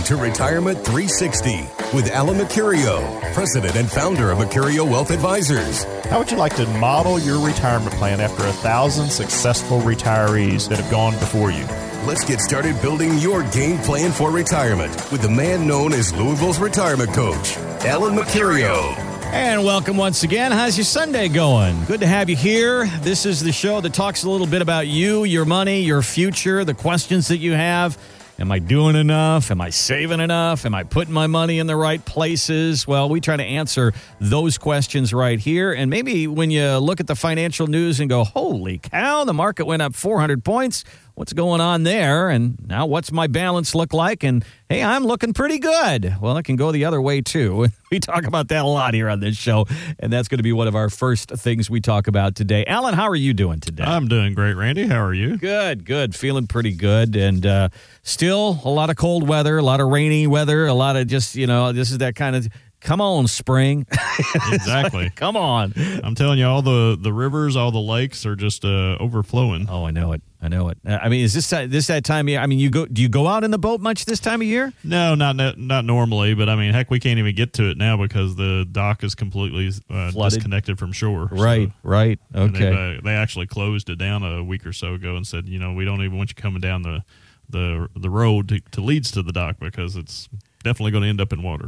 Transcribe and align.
Welcome 0.00 0.16
to 0.16 0.24
Retirement 0.24 0.78
360 0.78 1.68
with 1.94 2.10
Alan 2.10 2.38
Mercurio, 2.38 3.34
president 3.34 3.76
and 3.76 3.90
founder 3.90 4.30
of 4.30 4.38
Mercurio 4.38 4.90
Wealth 4.90 5.10
Advisors. 5.10 5.84
How 6.06 6.20
would 6.20 6.30
you 6.30 6.38
like 6.38 6.56
to 6.56 6.66
model 6.78 7.18
your 7.18 7.38
retirement 7.46 7.92
plan 7.96 8.18
after 8.18 8.46
a 8.46 8.52
thousand 8.52 9.10
successful 9.10 9.78
retirees 9.80 10.70
that 10.70 10.78
have 10.78 10.90
gone 10.90 11.12
before 11.18 11.50
you? 11.50 11.64
Let's 12.06 12.24
get 12.24 12.40
started 12.40 12.80
building 12.80 13.18
your 13.18 13.42
game 13.50 13.76
plan 13.76 14.10
for 14.10 14.30
retirement 14.30 14.90
with 15.12 15.20
the 15.20 15.28
man 15.28 15.66
known 15.66 15.92
as 15.92 16.14
Louisville's 16.14 16.58
retirement 16.58 17.12
coach, 17.12 17.58
Alan 17.84 18.14
Mercurio. 18.14 18.96
And 19.32 19.64
welcome 19.64 19.98
once 19.98 20.22
again. 20.22 20.50
How's 20.50 20.78
your 20.78 20.86
Sunday 20.86 21.28
going? 21.28 21.84
Good 21.84 22.00
to 22.00 22.06
have 22.06 22.30
you 22.30 22.36
here. 22.36 22.86
This 23.02 23.26
is 23.26 23.42
the 23.42 23.52
show 23.52 23.82
that 23.82 23.92
talks 23.92 24.24
a 24.24 24.30
little 24.30 24.46
bit 24.46 24.62
about 24.62 24.86
you, 24.86 25.24
your 25.24 25.44
money, 25.44 25.82
your 25.82 26.00
future, 26.00 26.64
the 26.64 26.72
questions 26.72 27.28
that 27.28 27.36
you 27.36 27.52
have. 27.52 27.98
Am 28.40 28.50
I 28.50 28.58
doing 28.58 28.96
enough? 28.96 29.50
Am 29.50 29.60
I 29.60 29.68
saving 29.68 30.18
enough? 30.18 30.64
Am 30.64 30.74
I 30.74 30.82
putting 30.82 31.12
my 31.12 31.26
money 31.26 31.58
in 31.58 31.66
the 31.66 31.76
right 31.76 32.02
places? 32.02 32.86
Well, 32.86 33.10
we 33.10 33.20
try 33.20 33.36
to 33.36 33.44
answer 33.44 33.92
those 34.18 34.56
questions 34.56 35.12
right 35.12 35.38
here. 35.38 35.74
And 35.74 35.90
maybe 35.90 36.26
when 36.26 36.50
you 36.50 36.78
look 36.78 37.00
at 37.00 37.06
the 37.06 37.14
financial 37.14 37.66
news 37.66 38.00
and 38.00 38.08
go, 38.08 38.24
holy 38.24 38.78
cow, 38.78 39.24
the 39.24 39.34
market 39.34 39.66
went 39.66 39.82
up 39.82 39.94
400 39.94 40.42
points 40.42 40.84
what's 41.20 41.34
going 41.34 41.60
on 41.60 41.82
there 41.82 42.30
and 42.30 42.56
now 42.66 42.86
what's 42.86 43.12
my 43.12 43.26
balance 43.26 43.74
look 43.74 43.92
like 43.92 44.24
and 44.24 44.42
hey 44.70 44.82
i'm 44.82 45.04
looking 45.04 45.34
pretty 45.34 45.58
good 45.58 46.16
well 46.18 46.34
it 46.38 46.44
can 46.44 46.56
go 46.56 46.72
the 46.72 46.86
other 46.86 46.98
way 46.98 47.20
too 47.20 47.66
we 47.90 48.00
talk 48.00 48.24
about 48.24 48.48
that 48.48 48.64
a 48.64 48.66
lot 48.66 48.94
here 48.94 49.06
on 49.06 49.20
this 49.20 49.36
show 49.36 49.66
and 49.98 50.10
that's 50.10 50.28
going 50.28 50.38
to 50.38 50.42
be 50.42 50.54
one 50.54 50.66
of 50.66 50.74
our 50.74 50.88
first 50.88 51.28
things 51.32 51.68
we 51.68 51.78
talk 51.78 52.06
about 52.06 52.34
today 52.34 52.64
alan 52.64 52.94
how 52.94 53.06
are 53.06 53.14
you 53.14 53.34
doing 53.34 53.60
today 53.60 53.84
i'm 53.84 54.08
doing 54.08 54.32
great 54.32 54.54
randy 54.54 54.86
how 54.86 54.98
are 54.98 55.12
you 55.12 55.36
good 55.36 55.84
good 55.84 56.14
feeling 56.14 56.46
pretty 56.46 56.72
good 56.72 57.14
and 57.14 57.44
uh, 57.44 57.68
still 58.02 58.58
a 58.64 58.70
lot 58.70 58.88
of 58.88 58.96
cold 58.96 59.28
weather 59.28 59.58
a 59.58 59.62
lot 59.62 59.78
of 59.78 59.88
rainy 59.88 60.26
weather 60.26 60.64
a 60.64 60.72
lot 60.72 60.96
of 60.96 61.06
just 61.06 61.34
you 61.34 61.46
know 61.46 61.70
this 61.70 61.90
is 61.90 61.98
that 61.98 62.14
kind 62.14 62.34
of 62.34 62.48
Come 62.80 63.02
on, 63.02 63.26
spring. 63.26 63.86
exactly. 64.52 65.10
Come 65.14 65.36
on. 65.36 65.74
I'm 66.02 66.14
telling 66.14 66.38
you, 66.38 66.46
all 66.46 66.62
the 66.62 66.96
the 66.98 67.12
rivers, 67.12 67.54
all 67.54 67.70
the 67.70 67.78
lakes 67.78 68.24
are 68.24 68.34
just 68.34 68.64
uh, 68.64 68.96
overflowing. 68.98 69.66
Oh, 69.68 69.84
I 69.84 69.90
know 69.90 70.12
it. 70.12 70.22
I 70.42 70.48
know 70.48 70.68
it. 70.68 70.78
I 70.86 71.10
mean, 71.10 71.22
is 71.22 71.34
this 71.34 71.50
this 71.50 71.88
that 71.88 72.02
time 72.04 72.26
of 72.26 72.30
year? 72.30 72.40
I 72.40 72.46
mean, 72.46 72.58
you 72.58 72.70
go 72.70 72.86
do 72.86 73.02
you 73.02 73.10
go 73.10 73.26
out 73.26 73.44
in 73.44 73.50
the 73.50 73.58
boat 73.58 73.80
much 73.80 74.06
this 74.06 74.20
time 74.20 74.40
of 74.40 74.46
year? 74.46 74.72
No, 74.82 75.14
not 75.14 75.58
not 75.58 75.84
normally. 75.84 76.32
But 76.34 76.48
I 76.48 76.56
mean, 76.56 76.72
heck, 76.72 76.90
we 76.90 76.98
can't 76.98 77.18
even 77.18 77.34
get 77.34 77.52
to 77.54 77.70
it 77.70 77.76
now 77.76 77.98
because 77.98 78.36
the 78.36 78.66
dock 78.70 79.04
is 79.04 79.14
completely 79.14 79.70
uh, 79.90 80.10
disconnected 80.12 80.78
from 80.78 80.92
shore. 80.92 81.28
Right. 81.30 81.68
So, 81.68 81.74
right. 81.82 82.18
Okay. 82.34 82.96
Uh, 82.96 83.00
they 83.02 83.12
actually 83.12 83.46
closed 83.48 83.90
it 83.90 83.96
down 83.96 84.22
a 84.22 84.42
week 84.42 84.64
or 84.64 84.72
so 84.72 84.94
ago 84.94 85.16
and 85.16 85.26
said, 85.26 85.46
you 85.46 85.58
know, 85.58 85.74
we 85.74 85.84
don't 85.84 86.02
even 86.02 86.16
want 86.16 86.30
you 86.30 86.34
coming 86.34 86.60
down 86.60 86.82
the 86.82 87.04
the 87.50 87.88
the 87.94 88.10
road 88.10 88.48
to, 88.48 88.60
to 88.70 88.80
leads 88.80 89.10
to 89.10 89.22
the 89.22 89.32
dock 89.32 89.56
because 89.58 89.96
it's 89.96 90.28
definitely 90.62 90.92
going 90.92 91.02
to 91.02 91.08
end 91.08 91.20
up 91.20 91.32
in 91.32 91.42
water. 91.42 91.66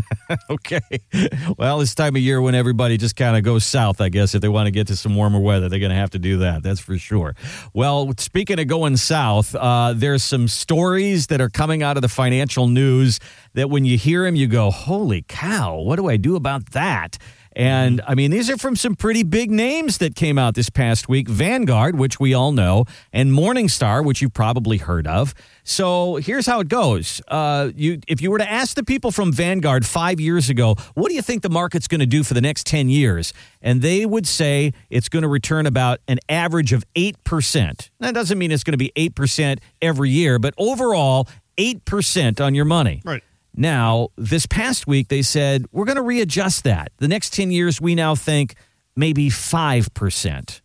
okay. 0.50 0.80
Well, 1.58 1.78
this 1.78 1.94
time 1.94 2.16
of 2.16 2.22
year 2.22 2.40
when 2.40 2.54
everybody 2.54 2.96
just 2.96 3.16
kind 3.16 3.36
of 3.36 3.42
goes 3.42 3.64
south, 3.64 4.00
I 4.00 4.08
guess, 4.08 4.34
if 4.34 4.42
they 4.42 4.48
want 4.48 4.66
to 4.66 4.70
get 4.70 4.86
to 4.88 4.96
some 4.96 5.14
warmer 5.14 5.40
weather, 5.40 5.68
they're 5.68 5.78
going 5.78 5.90
to 5.90 5.96
have 5.96 6.10
to 6.10 6.18
do 6.18 6.38
that. 6.38 6.62
That's 6.62 6.80
for 6.80 6.98
sure. 6.98 7.34
Well, 7.72 8.12
speaking 8.18 8.58
of 8.58 8.66
going 8.66 8.96
south, 8.96 9.54
uh, 9.54 9.94
there's 9.94 10.22
some 10.22 10.48
stories 10.48 11.28
that 11.28 11.40
are 11.40 11.50
coming 11.50 11.82
out 11.82 11.96
of 11.96 12.02
the 12.02 12.08
financial 12.08 12.68
news 12.68 13.20
that 13.54 13.70
when 13.70 13.84
you 13.84 13.96
hear 13.96 14.24
them, 14.24 14.36
you 14.36 14.46
go, 14.46 14.70
holy 14.70 15.24
cow, 15.26 15.78
what 15.80 15.96
do 15.96 16.08
I 16.08 16.16
do 16.16 16.36
about 16.36 16.72
that? 16.72 17.18
And 17.56 18.02
I 18.06 18.14
mean, 18.14 18.30
these 18.30 18.50
are 18.50 18.58
from 18.58 18.76
some 18.76 18.94
pretty 18.94 19.22
big 19.22 19.50
names 19.50 19.96
that 19.98 20.14
came 20.14 20.36
out 20.36 20.54
this 20.54 20.68
past 20.68 21.08
week 21.08 21.26
Vanguard, 21.26 21.98
which 21.98 22.20
we 22.20 22.34
all 22.34 22.52
know, 22.52 22.84
and 23.14 23.32
Morningstar, 23.32 24.04
which 24.04 24.20
you've 24.20 24.34
probably 24.34 24.76
heard 24.76 25.06
of. 25.06 25.34
So 25.64 26.16
here's 26.16 26.46
how 26.46 26.60
it 26.60 26.68
goes. 26.68 27.22
Uh, 27.26 27.70
you, 27.74 27.98
if 28.06 28.20
you 28.20 28.30
were 28.30 28.36
to 28.36 28.48
ask 28.48 28.76
the 28.76 28.84
people 28.84 29.10
from 29.10 29.32
Vanguard 29.32 29.86
five 29.86 30.20
years 30.20 30.50
ago, 30.50 30.74
what 30.92 31.08
do 31.08 31.14
you 31.14 31.22
think 31.22 31.42
the 31.42 31.48
market's 31.48 31.88
going 31.88 32.00
to 32.00 32.06
do 32.06 32.22
for 32.22 32.34
the 32.34 32.42
next 32.42 32.66
10 32.66 32.90
years? 32.90 33.32
And 33.62 33.80
they 33.80 34.04
would 34.04 34.26
say 34.26 34.74
it's 34.90 35.08
going 35.08 35.22
to 35.22 35.28
return 35.28 35.64
about 35.64 36.00
an 36.08 36.18
average 36.28 36.74
of 36.74 36.84
8%. 36.94 37.90
That 38.00 38.12
doesn't 38.12 38.36
mean 38.38 38.52
it's 38.52 38.64
going 38.64 38.72
to 38.72 38.78
be 38.78 38.92
8% 38.94 39.60
every 39.80 40.10
year, 40.10 40.38
but 40.38 40.52
overall, 40.58 41.26
8% 41.56 42.44
on 42.44 42.54
your 42.54 42.66
money. 42.66 43.00
Right. 43.02 43.22
Now, 43.56 44.08
this 44.16 44.46
past 44.46 44.86
week, 44.86 45.08
they 45.08 45.22
said, 45.22 45.64
we're 45.72 45.86
going 45.86 45.96
to 45.96 46.02
readjust 46.02 46.64
that. 46.64 46.92
The 46.98 47.08
next 47.08 47.32
10 47.32 47.50
years, 47.50 47.80
we 47.80 47.94
now 47.94 48.14
think 48.14 48.54
maybe 48.94 49.30
5%. 49.30 50.60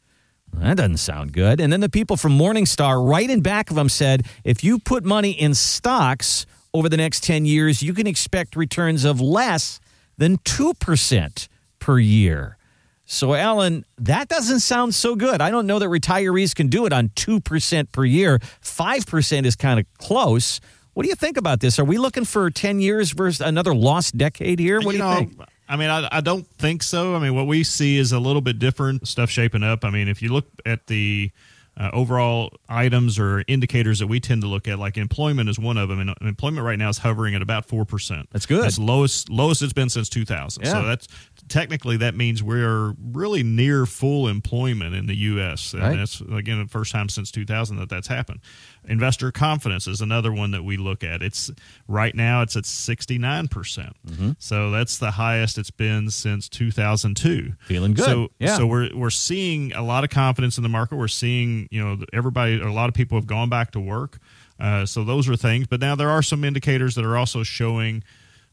That 0.54 0.78
doesn't 0.78 0.98
sound 0.98 1.32
good. 1.32 1.62
And 1.62 1.72
then 1.72 1.80
the 1.80 1.90
people 1.90 2.18
from 2.18 2.38
Morningstar, 2.38 3.08
right 3.08 3.30
in 3.30 3.42
back 3.42 3.70
of 3.70 3.78
them, 3.78 3.88
said, 3.88 4.28
if 4.44 4.64
you 4.64 4.80
put 4.80 5.06
money 5.06 5.32
in 5.32 5.54
stocks 5.54 6.46
over 6.74 6.90
the 6.90 6.98
next 6.98 7.24
10 7.24 7.46
years, 7.46 7.82
you 7.82 7.94
can 7.94 8.08
expect 8.08 8.58
returns 8.58 9.06
of 9.06 9.22
less 9.22 9.80
than 10.18 10.38
2% 10.40 11.48
per 11.80 12.00
year. 12.00 12.58
So, 13.06 13.34
Alan, 13.34 13.86
that 13.98 14.30
doesn't 14.30 14.62
sound 14.62 14.96
so 14.96 15.16
good. 15.16 15.42
I 15.42 15.50
don't 15.50 15.68
know 15.68 15.80
that 15.80 15.88
retirees 15.88 16.56
can 16.56 16.68
do 16.68 16.86
it 16.86 16.94
on 16.94 17.10
2% 17.10 17.92
per 17.92 18.06
year. 18.06 18.40
5% 18.40 19.46
is 19.46 19.56
kind 19.56 19.80
of 19.80 19.86
close. 19.98 20.62
What 20.94 21.04
do 21.04 21.10
you 21.10 21.16
think 21.16 21.38
about 21.38 21.60
this? 21.60 21.80
Are 21.80 21.86
we 21.86 21.98
looking 21.98 22.26
for 22.26 22.50
10 22.50 22.80
years 22.80 23.12
versus 23.12 23.42
another 23.42 23.74
lost 23.74 24.18
decade 24.18 24.60
here? 24.60 24.82
What 24.82 24.88
you 24.88 24.92
do 24.92 24.98
you 24.98 25.04
know, 25.04 25.16
think? 25.16 25.40
I 25.70 25.78
mean, 25.78 25.90
I, 25.90 26.08
I 26.12 26.22
don't 26.22 26.46
think 26.58 26.84
so. 26.84 27.16
I 27.16 27.20
mean, 27.20 27.34
what 27.34 27.48
we 27.48 27.64
see 27.64 27.98
is 27.98 28.12
a 28.12 28.20
little 28.20 28.42
bit 28.42 28.60
different 28.60 29.08
stuff 29.08 29.30
shaping 29.30 29.64
up. 29.64 29.86
I 29.86 29.90
mean, 29.90 30.10
if 30.10 30.22
you 30.22 30.34
look 30.34 30.48
at 30.66 30.88
the 30.88 31.32
uh, 31.78 31.90
overall 31.94 32.52
items 32.68 33.18
or 33.18 33.44
indicators 33.48 34.00
that 34.00 34.08
we 34.08 34.20
tend 34.20 34.42
to 34.42 34.48
look 34.48 34.68
at, 34.68 34.78
like 34.78 34.98
employment 34.98 35.50
is 35.50 35.58
one 35.58 35.78
of 35.78 35.88
them. 35.88 36.00
And 36.00 36.14
employment 36.22 36.66
right 36.66 36.78
now 36.78 36.90
is 36.90 36.98
hovering 36.98 37.34
at 37.34 37.42
about 37.42 37.66
four 37.66 37.86
percent. 37.86 38.28
That's 38.32 38.46
good. 38.46 38.64
That's 38.64 38.78
lowest 38.78 39.30
lowest 39.30 39.62
it's 39.62 39.74
been 39.74 39.90
since 39.90 40.10
2000. 40.10 40.64
Yeah. 40.64 40.72
So 40.72 40.86
that's 40.86 41.08
technically 41.48 41.98
that 41.98 42.16
means 42.16 42.44
we're 42.44 42.94
really 43.02 43.44
near 43.44 43.86
full 43.86 44.28
employment 44.28 44.96
in 44.96 45.06
the 45.06 45.16
U.S. 45.16 45.74
And 45.74 46.00
that's 46.00 46.20
again 46.22 46.60
the 46.60 46.68
first 46.68 46.92
time 46.92 47.08
since 47.08 47.32
2000 47.32 47.78
that 47.78 47.90
that's 47.90 48.08
happened. 48.08 48.42
Investor 48.88 49.32
confidence 49.32 49.88
is 49.88 50.02
another 50.02 50.32
one 50.34 50.52
that 50.52 50.64
we 50.64 50.78
look 50.78 51.04
at. 51.04 51.22
It's 51.22 51.52
right 51.88 52.14
now 52.16 52.42
it's 52.42 52.56
at 52.56 52.66
69 52.66 53.48
percent. 53.48 53.96
Mm-hmm. 54.08 54.32
So 54.40 54.72
that's 54.72 54.98
the 54.98 55.12
highest 55.12 55.58
it's 55.58 55.72
been 55.72 56.10
since 56.10 56.50
2002. 56.50 57.54
Feeling 57.62 57.94
good. 57.94 58.06
So 58.06 58.32
yeah. 58.40 58.58
so 58.58 58.66
we're 58.66 58.90
we're 58.96 59.10
seeing 59.10 59.74
a 59.74 59.84
lot 59.84 60.04
of 60.04 60.10
confidence 60.10 60.58
in 60.58 60.64
the 60.64 60.70
market. 60.70 60.96
We're 60.96 61.08
seeing 61.08 61.68
you 61.70 61.84
know 61.84 62.04
everybody 62.12 62.60
a 62.60 62.72
lot 62.72 62.90
of 62.90 62.96
people 62.96 63.18
have 63.18 63.28
gone 63.28 63.50
back 63.50 63.72
to 63.72 63.80
work. 63.80 64.20
Uh, 64.60 64.86
so 64.86 65.04
those 65.04 65.28
are 65.28 65.36
things. 65.36 65.68
But 65.68 65.80
now 65.80 65.96
there 65.96 66.10
are 66.10 66.22
some 66.22 66.44
indicators 66.44 66.96
that 66.96 67.06
are 67.06 67.18
also 67.18 67.44
showing 67.44 68.04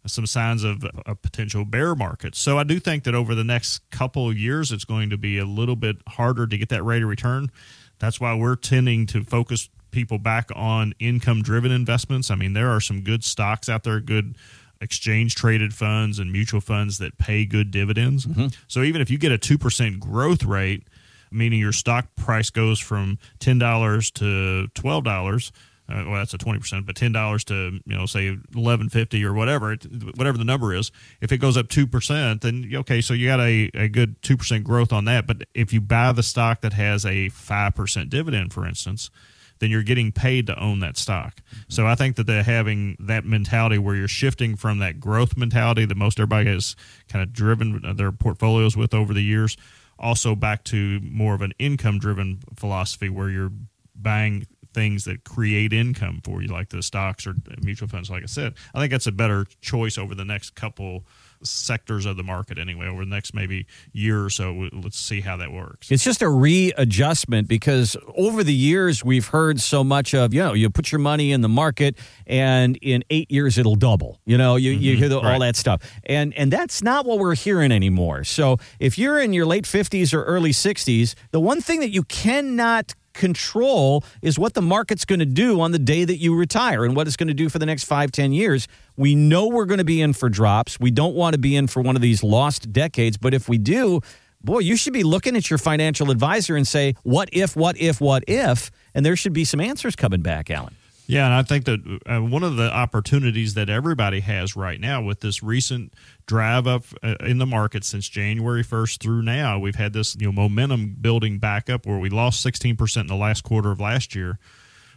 some 0.07 0.27
signs 0.27 0.65
of 0.65 0.85
a 1.07 1.15
potential 1.15 1.65
bear 1.65 1.95
market. 1.95 2.35
So 2.35 2.59
I 2.59 2.65
do 2.65 2.79
think 2.79 3.05
that 3.05 3.15
over 3.15 3.35
the 3.35 3.45
next 3.45 3.89
couple 3.91 4.29
of 4.29 4.39
years, 4.39 4.73
it's 4.73 4.85
going 4.85 5.11
to 5.11 5.19
be 5.19 5.39
a 5.39 5.45
little 5.45 5.77
bit 5.77 5.97
harder 6.09 6.47
to 6.47 6.59
get 6.59 6.69
that 6.71 6.83
rate 6.83 7.03
of 7.03 7.09
return. 7.09 7.51
That's 7.99 8.21
why 8.21 8.35
we're 8.35 8.57
tending 8.57 9.07
to 9.09 9.25
focus 9.25 9.69
people 9.91 10.19
back 10.19 10.51
on 10.55 10.95
income 10.99 11.43
driven 11.43 11.71
investments. 11.73 12.31
I 12.31 12.35
mean, 12.35 12.53
there 12.53 12.71
are 12.71 12.81
some 12.81 13.03
good 13.03 13.25
stocks 13.25 13.69
out 13.69 13.85
there, 13.85 14.01
good 14.01 14.37
exchange 14.81 15.35
traded 15.35 15.75
funds 15.75 16.19
and 16.19 16.31
mutual 16.33 16.61
funds 16.61 16.99
that 16.99 17.19
pay 17.19 17.45
good 17.45 17.71
dividends. 17.71 18.27
Mm-hmm. 18.27 18.49
So 18.69 18.83
even 18.83 19.01
if 19.01 19.11
you 19.11 19.19
get 19.19 19.33
a 19.33 19.39
2% 19.39 19.99
growth 19.99 20.45
rate, 20.45 20.87
meaning 21.31 21.59
your 21.59 21.73
stock 21.73 22.07
price 22.17 22.51
goes 22.51 22.79
from 22.79 23.19
$10 23.41 24.13
to 24.15 24.69
$12, 24.81 25.53
uh, 25.91 26.05
well, 26.07 26.17
that's 26.17 26.35
a 26.35 26.39
twenty 26.39 26.59
percent, 26.59 26.85
but 26.85 26.95
ten 26.95 27.13
dollars 27.13 27.45
to 27.45 27.81
you 27.87 27.97
know 27.97 28.05
say 28.05 28.37
eleven 28.55 28.91
fifty 28.91 29.25
or 29.25 29.33
whatever, 29.33 29.75
whatever 30.17 30.37
the 30.37 30.45
number 30.45 30.75
is. 30.75 30.93
If 31.23 31.33
it 31.33 31.39
goes 31.39 31.57
up 31.57 31.69
two 31.69 31.87
percent, 31.87 32.43
then 32.43 32.71
okay, 32.75 33.01
so 33.01 33.15
you 33.15 33.27
got 33.27 33.41
a, 33.41 33.71
a 33.73 33.89
good 33.89 34.21
two 34.21 34.37
percent 34.37 34.65
growth 34.65 34.93
on 34.93 35.07
that. 35.07 35.27
But 35.27 35.45
if 35.55 35.73
you 35.73 35.81
buy 35.81 36.13
the 36.13 36.23
stock 36.23 36.61
that 36.61 36.75
has 36.75 37.07
a 37.07 37.31
five 37.31 37.75
percent 37.75 38.11
dividend, 38.11 38.53
for 38.53 38.67
instance, 38.67 39.11
then 39.59 39.71
you're 39.71 39.83
getting 39.83 40.13
paid 40.13 40.47
to 40.47 40.59
own 40.61 40.81
that 40.81 40.97
stock. 40.97 41.37
Mm-hmm. 41.37 41.61
So 41.69 41.87
I 41.87 41.95
think 41.95 42.17
that 42.17 42.27
they're 42.27 42.43
having 42.43 42.97
that 43.01 43.25
mentality 43.25 43.79
where 43.79 43.95
you're 43.95 44.09
shifting 44.09 44.57
from 44.57 44.79
that 44.79 45.01
growth 45.01 45.37
mentality 45.37 45.85
that 45.85 45.97
most 45.97 46.19
everybody 46.19 46.49
has 46.51 46.77
kind 47.09 47.23
of 47.23 47.33
driven 47.33 47.97
their 47.97 48.13
portfolios 48.13 48.77
with 48.77 48.95
over 48.95 49.13
the 49.13 49.23
years, 49.23 49.57
also 49.99 50.35
back 50.35 50.65
to 50.65 51.01
more 51.01 51.35
of 51.35 51.43
an 51.43 51.53
income 51.59 51.99
driven 51.99 52.41
philosophy 52.57 53.09
where 53.09 53.31
you're 53.31 53.53
buying 53.95 54.47
things 54.75 55.05
that 55.05 55.25
create 55.25 55.73
income 55.73 56.21
for 56.23 56.43
you, 56.43 56.49
like 56.49 56.69
the 56.69 56.83
stocks 56.83 57.27
or 57.27 57.35
mutual 57.63 57.89
funds. 57.89 58.11
Like 58.11 58.23
I 58.23 58.27
said, 58.27 58.55
I 58.75 58.79
think 58.79 58.93
that's 58.93 59.07
a 59.07 59.13
better 59.13 59.47
choice 59.61 59.99
over 59.99 60.15
the 60.15 60.25
next 60.25 60.55
couple 60.55 61.05
sectors 61.43 62.07
of 62.07 62.17
the 62.17 62.23
market 62.23 62.59
anyway 62.59 62.87
over 62.87 63.05
the 63.05 63.11
next 63.11 63.35
maybe 63.35 63.67
year 63.93 64.25
or 64.25 64.31
so. 64.31 64.69
Let's 64.73 64.99
see 64.99 65.21
how 65.21 65.37
that 65.37 65.53
works. 65.53 65.91
It's 65.91 66.05
just 66.05 66.23
a 66.23 66.29
readjustment 66.29 67.49
because 67.49 67.97
over 68.17 68.43
the 68.45 68.55
years 68.55 69.05
we've 69.05 69.27
heard 69.27 69.61
so 69.61 69.83
much 69.85 70.15
of 70.15 70.35
you 70.35 70.43
know 70.43 70.53
you 70.53 70.71
put 70.71 70.93
your 70.93 70.99
money 70.99 71.33
in 71.33 71.41
the 71.41 71.49
market 71.49 71.97
and 72.27 72.77
in 72.83 73.05
eight 73.11 73.31
years 73.31 73.59
it'll 73.59 73.77
double. 73.77 74.21
You 74.25 74.39
know 74.39 74.57
you, 74.57 74.73
mm-hmm. 74.73 74.83
you 74.83 74.97
hear 74.97 75.09
the, 75.09 75.21
right. 75.21 75.35
all 75.35 75.41
that 75.41 75.57
stuff. 75.57 75.83
And 76.05 76.35
and 76.35 76.53
that's 76.53 76.83
not 76.83 77.07
what 77.07 77.19
we're 77.19 77.35
hearing 77.35 77.73
anymore. 77.73 78.25
So 78.25 78.59
if 78.81 78.99
you're 78.99 79.21
in 79.21 79.33
your 79.33 79.47
late 79.47 79.65
50s 79.65 80.13
or 80.13 80.25
early 80.25 80.51
60s 80.51 81.15
the 81.31 81.41
one 81.41 81.61
thing 81.61 81.81
that 81.81 81.91
you 81.91 82.03
cannot 82.05 82.95
control 83.19 84.03
is 84.23 84.39
what 84.39 84.55
the 84.55 84.63
market's 84.63 85.05
going 85.05 85.19
to 85.19 85.27
do 85.27 85.61
on 85.61 85.73
the 85.73 85.79
day 85.79 86.07
that 86.07 86.17
you 86.17 86.35
retire 86.35 86.87
and 86.87 86.97
what 86.97 87.07
it's 87.07 87.17
going 87.17 87.29
to 87.29 87.35
do 87.35 87.51
for 87.51 87.59
the 87.59 87.67
next 87.67 87.85
five, 87.85 88.11
ten 88.11 88.33
years. 88.33 88.67
We 88.97 89.15
know 89.15 89.49
we're 89.49 89.67
going 89.67 89.79
to 89.79 89.85
be 89.85 90.01
in 90.01 90.15
for 90.15 90.31
drops. 90.31 90.81
We 90.81 90.91
don't 90.91 91.15
want 91.15 91.35
to 91.35 91.39
be 91.39 91.55
in 91.55 91.67
for 91.67 91.83
one 91.83 91.97
of 91.97 92.01
these 92.01 92.25
lost 92.25 92.73
decades. 92.73 93.19
But 93.19 93.35
if 93.35 93.47
we 93.47 93.59
do, 93.59 94.01
boy, 94.43 94.61
you 94.61 94.77
should 94.77 94.95
be 94.95 95.03
looking 95.03 95.37
at 95.37 95.51
your 95.51 95.59
financial 95.59 96.11
advisor 96.11 96.57
and 96.57 96.67
say, 96.67 96.95
what 97.03 97.29
if, 97.33 97.55
what 97.55 97.77
if, 97.77 98.01
what 98.01 98.25
if? 98.27 98.71
And 98.95 99.05
there 99.05 99.17
should 99.17 99.35
be 99.35 99.45
some 99.45 99.61
answers 99.61 99.95
coming 99.95 100.23
back, 100.23 100.51
Alan. 100.51 100.75
Yeah, 101.09 101.25
and 101.25 101.35
I 101.35 101.43
think 101.43 101.65
that 101.65 102.01
uh, 102.05 102.21
one 102.21 102.43
of 102.43 102.57
the 102.57 102.71
opportunities 102.71 103.55
that 103.55 103.71
everybody 103.71 104.21
has 104.21 104.55
right 104.55 104.79
now 104.79 105.01
with 105.03 105.21
this 105.21 105.43
recent 105.43 105.95
drive 106.27 106.67
up 106.67 106.85
uh, 107.03 107.15
in 107.21 107.39
the 107.39 107.47
market 107.47 107.83
since 107.85 108.07
January 108.11 108.63
1st 108.63 109.01
through 109.01 109.23
now, 109.23 109.59
we've 109.59 109.75
had 109.75 109.95
this 109.95 110.15
you 110.17 110.27
know 110.27 110.33
momentum 110.33 110.97
building 111.01 111.39
back 111.39 111.71
up 111.71 111.87
where 111.87 111.99
we 111.99 112.11
lost 112.11 112.45
16% 112.45 113.01
in 113.01 113.07
the 113.07 113.17
last 113.17 113.43
quarter 113.43 113.71
of 113.71 113.81
last 113.81 114.15
year. 114.15 114.39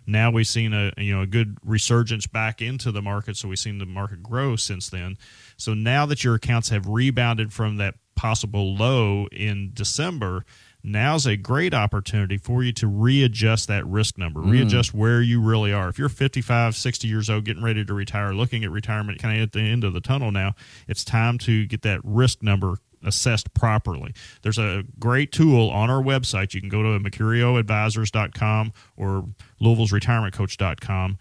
Now 0.06 0.31
we've 0.31 0.48
seen 0.48 0.74
a 0.74 0.92
you 0.98 1.16
know 1.16 1.22
a 1.22 1.28
good 1.28 1.58
resurgence 1.63 2.28
back 2.28 2.62
into 2.62 2.92
the 2.92 3.02
market, 3.02 3.38
so 3.38 3.48
we've 3.48 3.58
seen 3.58 3.78
the 3.78 3.86
market 3.86 4.22
grow 4.22 4.58
since 4.58 4.90
then. 4.90 5.18
So 5.56 5.74
now 5.74 6.06
that 6.08 6.25
your 6.25 6.36
accounts 6.36 6.68
have 6.69 6.90
rebounded 6.90 7.54
from 7.54 7.78
that 7.78 7.96
possible 8.18 8.75
low 8.75 9.28
in 9.31 9.72
December, 9.74 10.46
now's 10.83 11.25
a 11.25 11.36
great 11.36 11.74
opportunity 11.74 12.38
for 12.38 12.63
you 12.63 12.72
to 12.74 12.88
readjust 12.88 13.68
that 13.68 13.86
risk 13.86 14.18
number, 14.18 14.42
mm. 14.42 14.51
readjust 14.51 14.94
where 14.94 15.22
you 15.22 15.42
really 15.42 15.74
are. 15.74 15.89
If 15.89 16.00
you're 16.00 16.10
55, 16.10 16.75
60 16.75 17.07
years 17.07 17.30
old, 17.30 17.45
getting 17.45 17.63
ready 17.63 17.86
to 17.86 17.94
retire, 17.94 18.33
looking 18.33 18.63
at 18.63 18.72
retirement 18.72 19.19
kind 19.19 19.38
of 19.38 19.44
at 19.44 19.51
the 19.51 19.62
end 19.62 19.83
of 19.83 19.94
the 19.94 20.01
tunnel 20.01 20.31
now, 20.31 20.56
it's 20.88 21.04
time 21.04 21.38
to 21.39 21.66
get 21.66 21.81
that 21.83 22.00
risk 22.04 22.42
number 22.44 22.78
assessed 23.04 23.54
properly. 23.54 24.13
There's 24.42 24.57
a 24.57 24.83
great 25.00 25.31
tool 25.31 25.69
on 25.69 25.89
our 25.89 26.01
website. 26.01 26.54
You 26.54 26.60
can 26.60 26.69
go 26.69 26.84
to 26.84 27.00
mercurioadvisors.com 27.00 28.74
or 28.95 29.27
louisville'sretirementcoach.com 29.62 31.18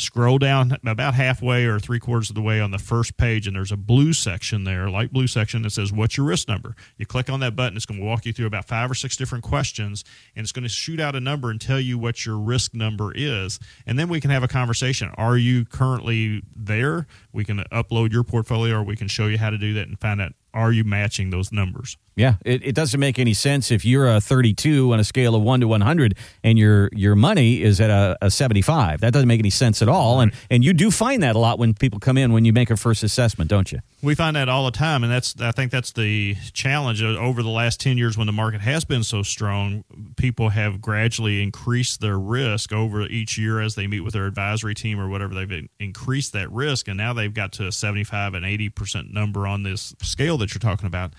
Scroll 0.00 0.38
down 0.38 0.78
about 0.86 1.12
halfway 1.12 1.66
or 1.66 1.78
three 1.78 2.00
quarters 2.00 2.30
of 2.30 2.34
the 2.34 2.40
way 2.40 2.58
on 2.58 2.70
the 2.70 2.78
first 2.78 3.18
page, 3.18 3.46
and 3.46 3.54
there's 3.54 3.70
a 3.70 3.76
blue 3.76 4.14
section 4.14 4.64
there, 4.64 4.88
light 4.88 5.12
blue 5.12 5.26
section 5.26 5.60
that 5.60 5.72
says, 5.72 5.92
What's 5.92 6.16
your 6.16 6.24
risk 6.24 6.48
number? 6.48 6.74
You 6.96 7.04
click 7.04 7.28
on 7.28 7.40
that 7.40 7.54
button, 7.54 7.76
it's 7.76 7.84
going 7.84 8.00
to 8.00 8.06
walk 8.06 8.24
you 8.24 8.32
through 8.32 8.46
about 8.46 8.66
five 8.66 8.90
or 8.90 8.94
six 8.94 9.14
different 9.14 9.44
questions, 9.44 10.02
and 10.34 10.42
it's 10.42 10.52
going 10.52 10.62
to 10.62 10.70
shoot 10.70 11.00
out 11.00 11.14
a 11.14 11.20
number 11.20 11.50
and 11.50 11.60
tell 11.60 11.78
you 11.78 11.98
what 11.98 12.24
your 12.24 12.38
risk 12.38 12.74
number 12.74 13.12
is. 13.14 13.60
And 13.86 13.98
then 13.98 14.08
we 14.08 14.22
can 14.22 14.30
have 14.30 14.42
a 14.42 14.48
conversation. 14.48 15.10
Are 15.18 15.36
you 15.36 15.66
currently 15.66 16.44
there? 16.56 17.06
We 17.34 17.44
can 17.44 17.58
upload 17.70 18.10
your 18.10 18.24
portfolio, 18.24 18.76
or 18.76 18.82
we 18.82 18.96
can 18.96 19.08
show 19.08 19.26
you 19.26 19.36
how 19.36 19.50
to 19.50 19.58
do 19.58 19.74
that 19.74 19.86
and 19.86 20.00
find 20.00 20.22
out 20.22 20.32
are 20.54 20.72
you 20.72 20.82
matching 20.82 21.28
those 21.28 21.52
numbers? 21.52 21.98
Yeah, 22.16 22.34
it, 22.44 22.66
it 22.66 22.74
doesn't 22.74 22.98
make 22.98 23.18
any 23.18 23.34
sense 23.34 23.70
if 23.70 23.84
you're 23.84 24.08
a 24.08 24.20
32 24.20 24.92
on 24.92 25.00
a 25.00 25.04
scale 25.04 25.34
of 25.34 25.42
1 25.42 25.60
to 25.60 25.68
100 25.68 26.16
and 26.42 26.58
your 26.58 26.90
your 26.92 27.14
money 27.14 27.62
is 27.62 27.80
at 27.80 27.88
a, 27.88 28.16
a 28.20 28.30
75. 28.30 29.00
That 29.00 29.12
doesn't 29.12 29.28
make 29.28 29.38
any 29.38 29.50
sense 29.50 29.80
at 29.80 29.88
all. 29.88 30.16
Right. 30.16 30.24
And 30.24 30.32
and 30.50 30.64
you 30.64 30.72
do 30.72 30.90
find 30.90 31.22
that 31.22 31.36
a 31.36 31.38
lot 31.38 31.58
when 31.58 31.72
people 31.72 32.00
come 32.00 32.18
in 32.18 32.32
when 32.32 32.44
you 32.44 32.52
make 32.52 32.70
a 32.70 32.76
first 32.76 33.02
assessment, 33.02 33.48
don't 33.48 33.70
you? 33.70 33.78
We 34.02 34.14
find 34.14 34.34
that 34.36 34.48
all 34.48 34.64
the 34.64 34.70
time 34.70 35.04
and 35.04 35.12
that's 35.12 35.40
I 35.40 35.52
think 35.52 35.70
that's 35.70 35.92
the 35.92 36.36
challenge 36.52 37.02
uh, 37.02 37.16
over 37.16 37.42
the 37.42 37.48
last 37.48 37.80
10 37.80 37.96
years 37.96 38.18
when 38.18 38.26
the 38.26 38.32
market 38.32 38.60
has 38.60 38.84
been 38.84 39.04
so 39.04 39.22
strong, 39.22 39.84
people 40.16 40.50
have 40.50 40.80
gradually 40.80 41.42
increased 41.42 42.00
their 42.00 42.18
risk 42.18 42.72
over 42.72 43.02
each 43.02 43.38
year 43.38 43.60
as 43.60 43.76
they 43.76 43.86
meet 43.86 44.00
with 44.00 44.14
their 44.14 44.26
advisory 44.26 44.74
team 44.74 45.00
or 45.00 45.08
whatever 45.08 45.34
they've 45.34 45.68
increased 45.78 46.32
that 46.32 46.50
risk 46.50 46.88
and 46.88 46.98
now 46.98 47.12
they've 47.12 47.32
got 47.32 47.52
to 47.52 47.66
a 47.66 47.72
75 47.72 48.34
and 48.34 48.44
80% 48.44 49.12
number 49.12 49.46
on 49.46 49.62
this 49.62 49.94
scale 50.02 50.36
that 50.38 50.52
you're 50.52 50.58
talking 50.58 50.86
about 50.86 51.14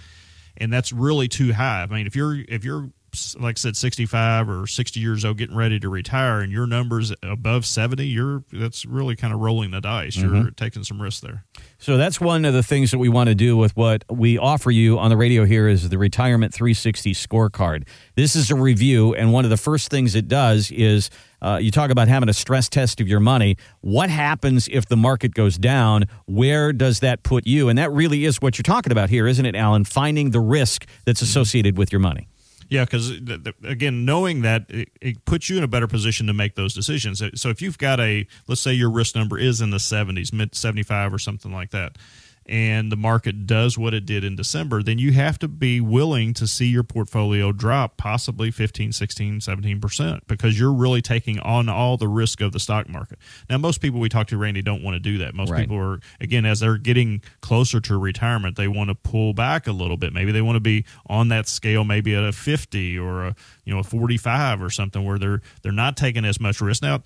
and 0.57 0.71
that's 0.71 0.91
really 0.91 1.27
too 1.27 1.53
high. 1.53 1.83
I 1.83 1.85
mean, 1.87 2.07
if 2.07 2.15
you're 2.15 2.35
if 2.47 2.63
you're 2.63 2.89
like 3.39 3.57
I 3.57 3.59
said, 3.59 3.75
65 3.75 4.49
or 4.49 4.67
60 4.67 4.99
years 4.99 5.25
old, 5.25 5.37
getting 5.37 5.55
ready 5.55 5.79
to 5.79 5.89
retire, 5.89 6.39
and 6.39 6.51
your 6.51 6.65
numbers 6.65 7.13
above 7.21 7.65
70, 7.65 8.07
you're 8.07 8.43
that's 8.51 8.85
really 8.85 9.15
kind 9.15 9.33
of 9.33 9.39
rolling 9.39 9.71
the 9.71 9.81
dice. 9.81 10.15
You're 10.15 10.31
mm-hmm. 10.31 10.49
taking 10.55 10.83
some 10.83 11.01
risks 11.01 11.21
there. 11.21 11.43
So 11.77 11.97
that's 11.97 12.21
one 12.21 12.45
of 12.45 12.53
the 12.53 12.63
things 12.63 12.91
that 12.91 12.99
we 12.99 13.09
want 13.09 13.27
to 13.27 13.35
do 13.35 13.57
with 13.57 13.75
what 13.75 14.05
we 14.09 14.37
offer 14.37 14.71
you 14.71 14.97
on 14.97 15.09
the 15.09 15.17
radio 15.17 15.45
here 15.45 15.67
is 15.67 15.89
the 15.89 15.97
Retirement 15.97 16.53
360 16.53 17.13
Scorecard. 17.13 17.87
This 18.15 18.35
is 18.35 18.49
a 18.49 18.55
review, 18.55 19.13
and 19.13 19.33
one 19.33 19.43
of 19.43 19.49
the 19.49 19.57
first 19.57 19.89
things 19.89 20.15
it 20.15 20.27
does 20.27 20.71
is 20.71 21.09
uh, 21.41 21.59
you 21.61 21.71
talk 21.71 21.89
about 21.91 22.07
having 22.07 22.29
a 22.29 22.33
stress 22.33 22.69
test 22.69 23.01
of 23.01 23.07
your 23.07 23.19
money. 23.19 23.57
What 23.81 24.09
happens 24.09 24.67
if 24.71 24.85
the 24.85 24.97
market 24.97 25.33
goes 25.33 25.57
down? 25.57 26.05
Where 26.25 26.71
does 26.73 26.99
that 26.99 27.23
put 27.23 27.47
you? 27.47 27.69
And 27.69 27.77
that 27.77 27.91
really 27.91 28.25
is 28.25 28.41
what 28.41 28.57
you're 28.57 28.63
talking 28.63 28.91
about 28.91 29.09
here, 29.09 29.27
isn't 29.27 29.45
it, 29.45 29.55
Alan? 29.55 29.83
Finding 29.83 30.31
the 30.31 30.39
risk 30.39 30.85
that's 31.05 31.21
associated 31.21 31.77
with 31.77 31.91
your 31.91 31.99
money. 31.99 32.27
Yeah, 32.69 32.85
because 32.85 33.11
again, 33.65 34.05
knowing 34.05 34.43
that 34.43 34.65
it, 34.69 34.89
it, 35.01 35.25
puts 35.25 35.49
you 35.49 35.57
in 35.57 35.63
a 35.63 35.67
better 35.67 35.87
position 35.87 36.27
to 36.27 36.33
make 36.33 36.55
those 36.55 36.73
decisions. 36.73 37.21
So 37.35 37.49
if 37.49 37.61
you've 37.61 37.77
got 37.77 37.99
a, 37.99 38.25
let's 38.47 38.61
say 38.61 38.71
your 38.71 38.89
risk 38.89 39.13
number 39.13 39.37
is 39.37 39.59
in 39.59 39.71
the 39.71 39.77
70s, 39.77 40.31
mid 40.31 40.55
75 40.55 41.13
or 41.13 41.19
something 41.19 41.51
like 41.51 41.71
that, 41.71 41.97
and 42.51 42.91
the 42.91 42.97
market 42.97 43.47
does 43.47 43.77
what 43.77 43.93
it 43.93 44.05
did 44.05 44.25
in 44.25 44.35
December, 44.35 44.83
then 44.83 44.99
you 44.99 45.13
have 45.13 45.39
to 45.39 45.47
be 45.47 45.79
willing 45.79 46.33
to 46.33 46.45
see 46.45 46.65
your 46.65 46.83
portfolio 46.83 47.53
drop 47.53 47.95
possibly 47.95 48.51
15, 48.51 48.91
16, 48.91 49.39
17% 49.39 50.19
because 50.27 50.59
you're 50.59 50.73
really 50.73 51.01
taking 51.01 51.39
on 51.39 51.69
all 51.69 51.95
the 51.95 52.09
risk 52.09 52.41
of 52.41 52.51
the 52.51 52.59
stock 52.59 52.89
market. 52.89 53.17
Now, 53.49 53.57
most 53.57 53.79
people 53.79 54.01
we 54.01 54.09
talk 54.09 54.27
to, 54.27 54.37
Randy, 54.37 54.61
don't 54.61 54.83
want 54.83 54.95
to 54.95 54.99
do 54.99 55.17
that. 55.19 55.33
Most 55.33 55.49
right. 55.49 55.61
people 55.61 55.77
are, 55.77 56.01
again, 56.19 56.45
as 56.45 56.59
they're 56.59 56.77
getting 56.77 57.21
closer 57.39 57.79
to 57.79 57.97
retirement, 57.97 58.57
they 58.57 58.67
want 58.67 58.89
to 58.89 58.95
pull 58.95 59.33
back 59.33 59.65
a 59.65 59.71
little 59.71 59.95
bit. 59.95 60.11
Maybe 60.11 60.33
they 60.33 60.41
want 60.41 60.57
to 60.57 60.61
be 60.61 60.83
on 61.07 61.29
that 61.29 61.47
scale, 61.47 61.85
maybe 61.85 62.13
at 62.15 62.25
a 62.25 62.33
50 62.33 62.99
or 62.99 63.27
a, 63.27 63.35
you 63.63 63.73
know, 63.73 63.79
a 63.79 63.83
45 63.83 64.61
or 64.61 64.69
something 64.69 65.05
where 65.05 65.17
they're, 65.17 65.41
they're 65.61 65.71
not 65.71 65.95
taking 65.95 66.25
as 66.25 66.41
much 66.41 66.59
risk. 66.59 66.83
Now, 66.83 67.01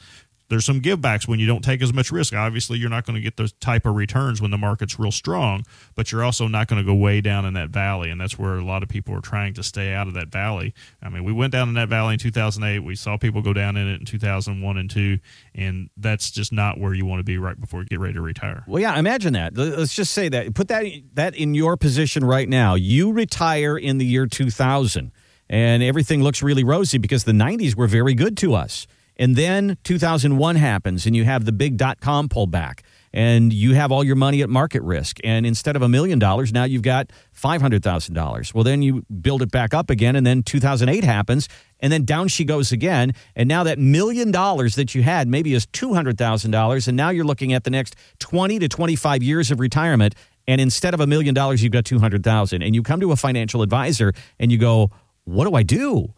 there's 0.50 0.66
some 0.66 0.82
givebacks 0.82 1.28
when 1.28 1.40
you 1.40 1.48
don't 1.48 1.64
take 1.64 1.82
as 1.82 1.94
much 1.94 2.12
risk. 2.12 2.34
Obviously, 2.34 2.78
you're 2.78 2.90
not 2.90 3.06
going 3.06 3.16
to 3.16 3.22
get 3.22 3.38
those 3.38 3.54
type 3.54 3.86
of 3.86 3.96
returns 3.96 4.42
when 4.42 4.52
the 4.52 4.58
market's 4.58 5.00
real 5.00 5.12
strong, 5.12 5.64
but 5.96 6.12
you're 6.12 6.24
also 6.24 6.48
not 6.48 6.68
going 6.68 6.82
to 6.82 6.86
go 6.86 6.94
way 6.94 7.22
down 7.22 7.46
in 7.46 7.54
that 7.56 7.70
valley, 7.70 8.10
and 8.10 8.20
that's 8.22 8.38
where 8.38 8.56
a 8.56 8.64
lot 8.64 8.84
of 8.84 8.90
people 8.90 9.16
are 9.16 9.22
trying 9.22 9.54
to 9.56 9.64
stay 9.64 9.94
out 9.94 10.08
of 10.08 10.14
that 10.14 10.28
valley. 10.28 10.74
I 11.02 11.10
mean, 11.10 11.24
we 11.24 11.34
went 11.34 11.52
down 11.52 11.68
in 11.70 11.74
that 11.76 11.90
valley 11.90 12.14
in 12.14 12.20
2008. 12.20 12.80
We 12.80 12.96
saw 12.96 13.18
people 13.18 13.42
go 13.42 13.54
down 13.54 13.78
in 13.78 13.88
it 13.88 14.00
in 14.00 14.06
2001 14.06 14.78
and 14.78 14.90
two, 14.90 15.20
and 15.54 15.90
that's 15.98 16.32
just 16.32 16.52
not 16.52 16.80
where 16.80 16.94
you 16.94 17.06
want 17.06 17.20
to 17.20 17.24
be 17.24 17.38
right 17.38 17.60
before 17.60 17.82
you 17.82 17.88
get 17.88 18.00
ready 18.00 18.14
to 18.14 18.22
retire. 18.22 18.64
Well, 18.68 18.82
yeah, 18.82 18.98
imagine 18.98 19.34
that. 19.34 19.58
Let's 19.58 19.96
just 19.96 20.14
say 20.14 20.30
that. 20.30 20.54
Put 20.54 20.68
that 20.68 20.86
that 21.14 21.36
in 21.36 21.56
your 21.56 21.78
position 21.78 22.24
right 22.24 22.48
now. 22.48 22.76
You 22.76 23.12
retire 23.12 23.78
in 23.78 23.98
the 23.98 24.06
year 24.06 24.28
2000, 24.28 25.12
and 25.50 25.84
everything 25.84 26.22
looks 26.22 26.44
really 26.44 26.64
rosy 26.64 26.98
because 26.98 27.24
the 27.24 27.32
90s 27.32 27.76
were 27.76 27.88
very 27.88 28.14
good 28.14 28.38
to 28.38 28.54
us. 28.54 28.88
And 29.18 29.36
then 29.36 29.78
2001 29.84 30.56
happens 30.58 31.06
and 31.06 31.16
you 31.16 31.24
have 31.24 31.46
the 31.46 31.52
big 31.52 31.78
dot 31.78 32.02
com 32.02 32.28
pullback 32.28 32.82
and 33.14 33.54
you 33.54 33.74
have 33.76 33.92
all 33.92 34.04
your 34.04 34.18
money 34.18 34.42
at 34.42 34.50
market 34.50 34.82
risk. 34.82 35.20
And 35.24 35.46
instead 35.46 35.78
of 35.78 35.82
a 35.82 35.88
million 35.88 36.20
dollars, 36.20 36.52
now 36.52 36.66
you've 36.66 36.82
got 36.82 37.12
$500,000. 37.34 38.54
Well, 38.54 38.64
then 38.66 38.82
you 38.82 39.06
build 39.22 39.42
it 39.42 39.52
back 39.52 39.74
up 39.74 39.90
again. 39.90 40.18
And 40.18 40.28
then 40.28 40.44
2008 40.44 41.04
happens 41.06 41.48
and 41.80 41.94
then 41.94 42.04
down 42.04 42.28
she 42.28 42.44
goes 42.44 42.74
again. 42.74 43.14
And 43.36 43.48
now 43.48 43.64
that 43.64 43.80
million 43.80 44.32
dollars 44.32 44.76
that 44.76 44.94
you 44.94 45.04
had 45.04 45.30
maybe 45.30 45.54
is 45.54 45.66
$200,000. 45.68 46.88
And 46.88 46.98
now 46.98 47.10
you're 47.10 47.26
looking 47.26 47.54
at 47.54 47.64
the 47.64 47.70
next 47.70 47.96
20 48.20 48.60
to 48.60 48.68
25 48.68 49.24
years 49.24 49.50
of 49.50 49.62
retirement. 49.62 50.14
And 50.48 50.60
instead 50.60 50.94
of 50.94 51.00
a 51.00 51.08
million 51.08 51.34
dollars, 51.34 51.64
you've 51.64 51.72
got 51.72 51.86
200,000. 51.86 52.62
And 52.62 52.76
you 52.76 52.84
come 52.84 53.00
to 53.00 53.12
a 53.14 53.16
financial 53.16 53.62
advisor 53.62 54.14
and 54.40 54.52
you 54.52 54.58
go, 54.58 54.92
what 55.24 55.48
do 55.48 55.56
I 55.56 55.64
do? 55.64 56.14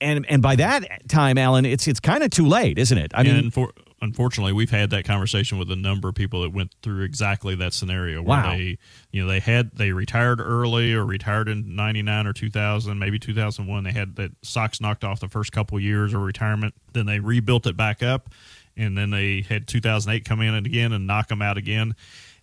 And 0.00 0.24
and 0.28 0.42
by 0.42 0.56
that 0.56 1.08
time, 1.08 1.38
Alan, 1.38 1.64
it's 1.64 1.86
it's 1.86 2.00
kind 2.00 2.22
of 2.22 2.30
too 2.30 2.46
late, 2.46 2.78
isn't 2.78 2.96
it? 2.96 3.12
I 3.14 3.22
mean, 3.22 3.50
for, 3.50 3.72
unfortunately, 4.00 4.52
we've 4.52 4.70
had 4.70 4.90
that 4.90 5.04
conversation 5.04 5.58
with 5.58 5.70
a 5.70 5.76
number 5.76 6.08
of 6.08 6.14
people 6.14 6.42
that 6.42 6.52
went 6.52 6.74
through 6.82 7.04
exactly 7.04 7.54
that 7.56 7.72
scenario 7.72 8.22
where 8.22 8.38
wow. 8.40 8.50
they, 8.52 8.78
you 9.10 9.22
know, 9.22 9.28
they 9.28 9.40
had 9.40 9.72
they 9.76 9.92
retired 9.92 10.40
early 10.40 10.94
or 10.94 11.04
retired 11.04 11.48
in 11.48 11.74
'99 11.74 12.26
or 12.26 12.32
2000, 12.32 12.98
maybe 12.98 13.18
2001. 13.18 13.84
They 13.84 13.92
had 13.92 14.16
that 14.16 14.32
socks 14.42 14.80
knocked 14.80 15.04
off 15.04 15.20
the 15.20 15.28
first 15.28 15.52
couple 15.52 15.76
of 15.76 15.82
years 15.82 16.14
of 16.14 16.20
retirement. 16.22 16.74
Then 16.92 17.06
they 17.06 17.20
rebuilt 17.20 17.66
it 17.66 17.76
back 17.76 18.02
up, 18.02 18.30
and 18.76 18.96
then 18.96 19.10
they 19.10 19.42
had 19.42 19.66
2008 19.66 20.24
come 20.24 20.40
in 20.40 20.54
and 20.54 20.66
again 20.66 20.92
and 20.92 21.06
knock 21.06 21.28
them 21.28 21.42
out 21.42 21.58
again 21.58 21.94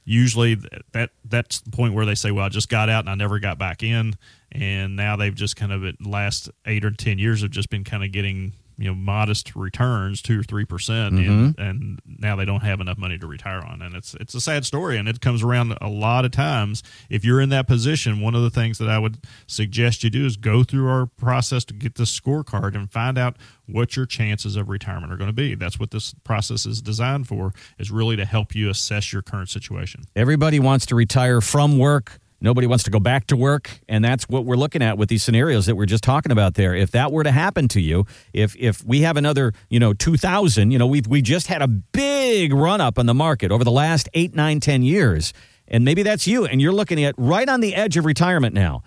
usually 0.04 0.58
that 0.94 1.12
that's 1.26 1.62
the 1.62 1.72
point 1.72 1.94
where 1.94 2.06
they 2.06 2.16
say, 2.16 2.32
"Well, 2.32 2.46
I 2.46 2.50
just 2.50 2.70
got 2.70 2.90
out 2.90 3.02
and 3.02 3.10
I 3.10 3.16
never 3.16 3.40
got 3.40 3.58
back 3.58 3.84
in," 3.84 4.16
and 4.52 4.96
now 4.96 5.16
they've 5.16 5.36
just 5.36 5.56
kind 5.56 5.72
of 5.72 5.86
at 5.86 6.06
last 6.06 6.50
eight 6.66 6.84
or 6.84 6.92
ten 6.92 7.20
years 7.20 7.42
have 7.42 7.52
just 7.52 7.70
been 7.70 7.84
kind 7.84 8.04
of 8.04 8.12
getting 8.12 8.54
you 8.82 8.90
know 8.90 8.96
modest 8.96 9.56
returns, 9.56 10.22
two 10.22 10.40
or 10.40 10.44
three 10.44 10.66
percent, 10.66 11.16
mm-hmm. 11.16 11.32
and, 11.32 11.60
and 11.60 12.02
now 12.06 12.36
they 12.36 12.46
don't 12.46 12.64
have 12.64 12.82
enough 12.82 12.98
money 12.98 13.18
to 13.18 13.28
retire 13.28 13.62
on, 13.62 13.82
and 13.82 13.96
it's 13.96 14.16
it's 14.16 14.34
a 14.34 14.42
sad 14.42 14.66
story, 14.66 14.98
and 14.98 15.08
it 15.08 15.22
comes 15.22 15.44
around 15.44 15.78
a 15.80 15.88
lot 15.88 16.26
of 16.26 16.32
times. 16.32 16.82
If 17.10 17.24
you're 17.24 17.40
in 17.40 17.50
that 17.50 17.68
position, 17.68 18.22
one 18.22 18.36
of 18.36 18.42
the 18.42 18.50
things 18.50 18.80
that 18.80 18.90
I 18.90 18.98
would 18.98 19.20
suggest 19.48 20.04
you 20.04 20.10
do 20.10 20.26
is 20.26 20.36
go 20.36 20.64
through 20.64 20.90
our 20.90 21.06
process 21.06 21.64
to 21.66 21.74
get 21.74 21.96
the 21.96 22.04
scorecard 22.04 22.76
and 22.76 22.92
find 22.92 23.18
out 23.18 23.38
what 23.68 23.96
your 23.96 24.06
chances 24.06 24.56
of 24.56 24.68
retirement 24.68 25.14
are 25.14 25.18
going 25.18 25.30
to 25.30 25.34
be. 25.34 25.56
That's 25.56 25.80
what 25.80 25.92
this 25.92 26.14
process 26.24 26.66
is 26.66 26.82
designed 26.82 27.28
for, 27.28 27.54
is 27.78 27.92
really 27.92 28.16
to 28.16 28.26
help 28.26 28.56
you 28.56 28.70
assess 28.70 29.14
your 29.14 29.22
current 29.22 29.50
situation. 29.50 30.04
Everybody 30.16 30.60
wants 30.60 30.86
to 30.88 30.96
retire 30.96 31.40
from 31.42 31.78
work 31.78 32.20
Nobody 32.44 32.66
wants 32.66 32.84
to 32.86 32.90
go 32.90 33.00
back 33.00 33.28
to 33.28 33.38
work, 33.38 33.70
and 33.88 34.04
that's 34.04 34.28
what 34.28 34.46
we're 34.46 34.56
looking 34.56 34.82
at 34.82 34.98
with 34.98 35.10
these 35.10 35.22
scenarios 35.22 35.68
that 35.68 35.76
we're 35.76 35.86
just 35.86 36.04
talking 36.04 36.32
about 36.32 36.56
there. 36.56 36.74
If 36.74 36.90
that 36.92 37.12
were 37.12 37.24
to 37.24 37.32
happen 37.32 37.68
to 37.70 37.80
you, 37.80 38.08
if 38.34 38.56
if 38.58 38.84
we 38.84 39.02
have 39.02 39.16
another, 39.16 39.54
you 39.70 39.80
know, 39.80 39.94
2000, 39.94 40.72
you 40.72 40.80
know, 40.80 40.88
we've 40.88 41.06
we 41.06 41.22
just 41.22 41.48
had 41.48 41.62
a 41.62 41.68
big 41.68 42.52
run 42.52 42.82
up 42.82 42.98
on 42.98 43.06
the 43.06 43.14
market 43.14 43.52
over 43.52 43.64
the 43.64 43.72
last 43.72 44.10
eight, 44.16 44.34
nine, 44.34 44.60
ten 44.60 44.82
years, 44.82 45.34
and 45.68 45.86
maybe 45.86 46.02
that's 46.02 46.26
you, 46.26 46.46
and 46.46 46.60
you're 46.60 46.74
looking 46.74 47.04
at 47.04 47.14
right 47.18 47.48
on 47.48 47.62
the 47.62 47.76
edge 47.76 47.96
of 47.96 48.06
retirement 48.06 48.56
now. 48.56 48.82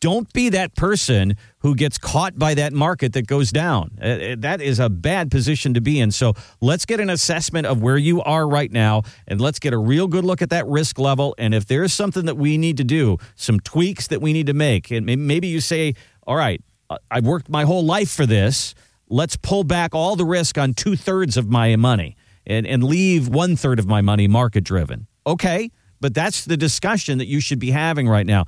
Don't 0.00 0.30
be 0.32 0.50
that 0.50 0.74
person 0.74 1.36
who 1.60 1.74
gets 1.74 1.96
caught 1.96 2.38
by 2.38 2.54
that 2.54 2.72
market 2.72 3.14
that 3.14 3.26
goes 3.26 3.50
down. 3.50 3.98
Uh, 4.00 4.04
uh, 4.04 4.36
that 4.38 4.60
is 4.60 4.78
a 4.78 4.90
bad 4.90 5.30
position 5.30 5.72
to 5.74 5.80
be 5.80 6.00
in. 6.00 6.10
So 6.10 6.34
let's 6.60 6.84
get 6.84 7.00
an 7.00 7.08
assessment 7.08 7.66
of 7.66 7.80
where 7.80 7.96
you 7.96 8.20
are 8.22 8.46
right 8.46 8.70
now 8.70 9.02
and 9.26 9.40
let's 9.40 9.58
get 9.58 9.72
a 9.72 9.78
real 9.78 10.06
good 10.06 10.24
look 10.24 10.42
at 10.42 10.50
that 10.50 10.66
risk 10.66 10.98
level. 10.98 11.34
And 11.38 11.54
if 11.54 11.66
there's 11.66 11.94
something 11.94 12.26
that 12.26 12.36
we 12.36 12.58
need 12.58 12.76
to 12.76 12.84
do, 12.84 13.16
some 13.36 13.58
tweaks 13.60 14.06
that 14.08 14.20
we 14.20 14.34
need 14.34 14.46
to 14.46 14.54
make, 14.54 14.90
and 14.90 15.06
maybe 15.06 15.48
you 15.48 15.60
say, 15.60 15.94
all 16.26 16.36
right, 16.36 16.62
uh, 16.90 16.98
I've 17.10 17.24
worked 17.24 17.48
my 17.48 17.64
whole 17.64 17.84
life 17.84 18.10
for 18.10 18.26
this. 18.26 18.74
Let's 19.08 19.36
pull 19.36 19.64
back 19.64 19.94
all 19.94 20.14
the 20.14 20.26
risk 20.26 20.58
on 20.58 20.74
two 20.74 20.94
thirds 20.94 21.36
of 21.36 21.48
my 21.48 21.74
money 21.76 22.16
and, 22.46 22.66
and 22.66 22.84
leave 22.84 23.28
one 23.28 23.56
third 23.56 23.78
of 23.78 23.86
my 23.86 24.02
money 24.02 24.28
market 24.28 24.62
driven. 24.64 25.06
Okay. 25.26 25.70
But 26.00 26.14
that's 26.14 26.46
the 26.46 26.56
discussion 26.56 27.18
that 27.18 27.26
you 27.26 27.40
should 27.40 27.58
be 27.58 27.70
having 27.72 28.08
right 28.08 28.26
now. 28.26 28.46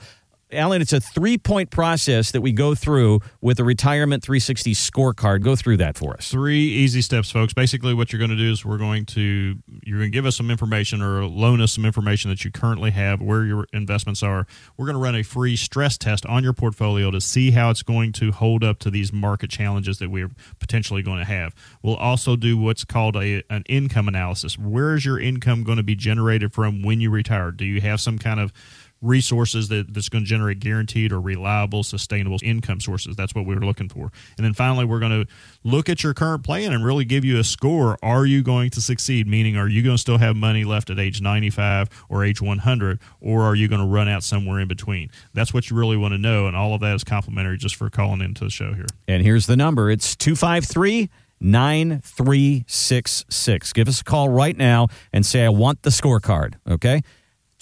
Alan, 0.53 0.83
it's 0.83 0.93
a 0.93 1.01
three 1.01 1.39
point 1.39 1.71
process 1.71 2.33
that 2.33 2.41
we 2.41 2.53
go 2.53 2.75
through 2.75 3.21
with 3.41 3.57
the 3.57 3.65
Retirement 3.65 4.23
360 4.23 4.75
scorecard. 4.75 5.43
Go 5.43 5.57
through 5.57 5.79
that 5.79 5.97
for 5.97 6.15
us. 6.15 6.31
Three 6.31 6.61
easy 6.61 7.03
steps, 7.03 7.31
folks. 7.31 7.55
Basically, 7.55 7.95
what 7.95 8.13
you're 8.13 8.19
going 8.19 8.31
to 8.31 8.37
do 8.37 8.51
is 8.51 8.65
we're 8.65 8.79
going 8.79 9.07
to 9.07 9.57
you're 9.85 9.99
going 9.99 10.11
to 10.11 10.15
give 10.15 10.27
us 10.27 10.37
some 10.37 10.51
information 10.51 11.03
or 11.03 11.25
loan 11.25 11.61
us 11.61 11.73
some 11.73 11.85
information 11.85 12.31
that 12.31 12.45
you 12.45 12.51
currently 12.51 12.91
have, 12.91 13.23
where 13.23 13.45
your 13.45 13.67
investments 13.73 14.23
are. 14.23 14.47
We're 14.77 14.87
going 14.87 14.97
to 14.97 15.03
run 15.03 15.17
a 15.17 15.23
free 15.23 15.57
stress 15.57 15.97
test 15.97 16.27
on 16.27 16.45
your 16.45 16.53
portfolio 16.53 17.11
to 17.11 17.21
see 17.21 17.51
how 17.53 17.71
it's 17.71 17.83
going 17.83 18.13
to 18.13 18.33
hold 18.33 18.63
up 18.63 18.79
to 18.81 18.91
these 18.91 19.13
market 19.13 19.51
challenges 19.51 19.99
that 19.99 20.11
we're 20.11 20.31
potentially 20.59 21.03
going 21.03 21.19
to 21.19 21.25
have. 21.25 21.55
We'll 21.83 21.97
also 21.97 22.37
do 22.37 22.57
what's 22.59 22.85
called 22.85 23.17
a 23.17 23.43
an 23.51 23.65
income 23.69 24.09
analysis. 24.09 24.59
Where 24.59 24.95
is 24.95 25.05
your 25.05 25.19
income 25.19 25.65
going 25.65 25.79
to 25.79 25.83
be 25.83 25.95
generated 25.95 26.53
from 26.53 26.83
when 26.83 27.01
you 27.01 27.11
retire? 27.11 27.51
Do 27.51 27.65
you 27.65 27.81
have 27.81 28.01
some 28.01 28.19
kind 28.19 28.41
of 28.41 28.53
resources 29.03 29.69
that, 29.69 29.93
that's 29.93 30.09
going 30.09 30.25
to 30.25 30.29
generate 30.29 30.61
guaranteed 30.61 31.13
or 31.13 31.21
reliable, 31.21 31.83
sustainable 31.83 32.39
income 32.43 32.81
sources. 32.81 33.17
That's 33.17 33.35
what 33.35 33.45
we 33.45 33.55
were 33.55 33.61
looking 33.61 33.89
for. 33.89 34.11
And 34.39 34.45
then 34.45 34.55
finally, 34.55 34.85
we're 34.85 35.01
going 35.01 35.27
to 35.27 35.33
look 35.65 35.89
at 35.89 36.03
your 36.03 36.15
current 36.15 36.45
plan 36.45 36.73
and 36.73 36.85
really 36.85 37.05
give 37.05 37.25
you 37.25 37.39
a 37.39 37.45
score. 37.45 37.99
Are 38.03 38.25
you 38.25 38.43
going 38.43 38.71
to 38.71 38.81
succeed? 38.81 39.27
Meaning, 39.27 39.57
are 39.57 39.69
you 39.69 39.83
going 39.83 39.97
to 39.97 40.01
still 40.01 40.19
have 40.19 40.37
money 40.37 40.65
left 40.65 40.89
at 40.89 40.99
age 40.99 41.21
95 41.21 41.89
or 42.09 42.25
age 42.25 42.41
100, 42.41 43.01
or 43.21 43.43
are 43.43 43.55
you 43.55 43.69
going 43.69 43.81
to 43.81 43.87
run 43.87 44.09
out 44.09 44.23
somewhere 44.23 44.61
in 44.61 44.69
between? 44.69 45.11
That's 45.35 45.53
what 45.53 45.69
you 45.69 45.77
really 45.77 45.97
want 45.97 46.13
to 46.13 46.19
know. 46.19 46.47
And 46.47 46.57
all 46.57 46.75
of 46.75 46.81
that 46.81 46.95
is 46.95 47.05
complimentary 47.05 47.59
just 47.59 47.75
for 47.75 47.91
calling 47.91 48.21
into 48.21 48.45
the 48.45 48.51
show 48.51 48.73
here. 48.73 48.87
And 49.09 49.23
here's 49.23 49.47
the 49.47 49.57
number 49.57 49.91
it's 49.91 50.15
253- 50.17 51.09
9366. 51.43 53.73
Give 53.73 53.89
us 53.89 54.01
a 54.01 54.05
call 54.05 54.29
right 54.29 54.57
now 54.57 54.87
and 55.13 55.27
say, 55.27 55.45
I 55.45 55.49
want 55.49 55.83
the 55.83 55.91
scorecard. 55.91 56.55
Okay. 56.69 57.03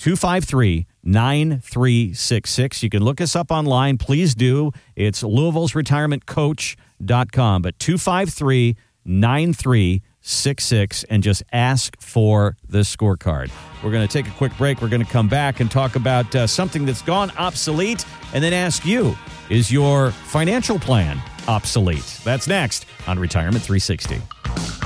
253 0.00 0.86
9366. 1.02 2.82
You 2.82 2.90
can 2.90 3.02
look 3.02 3.20
us 3.20 3.36
up 3.36 3.50
online. 3.50 3.98
Please 3.98 4.34
do. 4.34 4.72
It's 4.96 5.22
Louisville's 5.22 5.74
Retirement 5.74 6.26
retirementcoach.com. 6.26 7.62
But 7.62 7.78
253 7.78 8.76
9366 9.04 11.04
and 11.04 11.22
just 11.22 11.42
ask 11.52 12.00
for 12.00 12.56
the 12.68 12.78
scorecard. 12.78 13.50
We're 13.82 13.90
going 13.90 14.06
to 14.06 14.12
take 14.12 14.26
a 14.26 14.36
quick 14.36 14.56
break. 14.56 14.80
We're 14.80 14.88
going 14.88 15.04
to 15.04 15.10
come 15.10 15.28
back 15.28 15.60
and 15.60 15.70
talk 15.70 15.96
about 15.96 16.34
uh, 16.34 16.46
something 16.46 16.84
that's 16.84 17.02
gone 17.02 17.30
obsolete 17.38 18.04
and 18.34 18.42
then 18.42 18.52
ask 18.52 18.84
you 18.84 19.16
is 19.48 19.72
your 19.72 20.12
financial 20.12 20.78
plan 20.78 21.20
obsolete? 21.48 22.20
That's 22.24 22.46
next 22.46 22.86
on 23.06 23.18
Retirement 23.18 23.62
360. 23.62 24.79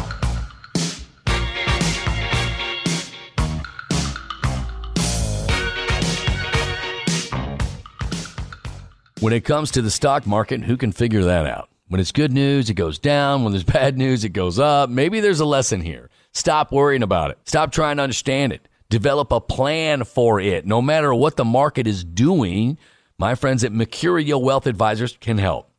When 9.25 9.33
it 9.33 9.47
comes 9.47 9.71
to 9.71 9.81
the 9.81 9.91
stock 9.91 10.27
market, 10.27 10.65
who 10.65 10.77
can 10.77 10.93
figure 10.93 11.25
that 11.25 11.47
out? 11.47 11.71
When 11.89 11.99
it's 11.99 12.13
good 12.13 12.31
news, 12.31 12.69
it 12.69 12.75
goes 12.75 12.99
down. 12.99 13.43
When 13.43 13.55
there's 13.55 13.65
bad 13.81 13.97
news, 13.97 14.23
it 14.23 14.35
goes 14.35 14.59
up. 14.59 14.91
Maybe 14.91 15.21
there's 15.21 15.41
a 15.41 15.47
lesson 15.47 15.81
here. 15.81 16.11
Stop 16.33 16.71
worrying 16.71 17.03
about 17.03 17.31
it. 17.31 17.39
Stop 17.47 17.73
trying 17.73 17.97
to 17.97 18.03
understand 18.03 18.53
it. 18.53 18.69
Develop 18.91 19.33
a 19.33 19.41
plan 19.41 20.05
for 20.05 20.41
it. 20.41 20.67
No 20.67 20.83
matter 20.83 21.15
what 21.15 21.37
the 21.37 21.45
market 21.47 21.87
is 21.87 22.05
doing, 22.05 22.77
my 23.17 23.35
friends 23.35 23.65
at 23.65 23.73
Mercurio 23.73 24.39
Wealth 24.39 24.67
Advisors 24.67 25.17
can 25.19 25.39
help. 25.39 25.71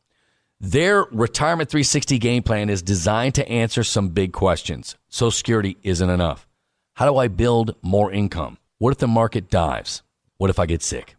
Their 0.58 1.04
Retirement 1.12 1.70
360 1.70 2.18
game 2.18 2.42
plan 2.42 2.68
is 2.68 2.82
designed 2.82 3.36
to 3.36 3.48
answer 3.48 3.84
some 3.84 4.08
big 4.08 4.32
questions. 4.32 4.96
Social 5.08 5.30
Security 5.30 5.76
isn't 5.84 6.10
enough. 6.10 6.48
How 6.94 7.06
do 7.06 7.16
I 7.16 7.28
build 7.28 7.76
more 7.80 8.10
income? 8.10 8.58
What 8.78 8.90
if 8.90 8.98
the 8.98 9.06
market 9.06 9.50
dives? 9.50 10.02
What 10.36 10.50
if 10.50 10.58
I 10.58 10.66
get 10.66 10.82
sick? 10.82 11.15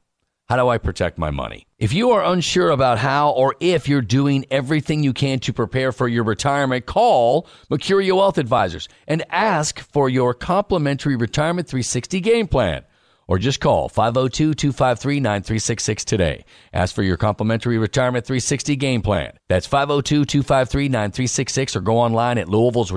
How 0.50 0.56
do 0.56 0.70
I 0.70 0.78
protect 0.78 1.18
my 1.18 1.30
money? 1.30 1.68
If 1.78 1.92
you 1.92 2.12
are 2.12 2.24
unsure 2.24 2.70
about 2.70 3.00
how 3.00 3.32
or 3.32 3.58
if 3.60 3.90
you're 3.90 4.02
doing 4.02 4.46
everything 4.50 5.04
you 5.04 5.12
can 5.12 5.40
to 5.40 5.52
prepare 5.52 5.92
for 5.92 6.08
your 6.08 6.24
retirement, 6.24 6.86
call 6.86 7.50
Mercurio 7.70 8.16
Wealth 8.16 8.38
Advisors 8.38 8.88
and 9.10 9.26
ask 9.30 9.80
for 9.92 10.08
your 10.08 10.34
complimentary 10.34 11.18
Retirement 11.18 11.68
360 11.68 12.22
game 12.22 12.48
plan. 12.48 12.86
Or 13.28 13.38
just 13.38 13.60
call 13.60 13.90
502 13.90 14.54
253 14.54 15.20
9366 15.20 16.06
today. 16.06 16.46
Ask 16.72 16.96
for 16.96 17.04
your 17.04 17.18
complimentary 17.18 17.78
Retirement 17.78 18.26
360 18.26 18.78
game 18.78 19.02
plan. 19.02 19.38
That's 19.50 19.68
502 19.68 20.24
253 20.24 20.88
9366 20.88 21.76
or 21.76 21.82
go 21.82 21.98
online 21.98 22.38
at 22.38 22.48
Louisville's 22.48 22.94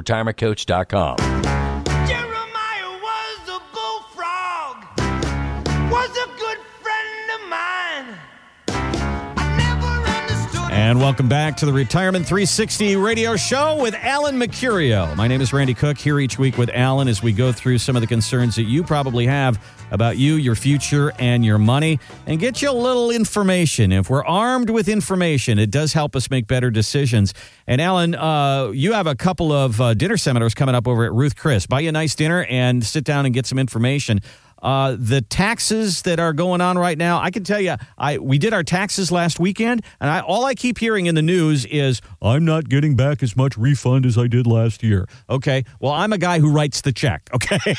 And 10.81 10.99
welcome 10.99 11.29
back 11.29 11.59
to 11.59 11.67
the 11.67 11.75
Retirement 11.75 12.27
360 12.27 12.97
radio 12.97 13.37
show 13.37 13.77
with 13.83 13.95
Alan 13.97 14.37
Mercurio. 14.39 15.15
My 15.15 15.29
name 15.29 15.43
is 15.43 15.53
Randy 15.53 15.75
Cook, 15.75 15.99
here 15.99 16.19
each 16.19 16.39
week 16.39 16.57
with 16.57 16.71
Alan 16.71 17.07
as 17.07 17.23
we 17.23 17.33
go 17.33 17.53
through 17.53 17.77
some 17.77 17.97
of 17.97 18.01
the 18.01 18.07
concerns 18.07 18.57
that 18.57 18.63
you 18.63 18.83
probably 18.83 19.27
have 19.27 19.63
about 19.91 20.17
you, 20.17 20.37
your 20.37 20.55
future, 20.55 21.13
and 21.19 21.45
your 21.45 21.59
money, 21.59 22.01
and 22.27 22.41
get 22.41 22.63
you 22.63 22.71
a 22.71 22.73
little 22.73 23.11
information. 23.11 23.93
If 23.93 24.09
we're 24.09 24.25
armed 24.25 24.71
with 24.71 24.89
information, 24.89 25.59
it 25.59 25.71
does 25.71 25.93
help 25.93 26.17
us 26.17 26.31
make 26.31 26.47
better 26.47 26.71
decisions. 26.71 27.35
And 27.67 27.79
Alan, 27.83 28.15
uh, 28.15 28.71
you 28.73 28.95
have 28.95 29.07
a 29.07 29.15
couple 29.15 29.53
of 29.53 29.83
uh, 29.83 29.93
dinner 29.93 30.17
seminars 30.17 30.55
coming 30.55 30.75
up 30.75 30.89
over 30.89 31.05
at 31.05 31.13
Ruth 31.13 31.37
Chris. 31.37 31.67
Buy 31.67 31.81
you 31.81 31.91
a 31.91 31.93
nice 31.93 32.15
dinner 32.15 32.45
and 32.45 32.83
sit 32.83 33.05
down 33.05 33.27
and 33.27 33.35
get 33.35 33.45
some 33.45 33.59
information. 33.59 34.21
Uh, 34.63 34.97
the 34.99 35.23
taxes 35.23 36.03
that 36.03 36.21
are 36.21 36.33
going 36.33 36.61
on 36.61 36.79
right 36.79 36.99
now, 36.99 37.21
I 37.21 37.31
can 37.31 37.45
tell 37.45 37.61
you, 37.61 37.77
I 37.97 38.19
we 38.19 38.39
did 38.39 38.53
our 38.53 38.63
taxes 38.63 39.11
last 39.11 39.41
weekend, 39.41 39.83
and 40.01 40.11
I, 40.11 40.21
all 40.21 40.45
I 40.45 40.55
keep 40.55 40.79
hearing 40.79 41.07
in 41.07 41.15
the 41.15 41.23
news 41.23 41.65
is 41.67 42.01
I'm 42.21 42.45
not 42.45 42.69
getting 42.69 42.97
back 42.97 43.23
as 43.23 43.37
much 43.37 43.57
refund 43.57 44.07
as 44.07 44.19
I 44.19 44.27
did 44.27 44.47
last 44.47 44.83
year. 44.83 45.09
Okay, 45.29 45.65
well 45.81 45.93
I'm 45.93 46.13
a 46.13 46.19
guy 46.19 46.39
who 46.39 46.51
writes 46.51 46.81
the 46.81 46.93
check. 46.93 47.29
Okay, 47.41 47.75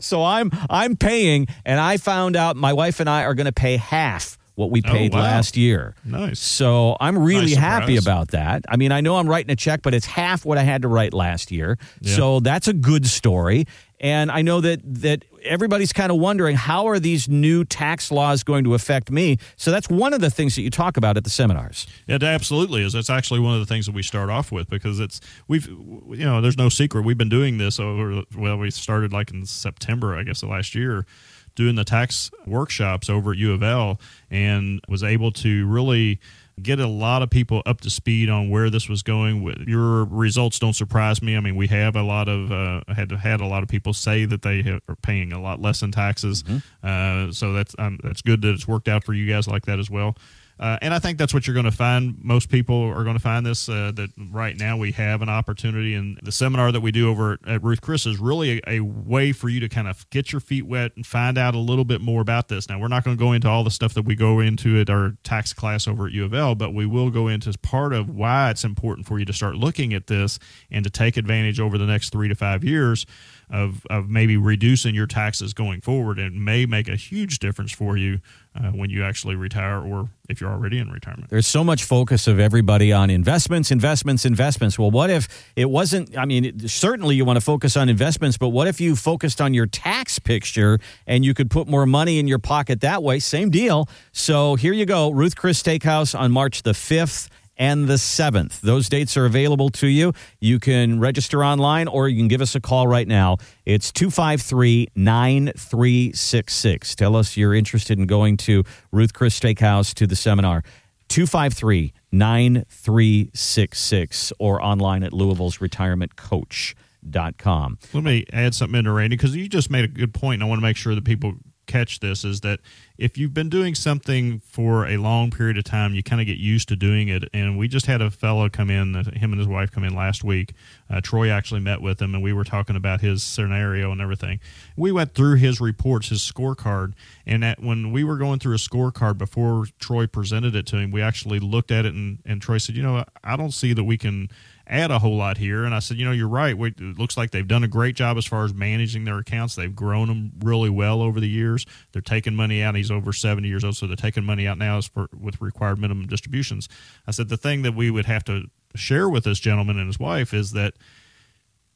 so 0.00 0.24
I'm 0.24 0.50
I'm 0.70 0.96
paying, 0.96 1.46
and 1.66 1.78
I 1.78 1.98
found 1.98 2.34
out 2.34 2.56
my 2.56 2.72
wife 2.72 2.98
and 2.98 3.10
I 3.10 3.24
are 3.24 3.34
going 3.34 3.46
to 3.46 3.52
pay 3.52 3.76
half 3.76 4.38
what 4.60 4.70
we 4.70 4.82
oh, 4.84 4.90
paid 4.90 5.14
oh, 5.14 5.18
wow. 5.18 5.22
last 5.22 5.56
year. 5.56 5.94
Nice. 6.04 6.38
So 6.38 6.96
I'm 7.00 7.18
really 7.18 7.54
nice 7.54 7.56
happy 7.56 7.96
about 7.96 8.28
that. 8.28 8.64
I 8.68 8.76
mean, 8.76 8.92
I 8.92 9.00
know 9.00 9.16
I'm 9.16 9.28
writing 9.28 9.50
a 9.50 9.56
check, 9.56 9.80
but 9.82 9.94
it's 9.94 10.06
half 10.06 10.44
what 10.44 10.58
I 10.58 10.62
had 10.62 10.82
to 10.82 10.88
write 10.88 11.14
last 11.14 11.50
year. 11.50 11.78
Yeah. 12.00 12.16
So 12.16 12.40
that's 12.40 12.68
a 12.68 12.72
good 12.72 13.06
story. 13.06 13.66
And 14.00 14.30
I 14.30 14.42
know 14.42 14.60
that 14.60 14.80
that 15.02 15.24
everybody's 15.42 15.92
kind 15.92 16.10
of 16.12 16.18
wondering 16.18 16.56
how 16.56 16.86
are 16.88 16.98
these 16.98 17.28
new 17.28 17.64
tax 17.64 18.10
laws 18.10 18.42
going 18.42 18.64
to 18.64 18.74
affect 18.74 19.10
me. 19.10 19.38
So 19.56 19.70
that's 19.70 19.88
one 19.88 20.12
of 20.12 20.20
the 20.20 20.30
things 20.30 20.56
that 20.56 20.62
you 20.62 20.70
talk 20.70 20.96
about 20.96 21.16
at 21.16 21.24
the 21.24 21.30
seminars. 21.30 21.86
It 22.06 22.22
absolutely 22.22 22.82
is. 22.82 22.92
That's 22.92 23.10
actually 23.10 23.40
one 23.40 23.54
of 23.54 23.60
the 23.60 23.66
things 23.66 23.86
that 23.86 23.94
we 23.94 24.02
start 24.02 24.30
off 24.30 24.52
with 24.52 24.68
because 24.68 25.00
it's 25.00 25.20
we've 25.48 25.66
you 25.66 26.24
know 26.24 26.40
there's 26.40 26.58
no 26.58 26.68
secret 26.68 27.04
we've 27.04 27.18
been 27.18 27.28
doing 27.28 27.58
this 27.58 27.78
over 27.78 28.22
well 28.36 28.56
we 28.56 28.70
started 28.70 29.12
like 29.12 29.30
in 29.30 29.46
September 29.46 30.16
I 30.16 30.22
guess 30.22 30.42
of 30.42 30.50
last 30.50 30.74
year 30.74 31.06
doing 31.54 31.74
the 31.74 31.84
tax 31.84 32.30
workshops 32.46 33.10
over 33.10 33.32
at 33.32 33.38
U 33.38 33.52
of 33.52 33.62
L 33.62 34.00
and 34.30 34.80
was 34.88 35.02
able 35.02 35.32
to 35.32 35.66
really 35.66 36.20
get 36.62 36.78
a 36.78 36.86
lot 36.86 37.22
of 37.22 37.30
people 37.30 37.62
up 37.66 37.80
to 37.82 37.90
speed 37.90 38.28
on 38.28 38.50
where 38.50 38.70
this 38.70 38.88
was 38.88 39.02
going. 39.02 39.42
Your 39.66 40.04
results 40.04 40.58
don't 40.58 40.74
surprise 40.74 41.22
me. 41.22 41.36
I 41.36 41.40
mean, 41.40 41.56
we 41.56 41.66
have 41.68 41.96
a 41.96 42.02
lot 42.02 42.28
of 42.28 42.52
uh, 42.52 42.82
had 42.92 43.10
had 43.12 43.40
a 43.40 43.46
lot 43.46 43.62
of 43.62 43.68
people 43.68 43.92
say 43.92 44.24
that 44.24 44.42
they 44.42 44.60
are 44.88 44.96
paying 45.02 45.32
a 45.32 45.40
lot 45.40 45.60
less 45.60 45.82
in 45.82 45.92
taxes. 45.92 46.42
Mm-hmm. 46.42 47.28
Uh, 47.28 47.32
so 47.32 47.52
that's 47.52 47.74
um, 47.78 47.98
that's 48.02 48.22
good 48.22 48.42
that 48.42 48.50
it's 48.50 48.68
worked 48.68 48.88
out 48.88 49.04
for 49.04 49.14
you 49.14 49.26
guys 49.26 49.46
like 49.48 49.66
that 49.66 49.78
as 49.78 49.90
well. 49.90 50.16
Uh, 50.60 50.76
and 50.82 50.92
I 50.92 50.98
think 50.98 51.16
that's 51.16 51.32
what 51.32 51.46
you're 51.46 51.54
going 51.54 51.64
to 51.64 51.70
find. 51.70 52.22
Most 52.22 52.50
people 52.50 52.84
are 52.84 53.02
going 53.02 53.16
to 53.16 53.22
find 53.22 53.46
this 53.46 53.66
uh, 53.66 53.92
that 53.94 54.10
right 54.30 54.54
now 54.54 54.76
we 54.76 54.92
have 54.92 55.22
an 55.22 55.30
opportunity, 55.30 55.94
and 55.94 56.20
the 56.22 56.30
seminar 56.30 56.70
that 56.70 56.82
we 56.82 56.92
do 56.92 57.08
over 57.08 57.38
at 57.46 57.62
Ruth 57.64 57.80
Chris 57.80 58.04
is 58.04 58.18
really 58.18 58.58
a, 58.66 58.74
a, 58.74 58.80
way 58.80 59.32
for 59.32 59.48
you 59.48 59.58
to 59.60 59.70
kind 59.70 59.88
of 59.88 60.08
get 60.10 60.32
your 60.32 60.40
feet 60.40 60.66
wet 60.66 60.92
and 60.96 61.06
find 61.06 61.38
out 61.38 61.54
a 61.54 61.58
little 61.58 61.86
bit 61.86 62.02
more 62.02 62.20
about 62.20 62.48
this. 62.48 62.68
Now, 62.68 62.78
we're 62.78 62.88
not 62.88 63.04
going 63.04 63.16
to 63.16 63.18
go 63.18 63.32
into 63.32 63.48
all 63.48 63.64
the 63.64 63.70
stuff 63.70 63.94
that 63.94 64.04
we 64.04 64.14
go 64.14 64.40
into 64.40 64.78
at 64.78 64.90
our 64.90 65.16
tax 65.24 65.54
class 65.54 65.88
over 65.88 66.06
at 66.06 66.12
U 66.12 66.26
of 66.26 66.34
L, 66.34 66.54
but 66.54 66.74
we 66.74 66.84
will 66.84 67.08
go 67.08 67.26
into 67.26 67.56
part 67.62 67.94
of 67.94 68.10
why 68.10 68.50
it's 68.50 68.62
important 68.62 69.06
for 69.06 69.18
you 69.18 69.24
to 69.24 69.32
start 69.32 69.56
looking 69.56 69.94
at 69.94 70.08
this 70.08 70.38
and 70.70 70.84
to 70.84 70.90
take 70.90 71.16
advantage 71.16 71.58
over 71.58 71.78
the 71.78 71.86
next 71.86 72.10
three 72.10 72.28
to 72.28 72.34
five 72.34 72.64
years 72.64 73.06
of, 73.48 73.86
of 73.88 74.10
maybe 74.10 74.36
reducing 74.36 74.94
your 74.94 75.06
taxes 75.06 75.54
going 75.54 75.80
forward 75.80 76.18
and 76.18 76.44
may 76.44 76.66
make 76.66 76.86
a 76.86 76.96
huge 76.96 77.38
difference 77.38 77.72
for 77.72 77.96
you 77.96 78.20
uh, 78.54 78.70
when 78.70 78.90
you 78.90 79.04
actually 79.04 79.36
retire 79.36 79.80
or 79.80 80.08
if 80.28 80.40
you're 80.40 80.50
already 80.50 80.78
in 80.78 80.90
retirement. 80.90 81.30
There's 81.30 81.46
so 81.46 81.62
much 81.62 81.84
focus 81.84 82.26
of 82.26 82.38
everybody 82.38 82.92
on 82.92 83.10
investments, 83.10 83.70
investments, 83.70 84.24
investments. 84.24 84.78
Well, 84.78 84.90
what 84.90 85.10
if 85.10 85.28
it 85.56 85.70
wasn't? 85.70 86.16
I 86.16 86.24
mean, 86.24 86.44
it, 86.44 86.70
certainly 86.70 87.16
you 87.16 87.24
want 87.24 87.36
to 87.36 87.40
focus 87.40 87.76
on 87.76 87.88
investments, 87.88 88.38
but 88.38 88.48
what 88.48 88.66
if 88.66 88.80
you 88.80 88.96
focused 88.96 89.40
on 89.40 89.54
your 89.54 89.66
tax 89.66 90.18
picture 90.18 90.78
and 91.06 91.24
you 91.24 91.34
could 91.34 91.50
put 91.50 91.68
more 91.68 91.86
money 91.86 92.18
in 92.18 92.28
your 92.28 92.38
pocket 92.38 92.80
that 92.80 93.02
way? 93.02 93.18
Same 93.18 93.50
deal. 93.50 93.88
So 94.12 94.56
here 94.56 94.72
you 94.72 94.86
go 94.86 95.10
Ruth 95.10 95.36
Chris 95.36 95.62
Steakhouse 95.62 96.18
on 96.18 96.32
March 96.32 96.62
the 96.62 96.72
5th 96.72 97.28
and 97.60 97.86
the 97.86 97.94
7th. 97.94 98.60
Those 98.62 98.88
dates 98.88 99.16
are 99.18 99.26
available 99.26 99.68
to 99.70 99.86
you. 99.86 100.12
You 100.40 100.58
can 100.58 100.98
register 100.98 101.44
online 101.44 101.86
or 101.86 102.08
you 102.08 102.16
can 102.16 102.26
give 102.26 102.40
us 102.40 102.56
a 102.56 102.60
call 102.60 102.88
right 102.88 103.06
now. 103.06 103.36
It's 103.66 103.92
253 103.92 104.88
9366. 104.96 106.96
Tell 106.96 107.14
us 107.14 107.36
you're 107.36 107.54
interested 107.54 107.98
in 107.98 108.06
going 108.06 108.38
to 108.38 108.64
Ruth 108.90 109.12
Chris 109.12 109.38
Steakhouse 109.38 109.92
to 109.94 110.06
the 110.06 110.16
seminar. 110.16 110.64
253 111.08 111.92
9366 112.10 114.32
or 114.38 114.64
online 114.64 115.02
at 115.02 115.12
Louisville's 115.12 115.60
Retirement 115.60 116.16
Coach. 116.16 116.74
Dot 117.08 117.38
com. 117.38 117.78
Let 117.94 118.04
me 118.04 118.26
add 118.30 118.54
something 118.54 118.78
into 118.78 118.92
Randy 118.92 119.16
because 119.16 119.34
you 119.34 119.48
just 119.48 119.70
made 119.70 119.86
a 119.86 119.88
good 119.88 120.12
point. 120.12 120.34
And 120.34 120.42
I 120.42 120.46
want 120.46 120.58
to 120.58 120.62
make 120.62 120.76
sure 120.76 120.94
that 120.94 121.02
people 121.02 121.32
catch 121.70 122.00
this 122.00 122.24
is 122.24 122.40
that 122.40 122.60
if 122.98 123.16
you've 123.16 123.32
been 123.32 123.48
doing 123.48 123.74
something 123.74 124.40
for 124.40 124.86
a 124.86 124.96
long 124.98 125.30
period 125.30 125.56
of 125.56 125.64
time, 125.64 125.94
you 125.94 126.02
kind 126.02 126.20
of 126.20 126.26
get 126.26 126.36
used 126.36 126.68
to 126.68 126.76
doing 126.76 127.08
it. 127.08 127.28
And 127.32 127.56
we 127.56 127.68
just 127.68 127.86
had 127.86 128.02
a 128.02 128.10
fellow 128.10 128.48
come 128.48 128.68
in, 128.68 128.94
him 128.94 129.32
and 129.32 129.38
his 129.38 129.48
wife 129.48 129.70
come 129.70 129.84
in 129.84 129.94
last 129.94 130.22
week. 130.22 130.52
Uh, 130.90 131.00
Troy 131.00 131.30
actually 131.30 131.60
met 131.60 131.80
with 131.80 132.02
him, 132.02 132.14
and 132.14 132.22
we 132.22 132.32
were 132.32 132.44
talking 132.44 132.76
about 132.76 133.00
his 133.00 133.22
scenario 133.22 133.92
and 133.92 134.00
everything. 134.00 134.40
We 134.76 134.92
went 134.92 135.14
through 135.14 135.36
his 135.36 135.60
reports, 135.60 136.08
his 136.08 136.20
scorecard, 136.20 136.92
and 137.24 137.44
at, 137.44 137.60
when 137.62 137.92
we 137.92 138.04
were 138.04 138.18
going 138.18 138.38
through 138.40 138.54
a 138.54 138.58
scorecard 138.58 139.16
before 139.16 139.66
Troy 139.78 140.06
presented 140.06 140.54
it 140.54 140.66
to 140.66 140.76
him, 140.76 140.90
we 140.90 141.00
actually 141.00 141.38
looked 141.38 141.70
at 141.70 141.86
it, 141.86 141.94
and, 141.94 142.18
and 142.26 142.42
Troy 142.42 142.58
said, 142.58 142.76
"You 142.76 142.82
know, 142.82 143.04
I 143.24 143.36
don't 143.36 143.52
see 143.52 143.72
that 143.72 143.84
we 143.84 143.96
can." 143.96 144.28
Add 144.70 144.92
a 144.92 145.00
whole 145.00 145.16
lot 145.16 145.36
here. 145.36 145.64
And 145.64 145.74
I 145.74 145.80
said, 145.80 145.98
you 145.98 146.04
know, 146.04 146.12
you're 146.12 146.28
right. 146.28 146.56
it 146.56 146.80
looks 146.80 147.16
like 147.16 147.32
they've 147.32 147.46
done 147.46 147.64
a 147.64 147.68
great 147.68 147.96
job 147.96 148.16
as 148.16 148.24
far 148.24 148.44
as 148.44 148.54
managing 148.54 149.04
their 149.04 149.18
accounts. 149.18 149.56
They've 149.56 149.74
grown 149.74 150.08
them 150.08 150.32
really 150.38 150.70
well 150.70 151.02
over 151.02 151.18
the 151.18 151.28
years. 151.28 151.66
They're 151.92 152.00
taking 152.00 152.36
money 152.36 152.62
out. 152.62 152.76
He's 152.76 152.90
over 152.90 153.12
70 153.12 153.48
years 153.48 153.64
old, 153.64 153.76
so 153.76 153.86
they're 153.86 153.96
taking 153.96 154.24
money 154.24 154.46
out 154.46 154.58
now 154.58 154.80
for, 154.80 155.08
with 155.18 155.40
required 155.40 155.80
minimum 155.80 156.06
distributions. 156.06 156.68
I 157.06 157.10
said, 157.10 157.28
the 157.28 157.36
thing 157.36 157.62
that 157.62 157.74
we 157.74 157.90
would 157.90 158.06
have 158.06 158.24
to 158.24 158.44
share 158.76 159.08
with 159.08 159.24
this 159.24 159.40
gentleman 159.40 159.76
and 159.76 159.88
his 159.88 159.98
wife 159.98 160.32
is 160.32 160.52
that 160.52 160.74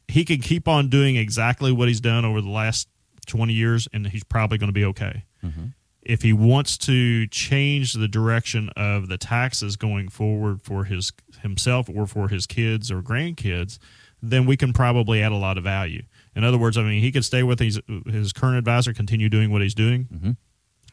he 0.06 0.24
can 0.24 0.40
keep 0.40 0.68
on 0.68 0.88
doing 0.88 1.16
exactly 1.16 1.72
what 1.72 1.88
he's 1.88 2.00
done 2.00 2.24
over 2.24 2.40
the 2.40 2.50
last 2.50 2.88
20 3.26 3.52
years, 3.52 3.88
and 3.92 4.06
he's 4.06 4.24
probably 4.24 4.58
going 4.58 4.68
to 4.68 4.72
be 4.72 4.84
okay. 4.84 5.24
Mm-hmm 5.44 5.66
if 6.04 6.22
he 6.22 6.32
wants 6.32 6.76
to 6.76 7.26
change 7.28 7.94
the 7.94 8.08
direction 8.08 8.68
of 8.76 9.08
the 9.08 9.16
taxes 9.16 9.76
going 9.76 10.08
forward 10.08 10.60
for 10.62 10.84
his 10.84 11.12
himself 11.44 11.88
or 11.88 12.08
for 12.08 12.28
his 12.28 12.46
kids 12.46 12.90
or 12.90 13.00
grandkids, 13.00 13.78
then 14.20 14.46
we 14.46 14.56
can 14.56 14.72
probably 14.72 15.22
add 15.22 15.30
a 15.30 15.36
lot 15.36 15.56
of 15.56 15.62
value. 15.62 16.02
In 16.34 16.42
other 16.42 16.58
words, 16.58 16.76
I 16.76 16.82
mean, 16.82 17.00
he 17.00 17.12
could 17.12 17.24
stay 17.24 17.44
with 17.44 17.60
his 17.60 17.80
his 18.06 18.32
current 18.32 18.58
advisor, 18.58 18.92
continue 18.92 19.28
doing 19.28 19.52
what 19.52 19.62
he's 19.62 19.74
doing. 19.74 20.08
Mm-hmm. 20.12 20.30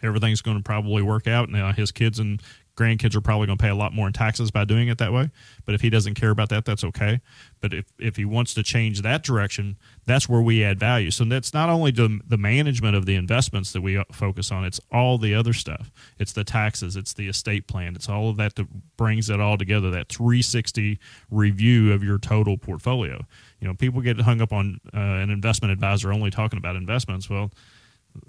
Everything's 0.04 0.42
going 0.42 0.58
to 0.58 0.64
probably 0.64 1.02
work 1.02 1.28
out. 1.28 1.50
Now 1.50 1.72
his 1.72 1.92
kids 1.92 2.20
and 2.20 2.42
grandkids 2.76 3.16
are 3.16 3.22
probably 3.22 3.48
going 3.48 3.58
to 3.58 3.62
pay 3.62 3.70
a 3.70 3.76
lot 3.76 3.94
more 3.94 4.08
in 4.08 4.14
taxes 4.14 4.52
by 4.52 4.66
doing 4.66 4.88
it 4.88 4.98
that 4.98 5.12
way. 5.12 5.30
But 5.66 5.76
if 5.76 5.82
he 5.82 5.90
doesn't 5.90 6.16
care 6.16 6.30
about 6.30 6.50
that, 6.50 6.66
that's 6.66 6.84
okay. 6.84 7.22
But 7.60 7.74
if, 7.74 7.86
if 8.00 8.16
he 8.16 8.26
wants 8.26 8.54
to 8.56 8.64
change 8.64 9.02
that 9.02 9.24
direction, 9.24 9.78
that's 10.06 10.28
where 10.28 10.42
we 10.42 10.64
add 10.64 10.80
value. 10.80 11.12
So 11.12 11.26
that's 11.26 11.54
not 11.54 11.70
only 11.70 11.92
the, 11.92 12.20
the 12.28 12.38
management 12.38 12.96
of 12.96 13.06
the 13.06 13.16
investments 13.16 13.72
that 13.74 13.82
we 13.82 13.98
uh, 13.98 14.04
focus 14.12 14.52
on, 14.52 14.66
it's 14.66 14.80
all 14.92 15.18
the 15.18 15.36
other 15.36 15.54
stuff. 15.54 15.92
It's 16.18 16.34
the 16.34 16.44
taxes, 16.44 16.96
it's 16.96 17.14
the 17.14 17.28
estate 17.28 17.68
plan, 17.68 17.96
it's 17.96 18.10
all 18.10 18.30
of 18.30 18.38
that 18.38 18.56
that 18.56 18.68
brings 18.98 19.30
it 19.30 19.40
all 19.40 19.58
together, 19.58 19.92
that 19.92 20.10
360 20.10 21.00
review 21.30 21.94
of 21.94 22.04
your 22.04 22.18
total 22.18 22.58
portfolio. 22.58 23.26
You 23.60 23.68
know, 23.68 23.74
people 23.74 24.02
get 24.02 24.20
hung 24.22 24.42
up 24.42 24.54
on 24.54 24.80
uh, 24.94 24.98
an 24.98 25.30
investment 25.30 25.72
advisor 25.72 26.12
only 26.12 26.32
talking 26.32 26.58
about 26.58 26.76
investments. 26.76 27.30
Well, 27.30 27.52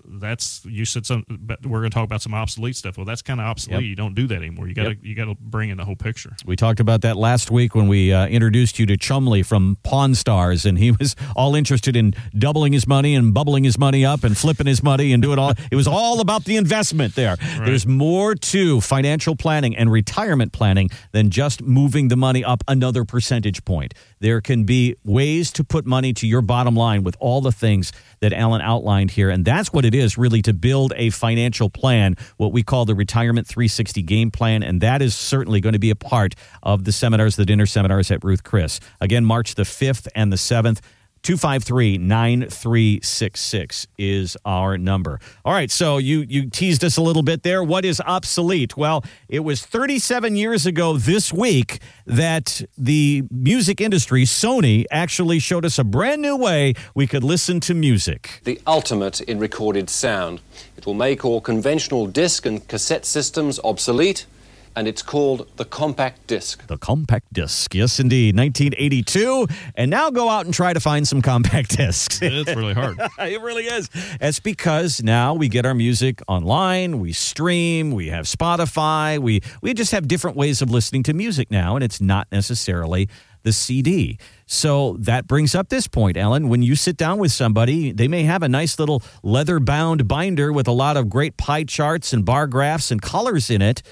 that's 0.04 0.64
you 0.64 0.84
said 0.84 1.06
some 1.06 1.24
but 1.28 1.64
we're 1.66 1.80
going 1.80 1.90
to 1.90 1.94
talk 1.94 2.04
about 2.04 2.22
some 2.22 2.34
obsolete 2.34 2.76
stuff 2.76 2.96
well 2.96 3.06
that's 3.06 3.22
kind 3.22 3.40
of 3.40 3.46
obsolete 3.46 3.80
yep. 3.80 3.88
you 3.88 3.96
don't 3.96 4.14
do 4.14 4.26
that 4.26 4.36
anymore 4.36 4.68
you 4.68 4.74
got 4.74 4.84
to 4.84 4.90
yep. 4.90 4.98
you 5.02 5.14
got 5.14 5.24
to 5.24 5.34
bring 5.40 5.70
in 5.70 5.76
the 5.76 5.84
whole 5.84 5.96
picture 5.96 6.36
we 6.44 6.54
talked 6.54 6.80
about 6.80 7.00
that 7.00 7.16
last 7.16 7.50
week 7.50 7.74
when 7.74 7.88
we 7.88 8.12
uh, 8.12 8.26
introduced 8.26 8.78
you 8.78 8.86
to 8.86 8.96
Chumlee 8.96 9.44
from 9.44 9.78
pawn 9.82 10.14
stars 10.14 10.64
and 10.64 10.78
he 10.78 10.92
was 10.92 11.16
all 11.34 11.54
interested 11.54 11.96
in 11.96 12.14
doubling 12.38 12.72
his 12.72 12.86
money 12.86 13.14
and 13.14 13.34
bubbling 13.34 13.64
his 13.64 13.78
money 13.78 14.04
up 14.04 14.22
and 14.22 14.36
flipping 14.36 14.66
his 14.66 14.82
money 14.82 15.12
and 15.12 15.22
doing 15.22 15.38
all 15.38 15.52
it 15.70 15.76
was 15.76 15.86
all 15.86 16.20
about 16.20 16.44
the 16.44 16.56
investment 16.56 17.14
there 17.14 17.36
right. 17.40 17.62
there's 17.64 17.86
more 17.86 18.34
to 18.34 18.80
financial 18.80 19.34
planning 19.34 19.76
and 19.76 19.90
retirement 19.90 20.52
planning 20.52 20.90
than 21.12 21.30
just 21.30 21.62
moving 21.62 22.08
the 22.08 22.16
money 22.16 22.44
up 22.44 22.62
another 22.68 23.04
percentage 23.04 23.64
point 23.64 23.94
there 24.20 24.40
can 24.40 24.64
be 24.64 24.94
ways 25.04 25.50
to 25.50 25.64
put 25.64 25.86
money 25.86 26.12
to 26.12 26.26
your 26.26 26.42
bottom 26.42 26.76
line 26.76 27.02
with 27.02 27.16
all 27.18 27.40
the 27.40 27.52
things 27.52 27.92
that 28.20 28.32
alan 28.32 28.60
outlined 28.60 29.10
here 29.12 29.30
and 29.30 29.44
that's 29.44 29.71
what 29.72 29.84
it 29.84 29.94
is 29.94 30.18
really 30.18 30.42
to 30.42 30.52
build 30.52 30.92
a 30.96 31.10
financial 31.10 31.70
plan, 31.70 32.16
what 32.36 32.52
we 32.52 32.62
call 32.62 32.84
the 32.84 32.94
Retirement 32.94 33.46
360 33.46 34.02
Game 34.02 34.30
Plan. 34.30 34.62
And 34.62 34.80
that 34.80 35.02
is 35.02 35.14
certainly 35.14 35.60
going 35.60 35.74
to 35.74 35.78
be 35.78 35.90
a 35.90 35.96
part 35.96 36.34
of 36.62 36.84
the 36.84 36.92
seminars, 36.92 37.36
the 37.36 37.46
dinner 37.46 37.66
seminars 37.66 38.10
at 38.10 38.22
Ruth 38.24 38.44
Chris. 38.44 38.80
Again, 39.00 39.24
March 39.24 39.54
the 39.54 39.62
5th 39.62 40.08
and 40.14 40.32
the 40.32 40.36
7th. 40.36 40.80
253 41.22 41.98
9366 41.98 43.86
is 43.96 44.36
our 44.44 44.76
number. 44.76 45.20
All 45.44 45.52
right, 45.52 45.70
so 45.70 45.98
you, 45.98 46.20
you 46.20 46.50
teased 46.50 46.82
us 46.82 46.96
a 46.96 47.02
little 47.02 47.22
bit 47.22 47.44
there. 47.44 47.62
What 47.62 47.84
is 47.84 48.00
obsolete? 48.04 48.76
Well, 48.76 49.04
it 49.28 49.40
was 49.40 49.64
37 49.64 50.34
years 50.34 50.66
ago 50.66 50.96
this 50.96 51.32
week 51.32 51.80
that 52.06 52.62
the 52.76 53.22
music 53.30 53.80
industry, 53.80 54.24
Sony, 54.24 54.84
actually 54.90 55.38
showed 55.38 55.64
us 55.64 55.78
a 55.78 55.84
brand 55.84 56.22
new 56.22 56.36
way 56.36 56.74
we 56.94 57.06
could 57.06 57.22
listen 57.22 57.60
to 57.60 57.74
music. 57.74 58.40
The 58.44 58.60
ultimate 58.66 59.20
in 59.20 59.38
recorded 59.38 59.88
sound. 59.88 60.40
It 60.76 60.86
will 60.86 60.94
make 60.94 61.24
all 61.24 61.40
conventional 61.40 62.06
disc 62.08 62.44
and 62.46 62.66
cassette 62.66 63.06
systems 63.06 63.60
obsolete 63.62 64.26
and 64.74 64.88
it's 64.88 65.02
called 65.02 65.48
the 65.56 65.64
compact 65.64 66.26
disc. 66.26 66.66
The 66.66 66.78
compact 66.78 67.32
disc, 67.32 67.74
yes, 67.74 68.00
indeed. 68.00 68.36
1982. 68.36 69.46
And 69.76 69.90
now 69.90 70.10
go 70.10 70.28
out 70.28 70.44
and 70.44 70.54
try 70.54 70.72
to 70.72 70.80
find 70.80 71.06
some 71.06 71.22
compact 71.22 71.76
discs. 71.76 72.20
it's 72.22 72.54
really 72.54 72.74
hard. 72.74 72.98
it 73.18 73.40
really 73.40 73.64
is. 73.64 73.90
It's 74.20 74.40
because 74.40 75.02
now 75.02 75.34
we 75.34 75.48
get 75.48 75.66
our 75.66 75.74
music 75.74 76.20
online, 76.28 77.00
we 77.00 77.12
stream, 77.12 77.92
we 77.92 78.08
have 78.08 78.26
Spotify, 78.26 79.18
we, 79.18 79.42
we 79.60 79.74
just 79.74 79.92
have 79.92 80.08
different 80.08 80.36
ways 80.36 80.62
of 80.62 80.70
listening 80.70 81.02
to 81.04 81.12
music 81.12 81.50
now, 81.50 81.74
and 81.74 81.84
it's 81.84 82.00
not 82.00 82.28
necessarily 82.32 83.08
the 83.42 83.52
CD. 83.52 84.18
So 84.46 84.96
that 85.00 85.26
brings 85.26 85.54
up 85.54 85.68
this 85.68 85.88
point, 85.88 86.16
Alan. 86.16 86.48
When 86.48 86.62
you 86.62 86.76
sit 86.76 86.96
down 86.96 87.18
with 87.18 87.32
somebody, 87.32 87.92
they 87.92 88.06
may 88.06 88.22
have 88.22 88.42
a 88.42 88.48
nice 88.48 88.78
little 88.78 89.02
leather 89.22 89.58
bound 89.58 90.06
binder 90.06 90.52
with 90.52 90.68
a 90.68 90.72
lot 90.72 90.96
of 90.96 91.10
great 91.10 91.36
pie 91.36 91.64
charts 91.64 92.12
and 92.12 92.24
bar 92.24 92.46
graphs 92.46 92.90
and 92.90 93.02
colors 93.02 93.50
in 93.50 93.62
it 93.62 93.82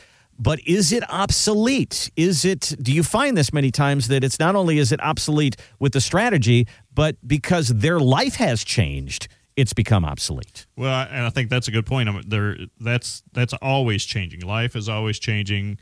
but 0.41 0.59
is 0.61 0.91
it 0.91 1.05
obsolete? 1.11 2.11
Is 2.17 2.47
it, 2.47 2.75
do 2.81 2.93
you 2.93 3.03
find 3.03 3.37
this 3.37 3.53
many 3.53 3.71
times 3.71 4.09
that 4.09 4.25
it's 4.25 4.39
not 4.39 4.57
only 4.57 4.79
is 4.79 4.91
it 4.91 5.01
obsolete 5.03 5.57
with 5.79 5.93
the 5.93 6.01
strategy, 6.01 6.67
but 6.95 7.17
because 7.27 7.69
their 7.69 8.01
life 8.01 8.37
has 8.37 8.65
changed, 8.65 9.29
it's 9.55 9.75
become 9.75 10.03
obsolete? 10.03 10.67
Well, 10.79 11.07
and 11.11 11.27
I 11.27 11.29
think 11.29 11.51
that's 11.51 11.69
a 11.69 11.71
good 11.71 11.85
point. 11.85 12.09
I 12.09 12.13
mean, 12.13 12.23
there, 12.27 12.57
that's, 12.81 13.23
that's 13.35 13.53
always 13.61 14.07
changing. 14.07 14.41
Life 14.41 14.75
is 14.77 14.89
always 14.89 15.19
changing. 15.19 15.79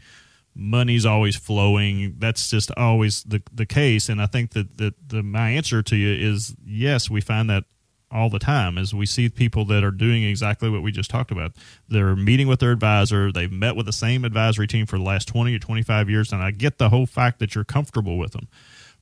Money's 0.57 1.07
always 1.07 1.37
flowing. 1.37 2.17
That's 2.19 2.51
just 2.51 2.73
always 2.77 3.23
the, 3.23 3.41
the 3.53 3.65
case. 3.65 4.09
And 4.09 4.21
I 4.21 4.27
think 4.27 4.55
that, 4.55 4.77
that 4.79 4.95
the, 5.09 5.23
my 5.23 5.51
answer 5.51 5.85
to 5.85 5.95
you 5.95 6.13
is 6.13 6.57
yes, 6.67 7.09
we 7.09 7.21
find 7.21 7.49
that 7.49 7.63
all 8.11 8.31
the 8.31 8.39
time 8.39 8.79
as 8.79 8.95
we 8.95 9.05
see 9.07 9.29
people 9.29 9.65
that 9.67 9.85
are 9.85 9.91
doing 9.91 10.23
exactly 10.23 10.71
what 10.71 10.83
we 10.83 10.91
just 10.91 11.11
talked 11.11 11.31
about. 11.31 11.53
They're 11.89 12.17
meeting 12.17 12.49
with 12.49 12.61
their 12.61 12.73
advisor. 12.73 13.31
They've 13.31 13.53
met 13.53 13.77
with 13.77 13.87
the 13.87 13.93
same 13.93 14.25
advisory 14.25 14.67
team 14.67 14.87
for 14.87 14.97
the 14.97 15.05
last 15.05 15.29
20 15.29 15.55
or 15.55 15.59
25 15.59 16.09
years. 16.09 16.33
And 16.33 16.43
I 16.43 16.51
get 16.51 16.79
the 16.79 16.89
whole 16.89 17.07
fact 17.07 17.39
that 17.39 17.55
you're 17.55 17.65
comfortable 17.65 18.17
with 18.17 18.33
them. 18.33 18.49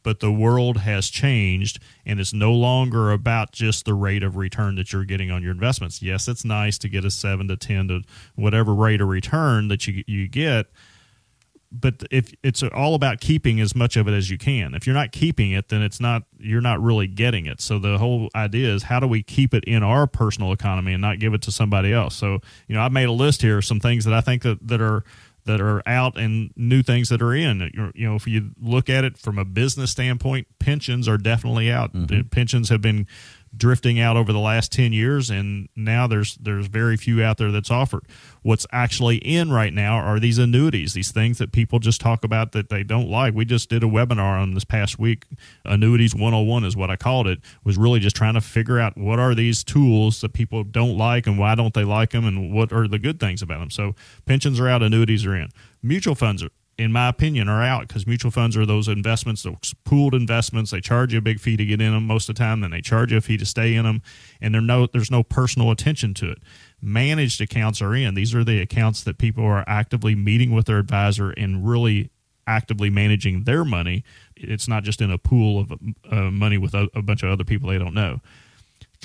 but 0.07 0.21
the 0.21 0.31
world 0.31 0.77
has 0.79 1.09
changed 1.09 1.81
and 2.05 2.21
it's 2.21 2.33
no 2.33 2.53
longer 2.53 3.11
about 3.11 3.51
just 3.51 3.85
the 3.87 3.93
rate 3.95 4.23
of 4.23 4.37
return 4.37 4.77
that 4.77 4.93
you're 4.93 5.05
getting 5.05 5.33
on 5.33 5.43
your 5.43 5.51
investments. 5.51 6.01
Yes, 6.01 6.29
it's 6.29 6.45
nice 6.45 6.79
to 6.79 6.89
get 6.89 7.05
a 7.05 7.11
7 7.11 7.49
to 7.49 7.57
10 7.57 7.89
to 7.89 8.03
whatever 8.37 8.73
rate 8.73 9.01
of 9.01 9.09
return 9.09 9.67
that 9.67 9.89
you 9.89 10.05
you 10.07 10.29
get, 10.29 10.67
but 11.81 12.03
if 12.11 12.33
it's 12.43 12.63
all 12.63 12.95
about 12.95 13.21
keeping 13.21 13.61
as 13.61 13.75
much 13.75 13.97
of 13.97 14.09
it 14.09 14.13
as 14.13 14.31
you 14.31 14.39
can. 14.39 14.75
If 14.75 14.87
you're 14.87 14.95
not 14.95 15.13
keeping 15.13 15.53
it, 15.53 15.69
then 15.69 15.83
it's 15.83 16.01
not 16.01 16.25
you're 16.39 16.61
not 16.61 16.81
really 16.83 17.07
getting 17.07 17.47
it. 17.47 17.61
So 17.61 17.79
the 17.79 17.99
whole 17.99 18.31
idea 18.35 18.75
is 18.75 18.85
how 18.85 19.01
do 19.01 19.07
we 19.07 19.23
keep 19.23 19.55
it 19.55 19.65
in 19.65 19.83
our 19.83 20.07
personal 20.07 20.53
economy 20.53 20.93
and 20.93 21.01
not 21.01 21.19
give 21.19 21.35
it 21.35 21.43
to 21.43 21.53
somebody 21.53 21.93
else. 21.93 22.15
So, 22.15 22.41
you 22.69 22.75
know, 22.75 22.81
I've 22.81 22.93
made 22.93 23.09
a 23.09 23.13
list 23.13 23.43
here 23.43 23.59
of 23.59 23.65
some 23.65 23.81
things 23.81 24.05
that 24.05 24.15
I 24.15 24.21
think 24.21 24.43
that, 24.43 24.67
that 24.67 24.81
are 24.81 25.05
that 25.47 25.61
are 25.61 25.81
out 25.87 26.19
and 26.19 26.53
new 26.57 26.83
things 26.83 27.09
that 27.09 27.23
are 27.23 27.33
in. 27.33 27.93
You 27.95 28.09
know, 28.09 28.17
if 28.17 28.27
you 28.27 28.51
look 28.61 28.91
at 28.91 29.05
it 29.05 29.17
from 29.17 29.39
a 29.39 29.45
business 29.45 29.93
standpoint, 29.93 30.49
pensions 30.59 31.09
are 31.09 31.19
definitely 31.19 31.71
out. 31.71 31.95
Mm-hmm. 31.95 32.29
Pensions 32.29 32.69
have 32.69 32.83
been 32.83 33.07
drifting 33.55 33.99
out 33.99 34.17
over 34.17 34.33
the 34.33 34.39
last 34.39 34.73
10 34.73 34.93
years 34.93 35.31
and 35.31 35.69
now 35.75 36.07
there's 36.07 36.37
there's 36.37 36.67
very 36.67 36.97
few 36.97 37.23
out 37.23 37.39
there 37.39 37.51
that's 37.51 37.71
offered. 37.71 38.05
What's 38.43 38.67
actually 38.73 39.17
in 39.17 39.51
right 39.51 39.73
now 39.73 39.97
are 39.97 40.21
these 40.21 40.39
annuities 40.39 40.95
these 40.95 41.13
things 41.13 41.39
that 41.39 41.53
people 41.53 41.79
just 41.79 42.01
talk 42.01 42.25
about 42.25 42.53
that 42.53 42.69
they 42.69 42.83
don't 42.83 43.09
like. 43.09 43.35
We 43.35 43.45
just 43.45 43.69
did 43.69 43.83
a 43.83 43.87
webinar 43.87 44.41
on 44.41 44.55
this 44.55 44.65
past 44.65 44.99
week. 44.99 45.25
Annuities 45.65 46.15
101 46.15 46.65
is 46.65 46.77
what 46.77 46.91
i 46.91 46.97
called 46.97 47.27
it 47.27 47.41
was 47.65 47.77
really 47.77 48.01
just 48.01 48.17
trying 48.17 48.35
to 48.35 48.41
figure 48.41 48.79
out 48.79 48.97
what 48.97 49.19
are 49.19 49.35
these 49.35 49.65
tools 49.65 50.21
that 50.21 50.33
people 50.33 50.65
don't 50.65 50.97
like 50.97 51.27
and 51.27 51.39
why 51.39 51.55
don't 51.55 51.75
they 51.75 51.85
like 51.85 52.11
them 52.11 52.25
and 52.25 52.53
what 52.53 52.73
are 52.73 52.89
the 52.89 52.99
good 52.99 53.21
things 53.21 53.43
about 53.43 53.61
them. 53.61 53.71
So 53.71 53.95
pensions 54.25 54.61
are 54.61 54.69
out 54.69 54.83
annuities 54.83 55.25
are 55.27 55.35
in. 55.35 55.49
Mutual 55.83 56.15
funds 56.15 56.43
are 56.43 56.51
in 56.79 56.93
my 56.93 57.09
opinion, 57.09 57.49
are 57.49 57.63
out 57.63 57.89
because 57.89 58.07
mutual 58.07 58.31
funds 58.31 58.57
are 58.57 58.67
those 58.67 58.87
investments, 58.87 59.43
those 59.43 59.75
pooled 59.85 60.15
investments. 60.15 60.71
They 60.71 60.81
charge 60.81 61.13
you 61.13 61.19
a 61.19 61.23
big 61.23 61.41
fee 61.41 61.57
to 61.57 61.65
get 61.65 61.81
in 61.81 61.93
them 61.93 62.07
most 62.07 62.29
of 62.29 62.35
the 62.35 62.39
time, 62.39 62.61
then 62.61 62.71
they 62.71 62.83
charge 62.83 63.13
you 63.13 63.19
a 63.19 63.21
fee 63.21 63.39
to 63.39 63.47
stay 63.47 63.75
in 63.75 63.85
them, 63.85 64.03
and 64.41 64.55
there 64.55 64.61
no 64.61 64.87
there's 64.87 65.11
no 65.11 65.23
personal 65.23 65.71
attention 65.71 66.13
to 66.15 66.31
it. 66.31 66.39
Managed 66.83 67.41
accounts 67.41 67.81
are 67.81 67.95
in. 67.95 68.15
These 68.15 68.35
are 68.35 68.45
the 68.45 68.61
accounts 68.61 69.03
that 69.05 69.17
people 69.17 69.45
are 69.45 69.65
actively 69.67 70.15
meeting 70.15 70.51
with 70.51 70.67
their 70.67 70.79
advisor 70.79 71.31
and 71.31 71.67
really 71.67 72.11
actively 72.47 72.91
managing 72.91 73.45
their 73.45 73.65
money. 73.65 74.05
It's 74.37 74.69
not 74.69 74.85
just 74.85 75.01
in 75.01 75.11
a 75.11 75.19
pool 75.19 75.59
of 75.61 75.73
uh, 76.11 76.31
money 76.31 76.59
with 76.59 76.75
a, 76.75 76.89
a 76.95 77.03
bunch 77.03 77.23
of 77.23 77.31
other 77.31 77.45
people 77.45 77.71
they 77.71 77.79
don't 77.79 77.95
know 77.95 78.21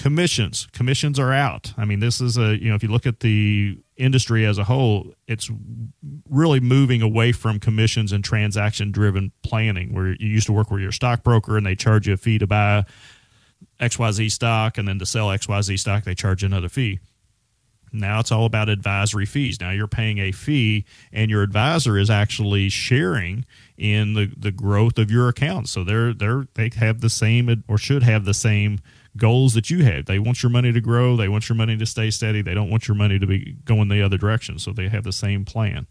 commissions 0.01 0.67
commissions 0.71 1.19
are 1.19 1.31
out 1.31 1.75
i 1.77 1.85
mean 1.85 1.99
this 1.99 2.21
is 2.21 2.35
a 2.35 2.59
you 2.59 2.69
know 2.69 2.75
if 2.75 2.81
you 2.81 2.89
look 2.89 3.05
at 3.05 3.19
the 3.19 3.77
industry 3.97 4.47
as 4.47 4.57
a 4.57 4.63
whole 4.63 5.13
it's 5.27 5.51
really 6.27 6.59
moving 6.59 7.03
away 7.03 7.31
from 7.31 7.59
commissions 7.59 8.11
and 8.11 8.23
transaction 8.23 8.91
driven 8.91 9.31
planning 9.43 9.93
where 9.93 10.07
you 10.07 10.27
used 10.27 10.47
to 10.47 10.53
work 10.53 10.71
with 10.71 10.81
your 10.81 10.91
stockbroker 10.91 11.55
and 11.55 11.67
they 11.67 11.75
charge 11.75 12.07
you 12.07 12.15
a 12.15 12.17
fee 12.17 12.39
to 12.39 12.47
buy 12.47 12.83
xyz 13.79 14.31
stock 14.31 14.79
and 14.79 14.87
then 14.87 14.97
to 14.97 15.05
sell 15.05 15.27
xyz 15.27 15.77
stock 15.77 16.03
they 16.03 16.15
charge 16.15 16.43
another 16.43 16.67
fee 16.67 16.99
now 17.93 18.21
it's 18.21 18.31
all 18.31 18.45
about 18.45 18.69
advisory 18.69 19.25
fees. 19.25 19.59
Now 19.59 19.71
you're 19.71 19.85
paying 19.85 20.17
a 20.19 20.31
fee, 20.31 20.85
and 21.11 21.29
your 21.29 21.43
advisor 21.43 21.97
is 21.97 22.09
actually 22.09 22.69
sharing 22.69 23.45
in 23.77 24.13
the, 24.13 24.31
the 24.37 24.53
growth 24.53 24.97
of 24.97 25.11
your 25.11 25.27
account. 25.27 25.67
So 25.67 25.83
they're 25.83 26.13
they're 26.13 26.47
they 26.53 26.71
have 26.77 27.01
the 27.01 27.09
same 27.09 27.65
or 27.67 27.77
should 27.77 28.03
have 28.03 28.23
the 28.23 28.33
same 28.33 28.79
goals 29.17 29.53
that 29.53 29.69
you 29.69 29.83
have. 29.83 30.05
They 30.05 30.19
want 30.19 30.41
your 30.41 30.49
money 30.49 30.71
to 30.71 30.81
grow. 30.81 31.15
They 31.15 31.27
want 31.27 31.49
your 31.49 31.55
money 31.55 31.77
to 31.77 31.85
stay 31.85 32.09
steady. 32.11 32.41
They 32.41 32.53
don't 32.53 32.69
want 32.69 32.87
your 32.87 32.95
money 32.95 33.19
to 33.19 33.27
be 33.27 33.55
going 33.65 33.87
the 33.89 34.01
other 34.01 34.17
direction. 34.17 34.59
So 34.59 34.71
they 34.71 34.87
have 34.87 35.03
the 35.03 35.11
same 35.11 35.45
plan. 35.45 35.87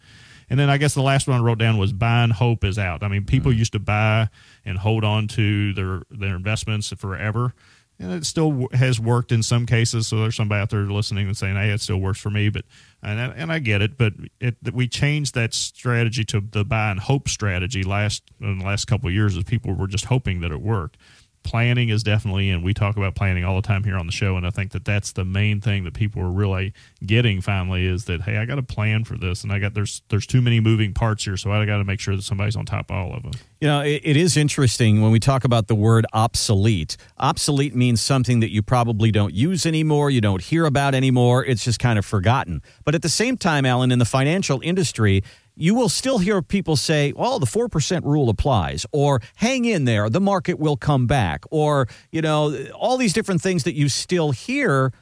And 0.48 0.58
then 0.58 0.68
I 0.68 0.78
guess 0.78 0.94
the 0.94 1.02
last 1.02 1.28
one 1.28 1.38
I 1.38 1.42
wrote 1.42 1.58
down 1.58 1.78
was 1.78 1.92
buy 1.92 2.24
and 2.24 2.32
hope 2.32 2.64
is 2.64 2.78
out. 2.78 3.04
I 3.04 3.08
mean, 3.08 3.24
people 3.24 3.52
mm-hmm. 3.52 3.60
used 3.60 3.72
to 3.72 3.78
buy 3.78 4.28
and 4.64 4.78
hold 4.78 5.04
on 5.04 5.28
to 5.28 5.72
their 5.74 6.02
their 6.10 6.34
investments 6.34 6.92
forever, 6.98 7.54
and 8.00 8.12
it 8.12 8.26
still 8.26 8.66
has 8.72 8.98
worked 8.98 9.30
in 9.30 9.44
some 9.44 9.64
cases. 9.64 10.08
So 10.08 10.18
there's 10.18 10.34
somebody 10.34 10.60
out 10.60 10.70
there 10.70 10.80
listening 10.80 11.28
and 11.28 11.36
saying, 11.36 11.54
"Hey, 11.54 11.70
it 11.70 11.80
still 11.80 11.98
works 11.98 12.18
for 12.18 12.30
me," 12.30 12.48
but 12.48 12.64
and 13.00 13.20
I, 13.20 13.26
and 13.26 13.52
I 13.52 13.60
get 13.60 13.80
it. 13.80 13.96
But 13.96 14.14
it, 14.40 14.56
we 14.74 14.88
changed 14.88 15.36
that 15.36 15.54
strategy 15.54 16.24
to 16.24 16.40
the 16.40 16.64
buy 16.64 16.90
and 16.90 16.98
hope 16.98 17.28
strategy 17.28 17.84
last 17.84 18.24
in 18.40 18.58
the 18.58 18.64
last 18.64 18.86
couple 18.86 19.08
of 19.08 19.14
years, 19.14 19.36
as 19.36 19.44
people 19.44 19.74
were 19.74 19.86
just 19.86 20.06
hoping 20.06 20.40
that 20.40 20.50
it 20.50 20.60
worked 20.60 20.96
planning 21.42 21.88
is 21.88 22.02
definitely 22.02 22.50
in. 22.50 22.62
We 22.62 22.74
talk 22.74 22.96
about 22.96 23.14
planning 23.14 23.44
all 23.44 23.56
the 23.56 23.66
time 23.66 23.84
here 23.84 23.96
on 23.96 24.06
the 24.06 24.12
show, 24.12 24.36
and 24.36 24.46
I 24.46 24.50
think 24.50 24.72
that 24.72 24.84
that's 24.84 25.12
the 25.12 25.24
main 25.24 25.60
thing 25.60 25.84
that 25.84 25.94
people 25.94 26.22
are 26.22 26.30
really 26.30 26.72
getting 27.04 27.40
finally 27.40 27.86
is 27.86 28.04
that 28.04 28.22
hey, 28.22 28.36
I 28.36 28.44
got 28.44 28.58
a 28.58 28.62
plan 28.62 29.04
for 29.04 29.16
this, 29.16 29.42
and 29.42 29.52
I 29.52 29.58
got 29.58 29.74
there's 29.74 30.02
there's 30.08 30.26
too 30.26 30.40
many 30.40 30.60
moving 30.60 30.92
parts 30.94 31.24
here, 31.24 31.36
so 31.36 31.52
I 31.52 31.64
got 31.66 31.78
to 31.78 31.84
make 31.84 32.00
sure 32.00 32.16
that 32.16 32.22
somebody's 32.22 32.56
on 32.56 32.66
top 32.66 32.90
of 32.90 32.96
all 32.96 33.14
of 33.14 33.22
them. 33.22 33.32
You 33.60 33.68
know, 33.68 33.80
it, 33.80 34.00
it 34.04 34.16
is 34.16 34.36
interesting 34.36 35.02
when 35.02 35.12
we 35.12 35.20
talk 35.20 35.44
about 35.44 35.68
the 35.68 35.74
word 35.74 36.06
obsolete. 36.12 36.96
Obsolete 37.18 37.74
means 37.74 38.00
something 38.00 38.40
that 38.40 38.50
you 38.50 38.62
probably 38.62 39.10
don't 39.10 39.34
use 39.34 39.66
anymore, 39.66 40.10
you 40.10 40.20
don't 40.20 40.42
hear 40.42 40.66
about 40.66 40.94
anymore. 40.94 41.44
It's 41.44 41.64
just 41.64 41.78
kind 41.78 41.98
of 41.98 42.04
forgotten. 42.04 42.62
But 42.84 42.94
at 42.94 43.02
the 43.02 43.08
same 43.08 43.36
time, 43.36 43.66
Alan, 43.66 43.92
in 43.92 43.98
the 43.98 44.04
financial 44.04 44.60
industry, 44.62 45.22
you 45.60 45.74
will 45.74 45.88
still 45.88 46.18
hear 46.18 46.42
people 46.42 46.74
say, 46.76 47.12
well, 47.14 47.38
the 47.38 47.46
4% 47.46 48.04
rule 48.04 48.28
applies, 48.28 48.86
or 48.92 49.20
hang 49.36 49.64
in 49.64 49.84
there, 49.84 50.08
the 50.08 50.20
market 50.20 50.58
will 50.58 50.76
come 50.76 51.06
back, 51.06 51.44
or, 51.50 51.86
you 52.10 52.22
know, 52.22 52.56
all 52.74 52.96
these 52.96 53.12
different 53.12 53.42
things 53.42 53.64
that 53.64 53.74
you 53.74 53.88
still 53.88 54.30
hear 54.30 54.92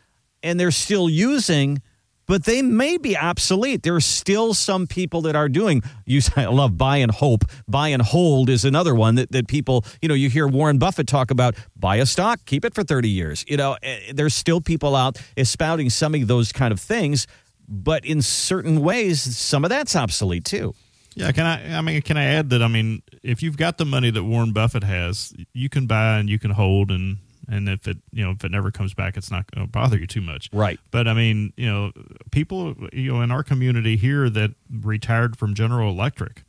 and 0.42 0.58
they're 0.58 0.70
still 0.70 1.08
using 1.08 1.80
but 2.28 2.44
they 2.44 2.60
may 2.60 2.98
be 2.98 3.16
obsolete. 3.16 3.82
There 3.82 3.96
are 3.96 4.00
still 4.00 4.52
some 4.52 4.86
people 4.86 5.22
that 5.22 5.34
are 5.34 5.48
doing. 5.48 5.82
You, 6.04 6.20
I 6.36 6.44
love 6.44 6.76
buy 6.76 6.98
and 6.98 7.10
hope. 7.10 7.44
Buy 7.66 7.88
and 7.88 8.02
hold 8.02 8.50
is 8.50 8.64
another 8.64 8.94
one 8.94 9.16
that, 9.16 9.32
that 9.32 9.48
people, 9.48 9.84
you 10.00 10.08
know, 10.08 10.14
you 10.14 10.28
hear 10.28 10.46
Warren 10.46 10.78
Buffett 10.78 11.06
talk 11.08 11.30
about 11.30 11.56
buy 11.74 11.96
a 11.96 12.06
stock, 12.06 12.40
keep 12.44 12.64
it 12.64 12.74
for 12.74 12.84
30 12.84 13.08
years. 13.08 13.44
You 13.48 13.56
know, 13.56 13.76
eh, 13.82 14.12
there's 14.12 14.34
still 14.34 14.60
people 14.60 14.94
out 14.94 15.20
espouting 15.36 15.90
some 15.90 16.14
of 16.14 16.26
those 16.28 16.52
kind 16.52 16.70
of 16.70 16.78
things 16.78 17.26
but 17.68 18.04
in 18.04 18.22
certain 18.22 18.80
ways, 18.80 19.36
some 19.36 19.64
of 19.64 19.68
that's 19.68 19.94
obsolete 19.94 20.44
too. 20.44 20.74
Yeah, 21.14 21.32
can 21.32 21.46
I? 21.46 21.76
I 21.76 21.80
mean, 21.80 22.00
can 22.02 22.16
I 22.16 22.24
add 22.24 22.50
that? 22.50 22.62
I 22.62 22.68
mean, 22.68 23.02
if 23.22 23.42
you've 23.42 23.56
got 23.56 23.76
the 23.76 23.84
money 23.84 24.10
that 24.10 24.22
Warren 24.22 24.52
Buffett 24.52 24.84
has, 24.84 25.34
you 25.52 25.68
can 25.68 25.86
buy 25.86 26.18
and 26.18 26.30
you 26.30 26.38
can 26.38 26.52
hold, 26.52 26.90
and 26.90 27.18
and 27.48 27.68
if 27.68 27.88
it 27.88 27.98
you 28.12 28.24
know 28.24 28.30
if 28.30 28.44
it 28.44 28.50
never 28.50 28.70
comes 28.70 28.94
back, 28.94 29.16
it's 29.16 29.30
not 29.30 29.50
going 29.50 29.66
to 29.66 29.70
bother 29.70 29.98
you 29.98 30.06
too 30.06 30.20
much. 30.20 30.48
Right. 30.52 30.78
But 30.90 31.08
I 31.08 31.14
mean, 31.14 31.52
you 31.56 31.66
know, 31.66 31.92
people 32.30 32.76
you 32.92 33.12
know 33.12 33.20
in 33.22 33.30
our 33.30 33.42
community 33.42 33.96
here 33.96 34.30
that 34.30 34.52
retired 34.70 35.36
from 35.36 35.54
General 35.54 35.90
Electric 35.90 36.44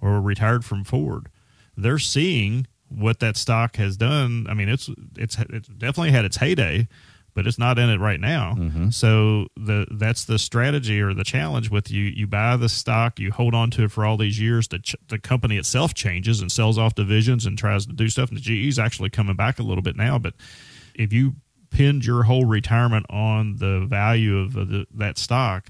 or 0.00 0.20
retired 0.20 0.64
from 0.64 0.84
Ford, 0.84 1.28
they're 1.76 1.98
seeing 1.98 2.66
what 2.88 3.20
that 3.20 3.36
stock 3.36 3.76
has 3.76 3.96
done. 3.96 4.46
I 4.48 4.54
mean, 4.54 4.68
it's 4.68 4.88
it's 5.16 5.38
it's 5.50 5.68
definitely 5.68 6.12
had 6.12 6.24
its 6.24 6.38
heyday 6.38 6.88
but 7.34 7.46
it's 7.46 7.58
not 7.58 7.78
in 7.78 7.90
it 7.90 7.98
right 7.98 8.20
now. 8.20 8.54
Mm-hmm. 8.56 8.90
So 8.90 9.48
the 9.56 9.86
that's 9.90 10.24
the 10.24 10.38
strategy 10.38 11.00
or 11.00 11.12
the 11.12 11.24
challenge 11.24 11.70
with 11.70 11.90
you. 11.90 12.04
You 12.04 12.26
buy 12.26 12.56
the 12.56 12.68
stock, 12.68 13.18
you 13.18 13.32
hold 13.32 13.54
on 13.54 13.70
to 13.72 13.84
it 13.84 13.90
for 13.92 14.04
all 14.04 14.16
these 14.16 14.40
years. 14.40 14.68
The 14.68 14.78
ch- 14.78 14.96
the 15.08 15.18
company 15.18 15.56
itself 15.56 15.94
changes 15.94 16.40
and 16.40 16.50
sells 16.50 16.78
off 16.78 16.94
divisions 16.94 17.44
and 17.44 17.58
tries 17.58 17.86
to 17.86 17.92
do 17.92 18.08
stuff. 18.08 18.30
And 18.30 18.38
the 18.38 18.42
GE's 18.42 18.78
actually 18.78 19.10
coming 19.10 19.36
back 19.36 19.58
a 19.58 19.62
little 19.62 19.82
bit 19.82 19.96
now. 19.96 20.18
But 20.18 20.34
if 20.94 21.12
you 21.12 21.34
pinned 21.70 22.06
your 22.06 22.22
whole 22.22 22.44
retirement 22.44 23.04
on 23.10 23.56
the 23.56 23.84
value 23.86 24.38
of 24.38 24.52
the, 24.54 24.86
that 24.94 25.18
stock, 25.18 25.68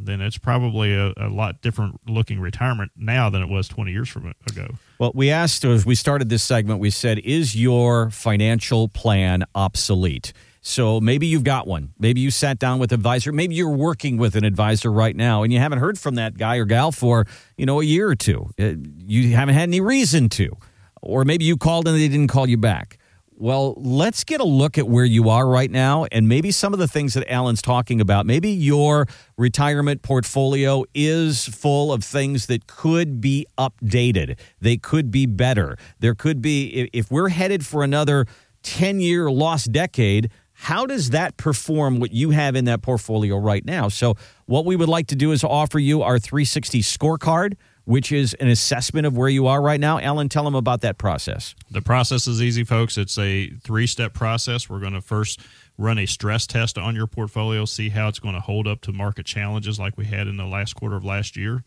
then 0.00 0.20
it's 0.20 0.36
probably 0.36 0.92
a, 0.92 1.12
a, 1.16 1.28
lot 1.28 1.62
different 1.62 2.00
looking 2.08 2.40
retirement 2.40 2.90
now 2.96 3.30
than 3.30 3.40
it 3.40 3.48
was 3.48 3.68
20 3.68 3.92
years 3.92 4.08
from 4.08 4.34
ago. 4.50 4.66
Well, 4.98 5.12
we 5.14 5.30
asked 5.30 5.64
as 5.64 5.86
we 5.86 5.94
started 5.94 6.28
this 6.28 6.42
segment, 6.42 6.80
we 6.80 6.90
said, 6.90 7.20
is 7.20 7.54
your 7.54 8.10
financial 8.10 8.88
plan 8.88 9.44
obsolete? 9.54 10.32
So 10.66 10.98
maybe 10.98 11.26
you've 11.26 11.44
got 11.44 11.66
one. 11.66 11.92
Maybe 11.98 12.22
you 12.22 12.30
sat 12.30 12.58
down 12.58 12.78
with 12.78 12.90
advisor. 12.90 13.32
Maybe 13.32 13.54
you're 13.54 13.68
working 13.68 14.16
with 14.16 14.34
an 14.34 14.44
advisor 14.44 14.90
right 14.90 15.14
now 15.14 15.42
and 15.42 15.52
you 15.52 15.58
haven't 15.58 15.78
heard 15.78 15.98
from 15.98 16.14
that 16.14 16.38
guy 16.38 16.56
or 16.56 16.64
gal 16.64 16.90
for, 16.90 17.26
you 17.58 17.66
know, 17.66 17.82
a 17.82 17.84
year 17.84 18.08
or 18.08 18.14
two. 18.14 18.48
Uh, 18.58 18.72
you 18.96 19.36
haven't 19.36 19.56
had 19.56 19.64
any 19.68 19.82
reason 19.82 20.30
to. 20.30 20.56
Or 21.02 21.26
maybe 21.26 21.44
you 21.44 21.58
called 21.58 21.86
and 21.86 21.94
they 21.94 22.08
didn't 22.08 22.28
call 22.28 22.48
you 22.48 22.56
back. 22.56 22.96
Well, 23.36 23.74
let's 23.76 24.24
get 24.24 24.40
a 24.40 24.44
look 24.44 24.78
at 24.78 24.88
where 24.88 25.04
you 25.04 25.28
are 25.28 25.46
right 25.46 25.70
now 25.70 26.06
and 26.10 26.30
maybe 26.30 26.50
some 26.50 26.72
of 26.72 26.78
the 26.78 26.88
things 26.88 27.12
that 27.12 27.30
Alan's 27.30 27.60
talking 27.60 28.00
about. 28.00 28.24
Maybe 28.24 28.48
your 28.48 29.06
retirement 29.36 30.00
portfolio 30.00 30.84
is 30.94 31.44
full 31.44 31.92
of 31.92 32.02
things 32.02 32.46
that 32.46 32.66
could 32.66 33.20
be 33.20 33.44
updated. 33.58 34.38
They 34.62 34.78
could 34.78 35.10
be 35.10 35.26
better. 35.26 35.76
There 35.98 36.14
could 36.14 36.40
be, 36.40 36.88
if 36.94 37.10
we're 37.10 37.28
headed 37.28 37.66
for 37.66 37.84
another 37.84 38.24
10 38.62 39.00
year 39.00 39.30
lost 39.30 39.70
decade, 39.70 40.30
how 40.64 40.86
does 40.86 41.10
that 41.10 41.36
perform 41.36 42.00
what 42.00 42.10
you 42.10 42.30
have 42.30 42.56
in 42.56 42.64
that 42.64 42.80
portfolio 42.80 43.36
right 43.36 43.62
now? 43.66 43.88
So, 43.88 44.16
what 44.46 44.64
we 44.64 44.76
would 44.76 44.88
like 44.88 45.08
to 45.08 45.14
do 45.14 45.32
is 45.32 45.44
offer 45.44 45.78
you 45.78 46.00
our 46.00 46.18
360 46.18 46.80
scorecard, 46.80 47.56
which 47.84 48.10
is 48.10 48.32
an 48.40 48.48
assessment 48.48 49.06
of 49.06 49.14
where 49.14 49.28
you 49.28 49.46
are 49.46 49.60
right 49.60 49.78
now. 49.78 49.98
Alan, 49.98 50.30
tell 50.30 50.44
them 50.44 50.54
about 50.54 50.80
that 50.80 50.96
process. 50.96 51.54
The 51.70 51.82
process 51.82 52.26
is 52.26 52.40
easy, 52.40 52.64
folks. 52.64 52.96
It's 52.96 53.18
a 53.18 53.50
three 53.62 53.86
step 53.86 54.14
process. 54.14 54.70
We're 54.70 54.80
going 54.80 54.94
to 54.94 55.02
first 55.02 55.38
run 55.76 55.98
a 55.98 56.06
stress 56.06 56.46
test 56.46 56.78
on 56.78 56.96
your 56.96 57.06
portfolio, 57.06 57.66
see 57.66 57.90
how 57.90 58.08
it's 58.08 58.18
going 58.18 58.34
to 58.34 58.40
hold 58.40 58.66
up 58.66 58.80
to 58.82 58.92
market 58.92 59.26
challenges 59.26 59.78
like 59.78 59.98
we 59.98 60.06
had 60.06 60.28
in 60.28 60.38
the 60.38 60.46
last 60.46 60.76
quarter 60.76 60.96
of 60.96 61.04
last 61.04 61.36
year. 61.36 61.62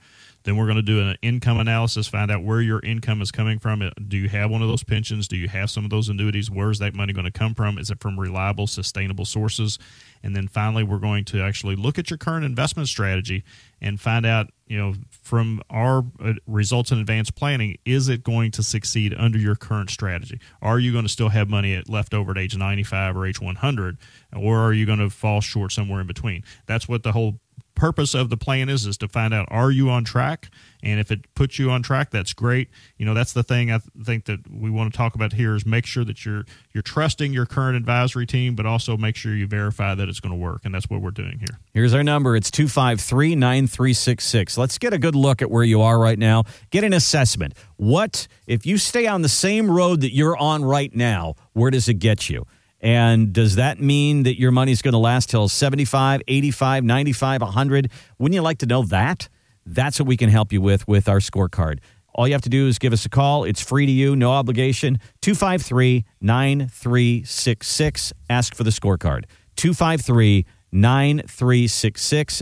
Then 0.48 0.56
we're 0.56 0.66
going 0.66 0.78
to 0.78 0.82
do 0.82 1.02
an 1.02 1.18
income 1.22 1.60
analysis, 1.60 2.08
find 2.08 2.32
out 2.32 2.42
where 2.42 2.62
your 2.62 2.80
income 2.80 3.22
is 3.22 3.34
coming 3.34 3.60
from. 3.60 3.82
Uh, 3.82 3.90
do 4.08 4.16
you 4.16 4.30
have 4.30 4.50
one 4.50 4.62
of 4.62 4.70
those 4.70 4.82
pensions? 4.82 5.28
Do 5.28 5.36
you 5.36 5.50
have 5.50 5.70
some 5.70 5.84
of 5.84 5.90
those 5.90 6.08
annuities? 6.08 6.50
Where 6.50 6.72
is 6.72 6.80
that 6.80 6.96
money 6.96 7.12
going 7.12 7.26
to 7.26 7.32
come 7.32 7.54
from? 7.54 7.78
Is 7.78 7.92
it 7.92 8.00
from 8.00 8.18
reliable, 8.18 8.66
sustainable 8.66 9.26
sources? 9.26 9.78
And 10.24 10.38
then 10.38 10.48
finally, 10.48 10.84
we're 10.84 11.00
going 11.00 11.26
to 11.26 11.42
actually 11.42 11.76
look 11.76 12.00
at 12.00 12.10
your 12.10 12.18
current 12.18 12.46
investment 12.46 12.88
strategy 12.88 13.44
and 13.82 14.00
find 14.00 14.26
out, 14.26 14.50
you 14.68 14.78
know, 14.78 14.94
from 15.10 15.62
our 15.70 16.06
uh, 16.24 16.36
results 16.48 16.94
in 16.94 17.00
advanced 17.00 17.36
planning, 17.36 17.78
is 17.84 18.08
it 18.08 18.24
going 18.24 18.52
to 18.52 18.64
succeed 18.64 19.14
under 19.18 19.38
your 19.38 19.56
current 19.56 19.90
strategy? 19.90 20.40
Are 20.62 20.80
you 20.80 20.94
going 20.94 21.04
to 21.04 21.10
still 21.10 21.30
have 21.30 21.50
money 21.50 21.84
left 21.90 22.14
over 22.14 22.32
at 22.32 22.38
age 22.38 22.56
95 22.56 23.18
or 23.18 23.26
age 23.26 23.42
100, 23.42 23.98
or 24.34 24.60
are 24.60 24.72
you 24.72 24.86
going 24.86 25.00
to 25.00 25.10
fall 25.10 25.42
short 25.42 25.74
somewhere 25.74 26.00
in 26.00 26.08
between? 26.08 26.46
That's 26.68 26.88
what 26.88 27.04
the 27.04 27.12
whole 27.12 27.42
purpose 27.78 28.14
of 28.14 28.30
the 28.30 28.36
plan 28.36 28.68
is 28.68 28.86
is 28.86 28.98
to 28.98 29.08
find 29.08 29.34
out 29.34 29.48
are 29.50 29.72
you 29.72 29.90
on 29.90 30.04
track? 30.04 30.50
And 30.84 31.00
if 31.00 31.10
it 31.12 31.34
puts 31.36 31.58
you 31.58 31.72
on 31.72 31.82
track 31.84 32.12
that's 32.12 32.34
great. 32.34 32.68
You 32.98 33.06
know 33.06 33.14
that's 33.14 33.32
the 33.34 33.44
thing 33.44 33.72
i 33.72 33.78
th- 33.78 33.90
think 34.06 34.26
that 34.26 34.40
we 34.52 34.70
want 34.70 34.92
to 34.92 34.98
talk 34.98 35.16
about 35.16 35.32
here 35.34 35.56
is 35.56 35.66
make 35.66 35.86
sure 35.86 36.04
that 36.04 36.26
you're 36.26 36.44
you're 36.74 36.82
trusting 36.82 37.32
your 37.32 37.46
current 37.46 37.78
advisory 37.78 38.26
team 38.26 38.56
but 38.56 38.66
also 38.66 38.98
make 38.98 39.16
sure 39.16 39.34
you 39.36 39.48
verify 39.48 39.96
that 39.96 40.10
it's 40.10 40.20
going 40.20 40.34
to 40.34 40.38
work 40.38 40.62
and 40.66 40.74
that's 40.74 40.90
what 40.90 41.02
we're 41.02 41.12
doing 41.12 41.40
here. 41.40 41.60
Here's 41.74 41.94
our 41.94 42.04
number. 42.04 42.36
It's 42.36 42.52
253-9366 42.52 44.58
let's 44.58 44.78
get 44.78 44.92
a 44.94 44.98
good 44.98 45.16
look 45.16 45.42
at 45.42 45.50
where 45.50 45.64
you 45.64 45.82
are 45.82 45.98
right 46.00 46.20
now. 46.20 46.44
Get 46.72 46.84
an 46.84 46.92
assessment. 46.94 47.54
What 47.78 48.28
if 48.48 48.66
you 48.66 48.78
stay 48.78 49.08
on 49.08 49.22
the 49.22 49.30
same 49.30 49.70
road 49.70 50.02
that 50.02 50.14
you're 50.14 50.36
on 50.38 50.66
right 50.66 50.94
now 50.94 51.36
where 51.54 51.72
does 51.72 51.88
it 51.88 51.94
get 51.96 52.30
you 52.30 52.46
and 52.80 53.34
does 53.34 53.56
that 53.56 53.80
mean 53.80 54.24
that 54.24 54.40
your 54.40 54.52
money 54.52 54.72
is 54.72 54.82
going 54.82 54.94
to 54.94 55.00
last 55.00 55.30
till 55.30 55.48
75, 55.48 56.22
85, 56.28 56.84
95, 56.84 57.42
100? 57.42 57.92
Wouldn't 58.20 58.36
you 58.36 58.42
like 58.42 58.60
to 58.60 58.66
know 58.66 58.84
that? 58.84 59.30
That's 59.66 60.00
what 60.00 60.08
we 60.08 60.18
can 60.18 60.30
help 60.30 60.54
you 60.54 60.62
with 60.62 60.88
with 60.88 61.10
our 61.10 61.20
scorecard. 61.20 61.80
All 62.14 62.28
you 62.28 62.34
have 62.34 62.42
to 62.44 62.50
do 62.50 62.68
is 62.68 62.80
give 62.80 62.94
us 62.94 63.06
a 63.06 63.10
call. 63.10 63.44
It's 63.44 63.62
free 63.62 63.86
to 63.86 63.92
you, 63.92 64.16
no 64.16 64.32
obligation. 64.32 65.00
253 65.22 66.06
9366. 66.22 68.14
Ask 68.30 68.56
for 68.56 68.64
the 68.64 68.72
scorecard. 68.72 69.26
253 69.56 70.38
9366. 70.40 70.57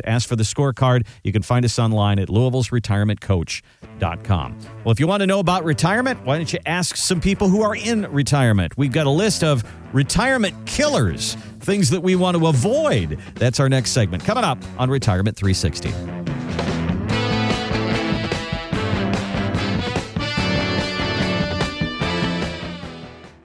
Ask 0.06 0.28
for 0.28 0.36
the 0.36 0.44
scorecard. 0.44 1.06
You 1.24 1.32
can 1.32 1.42
find 1.42 1.64
us 1.64 1.78
online 1.80 2.20
at 2.20 2.30
Louisville's 2.30 2.72
Retirement 2.72 3.22
Coach 3.22 3.62
retirement.com. 4.00 4.58
Well, 4.84 4.92
if 4.92 5.00
you 5.00 5.08
want 5.08 5.22
to 5.22 5.28
know 5.28 5.40
about 5.40 5.64
retirement, 5.64 6.24
why 6.26 6.38
don't 6.38 6.52
you 6.52 6.60
ask 6.66 6.96
some 6.96 7.22
people 7.22 7.50
who 7.50 7.62
are 7.62 7.76
in 7.76 8.12
retirement? 8.12 8.78
We've 8.78 8.92
got 8.92 9.08
a 9.08 9.12
list 9.12 9.44
of 9.44 9.64
retirement 9.94 10.56
killers, 10.66 11.36
things 11.60 11.90
that 11.90 12.02
we 12.02 12.16
want 12.16 12.38
to 12.38 12.48
avoid. 12.48 13.20
That's 13.36 13.60
our 13.60 13.70
next 13.70 13.92
segment 13.92 14.24
coming 14.24 14.44
up 14.44 14.58
on 14.78 14.90
Retirement 14.90 15.38
360. 15.38 16.25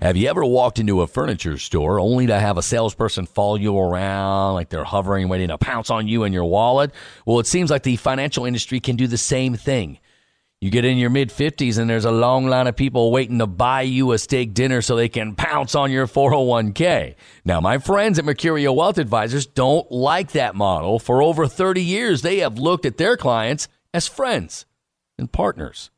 Have 0.01 0.17
you 0.17 0.31
ever 0.31 0.43
walked 0.43 0.79
into 0.79 1.03
a 1.03 1.07
furniture 1.07 1.59
store 1.59 2.01
only 2.01 2.27
to 2.29 2.41
have 2.41 2.57
a 2.57 2.63
salesperson 2.63 3.27
follow 3.27 3.57
you 3.57 3.79
around 3.79 4.55
like 4.55 4.71
they're 4.71 4.83
hovering, 4.83 5.29
waiting 5.29 5.49
to 5.49 5.59
pounce 5.59 5.91
on 5.91 6.09
you 6.09 6.25
and 6.25 6.33
your 6.33 6.47
wallet? 6.47 6.93
Well, 7.27 7.39
it 7.39 7.47
seems 7.47 7.71
like 7.71 7.83
the 7.83 7.97
financial 7.97 8.47
industry 8.47 8.81
can 8.81 8.97
do 8.97 9.07
the 9.07 9.19
same 9.19 9.57
thing. 9.57 9.99
You 10.59 10.71
get 10.71 10.87
in 10.87 10.97
your 10.97 11.11
mid 11.11 11.29
50s 11.29 11.77
and 11.77 11.91
there's 11.91 12.07
a 12.07 12.11
long 12.11 12.47
line 12.47 12.67
of 12.67 12.77
people 12.77 13.13
waiting 13.13 13.41
to 13.41 13.47
buy 13.47 13.83
you 13.83 14.13
a 14.13 14.19
steak 14.19 14.55
dinner 14.55 14.81
so 14.81 14.97
they 14.97 15.11
can 15.11 15.35
pounce 15.35 15.75
on 15.75 15.91
your 15.91 16.07
401k. 16.07 17.15
Now, 17.45 17.61
my 17.61 17.77
friends 17.77 18.19
at 18.19 18.25
Mercurio 18.25 18.75
Wealth 18.75 18.97
Advisors 18.97 19.45
don't 19.45 19.93
like 19.93 20.33
that 20.33 20.55
model. 20.55 20.99
For 20.99 21.23
over 21.23 21.47
30 21.47 21.83
years, 21.83 22.23
they 22.23 22.39
have 22.39 22.59
looked 22.59 22.87
at 22.87 22.97
their 22.97 23.19
clients 23.19 23.69
as 23.93 24.09
friends 24.09 24.65
and 25.19 25.31
partners, 25.31 25.91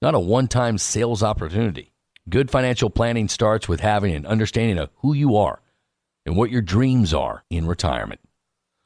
not 0.00 0.14
a 0.14 0.20
one 0.20 0.46
time 0.46 0.78
sales 0.78 1.24
opportunity. 1.24 1.92
Good 2.28 2.50
financial 2.50 2.90
planning 2.90 3.26
starts 3.28 3.68
with 3.68 3.80
having 3.80 4.14
an 4.14 4.26
understanding 4.26 4.76
of 4.76 4.90
who 4.96 5.14
you 5.14 5.36
are 5.36 5.62
and 6.26 6.36
what 6.36 6.50
your 6.50 6.60
dreams 6.60 7.14
are 7.14 7.42
in 7.48 7.66
retirement. 7.66 8.20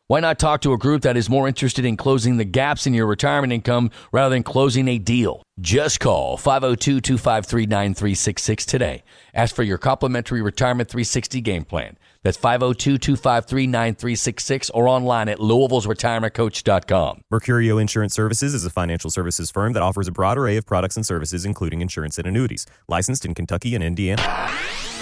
Why 0.07 0.21
not 0.21 0.39
talk 0.39 0.61
to 0.61 0.73
a 0.75 0.79
group 0.79 1.03
that 1.03 1.17
is 1.17 1.29
more 1.29 1.49
interested 1.49 1.85
in 1.85 1.97
closing 1.97 2.37
the 2.37 2.45
gaps 2.45 2.87
in 2.87 2.95
your 2.95 3.07
retirement 3.07 3.53
income 3.53 3.91
rather 4.13 4.35
than 4.35 4.45
closing 4.45 4.87
a 4.87 4.99
deal? 4.99 5.43
Just 5.61 5.99
call 5.99 6.37
502 6.37 7.01
253 7.01 7.67
9366 7.67 8.67
today. 8.67 9.03
Ask 9.35 9.57
for 9.57 9.65
your 9.65 9.79
complimentary 9.79 10.43
Retirement 10.43 10.89
360 10.89 11.41
game 11.41 11.65
plan. 11.65 11.97
That's 12.23 12.37
502 12.37 12.99
253 12.99 13.67
9366 13.67 14.71
or 14.71 14.89
online 14.89 15.29
at 15.29 15.39
Louisville'sRetirementCoach.com. 15.39 17.23
Mercurio 17.33 17.81
Insurance 17.81 18.15
Services 18.15 18.55
is 18.55 18.65
a 18.65 18.71
financial 18.71 19.11
services 19.11 19.51
firm 19.51 19.73
that 19.73 19.83
offers 19.83 20.09
a 20.09 20.13
broad 20.13 20.39
array 20.39 20.57
of 20.57 20.67
products 20.67 20.97
and 20.97 21.05
services, 21.05 21.45
including 21.45 21.81
insurance 21.81 22.19
and 22.19 22.27
annuities. 22.27 22.67
Licensed 22.89 23.25
in 23.25 23.35
Kentucky 23.35 23.75
and 23.75 23.83
Indiana. 23.83 24.23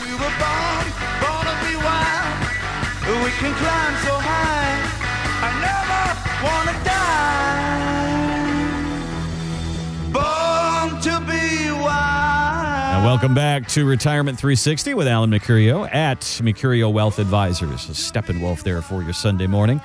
We 0.01 0.13
were 0.13 0.19
born, 0.19 0.87
born 1.21 1.45
to 1.47 1.57
be 1.67 1.77
wild. 1.77 3.25
We 3.25 3.31
can 3.33 3.55
climb 3.55 3.90
welcome 13.05 13.33
back 13.33 13.67
to 13.67 13.87
Retirement 13.87 14.39
360 14.39 14.93
with 14.93 15.09
Alan 15.09 15.31
Mercurio 15.31 15.89
at 15.93 16.21
Mercurio 16.21 16.93
Wealth 16.93 17.19
Advisors. 17.19 17.87
Steppenwolf 17.87 18.63
there 18.63 18.83
for 18.83 19.03
your 19.03 19.15
Sunday 19.15 19.47
morning. 19.47 19.81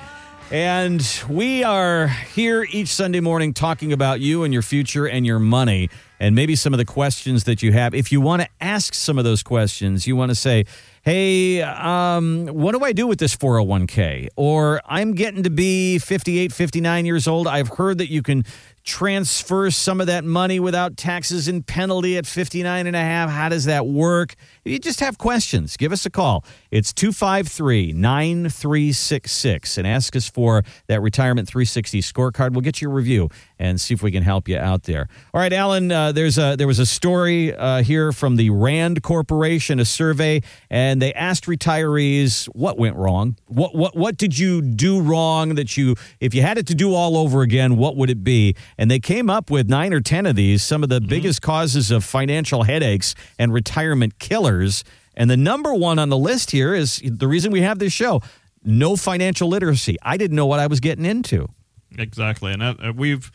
And 0.50 1.02
we 1.28 1.64
are 1.64 2.08
here 2.08 2.66
each 2.70 2.88
Sunday 2.88 3.20
morning 3.20 3.54
talking 3.54 3.92
about 3.94 4.20
you 4.20 4.44
and 4.44 4.52
your 4.52 4.62
future 4.62 5.08
and 5.08 5.24
your 5.24 5.38
money 5.38 5.88
and 6.20 6.34
maybe 6.34 6.56
some 6.56 6.74
of 6.74 6.78
the 6.78 6.84
questions 6.84 7.44
that 7.44 7.62
you 7.62 7.72
have. 7.72 7.94
If 7.94 8.12
you 8.12 8.20
want 8.20 8.42
to 8.42 8.48
ask 8.60 8.92
some 8.92 9.18
of 9.18 9.24
those 9.24 9.42
questions, 9.42 10.06
you 10.06 10.14
want 10.14 10.30
to 10.30 10.34
say, 10.34 10.66
hey, 11.02 11.62
um, 11.62 12.46
what 12.48 12.72
do 12.72 12.84
I 12.84 12.92
do 12.92 13.06
with 13.06 13.18
this 13.18 13.34
401k? 13.34 14.28
Or 14.36 14.82
I'm 14.84 15.14
getting 15.14 15.42
to 15.44 15.50
be 15.50 15.98
58, 15.98 16.52
59 16.52 17.06
years 17.06 17.26
old. 17.26 17.48
I've 17.48 17.68
heard 17.68 17.98
that 17.98 18.10
you 18.10 18.22
can 18.22 18.44
transfer 18.86 19.70
some 19.70 20.00
of 20.00 20.06
that 20.06 20.24
money 20.24 20.58
without 20.60 20.96
taxes 20.96 21.48
and 21.48 21.66
penalty 21.66 22.16
at 22.16 22.24
59 22.24 22.86
and 22.86 22.96
a 22.96 23.00
half? 23.00 23.28
How 23.28 23.50
does 23.50 23.64
that 23.64 23.86
work? 23.86 24.34
If 24.64 24.72
you 24.72 24.78
just 24.78 25.00
have 25.00 25.18
questions 25.18 25.76
give 25.76 25.92
us 25.92 26.06
a 26.06 26.10
call. 26.10 26.44
It's 26.70 26.92
253-9366 26.92 29.78
and 29.78 29.86
ask 29.86 30.16
us 30.16 30.30
for 30.30 30.62
that 30.86 31.02
retirement 31.02 31.48
360 31.48 32.00
scorecard. 32.00 32.52
We'll 32.52 32.62
get 32.62 32.80
you 32.80 32.88
a 32.88 32.94
review 32.94 33.28
and 33.58 33.80
see 33.80 33.94
if 33.94 34.02
we 34.02 34.10
can 34.10 34.22
help 34.22 34.48
you 34.48 34.58
out 34.58 34.84
there 34.84 35.08
all 35.32 35.40
right 35.40 35.52
alan 35.52 35.90
uh, 35.90 36.12
there's 36.12 36.38
a 36.38 36.56
there 36.56 36.66
was 36.66 36.78
a 36.78 36.86
story 36.86 37.54
uh, 37.54 37.82
here 37.82 38.12
from 38.12 38.36
the 38.36 38.50
rand 38.50 39.02
corporation 39.02 39.80
a 39.80 39.84
survey 39.84 40.40
and 40.70 41.00
they 41.00 41.12
asked 41.14 41.46
retirees 41.46 42.46
what 42.46 42.78
went 42.78 42.96
wrong 42.96 43.36
what 43.46 43.74
what 43.74 43.96
what 43.96 44.16
did 44.16 44.38
you 44.38 44.60
do 44.60 45.00
wrong 45.00 45.54
that 45.54 45.76
you 45.76 45.94
if 46.20 46.34
you 46.34 46.42
had 46.42 46.58
it 46.58 46.66
to 46.66 46.74
do 46.74 46.94
all 46.94 47.16
over 47.16 47.42
again 47.42 47.76
what 47.76 47.96
would 47.96 48.10
it 48.10 48.22
be 48.22 48.54
and 48.78 48.90
they 48.90 49.00
came 49.00 49.30
up 49.30 49.50
with 49.50 49.68
nine 49.68 49.92
or 49.92 50.00
10 50.00 50.26
of 50.26 50.36
these, 50.36 50.62
some 50.62 50.82
of 50.82 50.88
the 50.88 50.98
mm-hmm. 50.98 51.08
biggest 51.08 51.42
causes 51.42 51.90
of 51.90 52.04
financial 52.04 52.64
headaches 52.64 53.14
and 53.38 53.52
retirement 53.52 54.18
killers. 54.18 54.84
And 55.14 55.30
the 55.30 55.36
number 55.36 55.74
one 55.74 55.98
on 55.98 56.08
the 56.08 56.16
list 56.16 56.50
here 56.50 56.74
is 56.74 57.00
the 57.04 57.28
reason 57.28 57.52
we 57.52 57.62
have 57.62 57.78
this 57.78 57.92
show 57.92 58.22
no 58.68 58.96
financial 58.96 59.48
literacy. 59.48 59.96
I 60.02 60.16
didn't 60.16 60.36
know 60.36 60.46
what 60.46 60.58
I 60.58 60.66
was 60.66 60.80
getting 60.80 61.04
into. 61.04 61.46
Exactly. 61.96 62.52
And 62.52 62.62
uh, 62.62 62.92
we've 62.96 63.30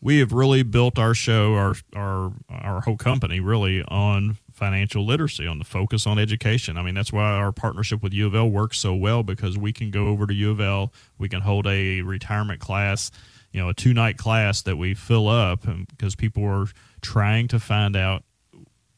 we 0.00 0.18
have 0.18 0.32
really 0.32 0.62
built 0.62 0.98
our 0.98 1.14
show, 1.14 1.54
our 1.54 1.74
our 1.94 2.32
our 2.50 2.80
whole 2.82 2.96
company, 2.96 3.40
really 3.40 3.82
on 3.82 4.36
financial 4.52 5.04
literacy, 5.04 5.46
on 5.46 5.58
the 5.58 5.64
focus 5.64 6.06
on 6.06 6.18
education. 6.18 6.76
I 6.78 6.82
mean, 6.82 6.94
that's 6.94 7.12
why 7.12 7.32
our 7.32 7.52
partnership 7.52 8.02
with 8.02 8.12
U 8.14 8.26
of 8.26 8.34
L 8.34 8.48
works 8.48 8.78
so 8.78 8.94
well 8.94 9.22
because 9.22 9.58
we 9.58 9.72
can 9.72 9.90
go 9.90 10.06
over 10.06 10.26
to 10.26 10.34
U 10.34 10.50
of 10.50 10.60
L, 10.60 10.92
we 11.18 11.28
can 11.28 11.40
hold 11.40 11.66
a 11.66 12.02
retirement 12.02 12.60
class 12.60 13.10
you 13.52 13.62
know 13.62 13.70
a 13.70 13.74
two 13.74 13.94
night 13.94 14.18
class 14.18 14.60
that 14.62 14.76
we 14.76 14.92
fill 14.92 15.28
up 15.28 15.64
because 15.88 16.14
people 16.14 16.44
are 16.44 16.66
trying 17.00 17.48
to 17.48 17.58
find 17.58 17.96
out 17.96 18.22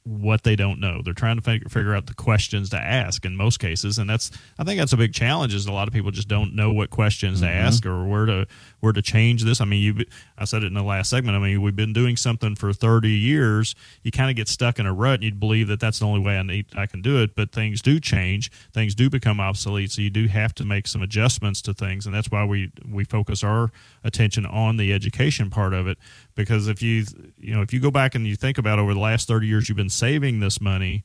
what 0.09 0.43
they 0.43 0.57
don't 0.57 0.81
know. 0.81 1.03
They're 1.05 1.13
trying 1.13 1.37
to 1.37 1.43
figure, 1.43 1.69
figure 1.69 1.95
out 1.95 2.07
the 2.07 2.15
questions 2.15 2.71
to 2.71 2.79
ask 2.79 3.25
in 3.25 3.37
most 3.37 3.61
cases, 3.61 3.99
and 3.99 4.09
that's 4.09 4.31
I 4.59 4.65
think 4.65 4.81
that's 4.81 4.93
a 4.93 4.97
big 4.97 5.13
challenge. 5.13 5.55
Is 5.55 5.67
a 5.67 5.73
lot 5.73 5.87
of 5.87 5.95
people 5.95 6.11
just 6.11 6.29
don't 6.29 6.57
know 6.57 6.73
what 6.73 6.91
questions 6.91 7.41
mm-hmm. 7.41 7.49
to 7.49 7.55
ask 7.55 7.87
or 7.87 8.05
where 8.07 8.27
to 8.27 8.47
where 8.81 8.93
to 8.93 9.03
change 9.03 9.45
this. 9.45 9.61
I 9.61 9.65
mean, 9.65 9.83
you 9.83 10.05
I 10.37 10.45
said 10.45 10.63
it 10.63 10.67
in 10.67 10.75
the 10.75 10.83
last 10.83 11.11
segment. 11.11 11.37
I 11.37 11.41
mean, 11.41 11.63
we've 11.63 11.75
been 11.75 11.93
doing 11.93 12.17
something 12.17 12.55
for 12.55 12.73
30 12.73 13.11
years. 13.11 13.75
You 14.03 14.11
kind 14.11 14.31
of 14.31 14.37
get 14.37 14.49
stuck 14.49 14.79
in 14.79 14.87
a 14.87 14.93
rut. 14.93 15.15
and 15.15 15.25
You'd 15.25 15.41
believe 15.41 15.69
that 15.69 15.81
that's 15.81 15.99
the 15.99 16.07
only 16.07 16.21
way 16.21 16.39
I 16.39 16.43
need 16.43 16.67
I 16.77 16.87
can 16.87 17.03
do 17.03 17.23
it, 17.23 17.35
but 17.35 17.53
things 17.53 17.83
do 17.83 17.99
change. 18.01 18.51
Things 18.73 18.95
do 18.95 19.11
become 19.11 19.41
obsolete, 19.41 19.91
so 19.91 20.03
you 20.03 20.11
do 20.11 20.27
have 20.29 20.55
to 20.57 20.65
make 20.65 20.87
some 20.87 21.03
adjustments 21.03 21.63
to 21.63 21.75
things, 21.75 22.07
and 22.07 22.15
that's 22.15 22.31
why 22.31 22.45
we 22.45 22.71
we 22.89 23.05
focus 23.05 23.43
our 23.43 23.71
attention 24.05 24.47
on 24.47 24.77
the 24.77 24.93
education 24.93 25.51
part 25.51 25.75
of 25.75 25.87
it. 25.87 25.99
Because 26.35 26.69
if 26.69 26.83
you 26.83 27.05
you 27.39 27.55
know 27.55 27.63
if 27.63 27.73
you 27.73 27.81
go 27.81 27.91
back 27.91 28.15
and 28.15 28.27
you 28.27 28.37
think 28.37 28.59
about 28.59 28.79
over 28.79 28.95
the 28.95 29.01
last 29.01 29.29
30 29.29 29.47
years, 29.47 29.69
you've 29.69 29.77
been 29.77 29.89
saving 29.89 30.41
this 30.41 30.61
money 30.61 31.05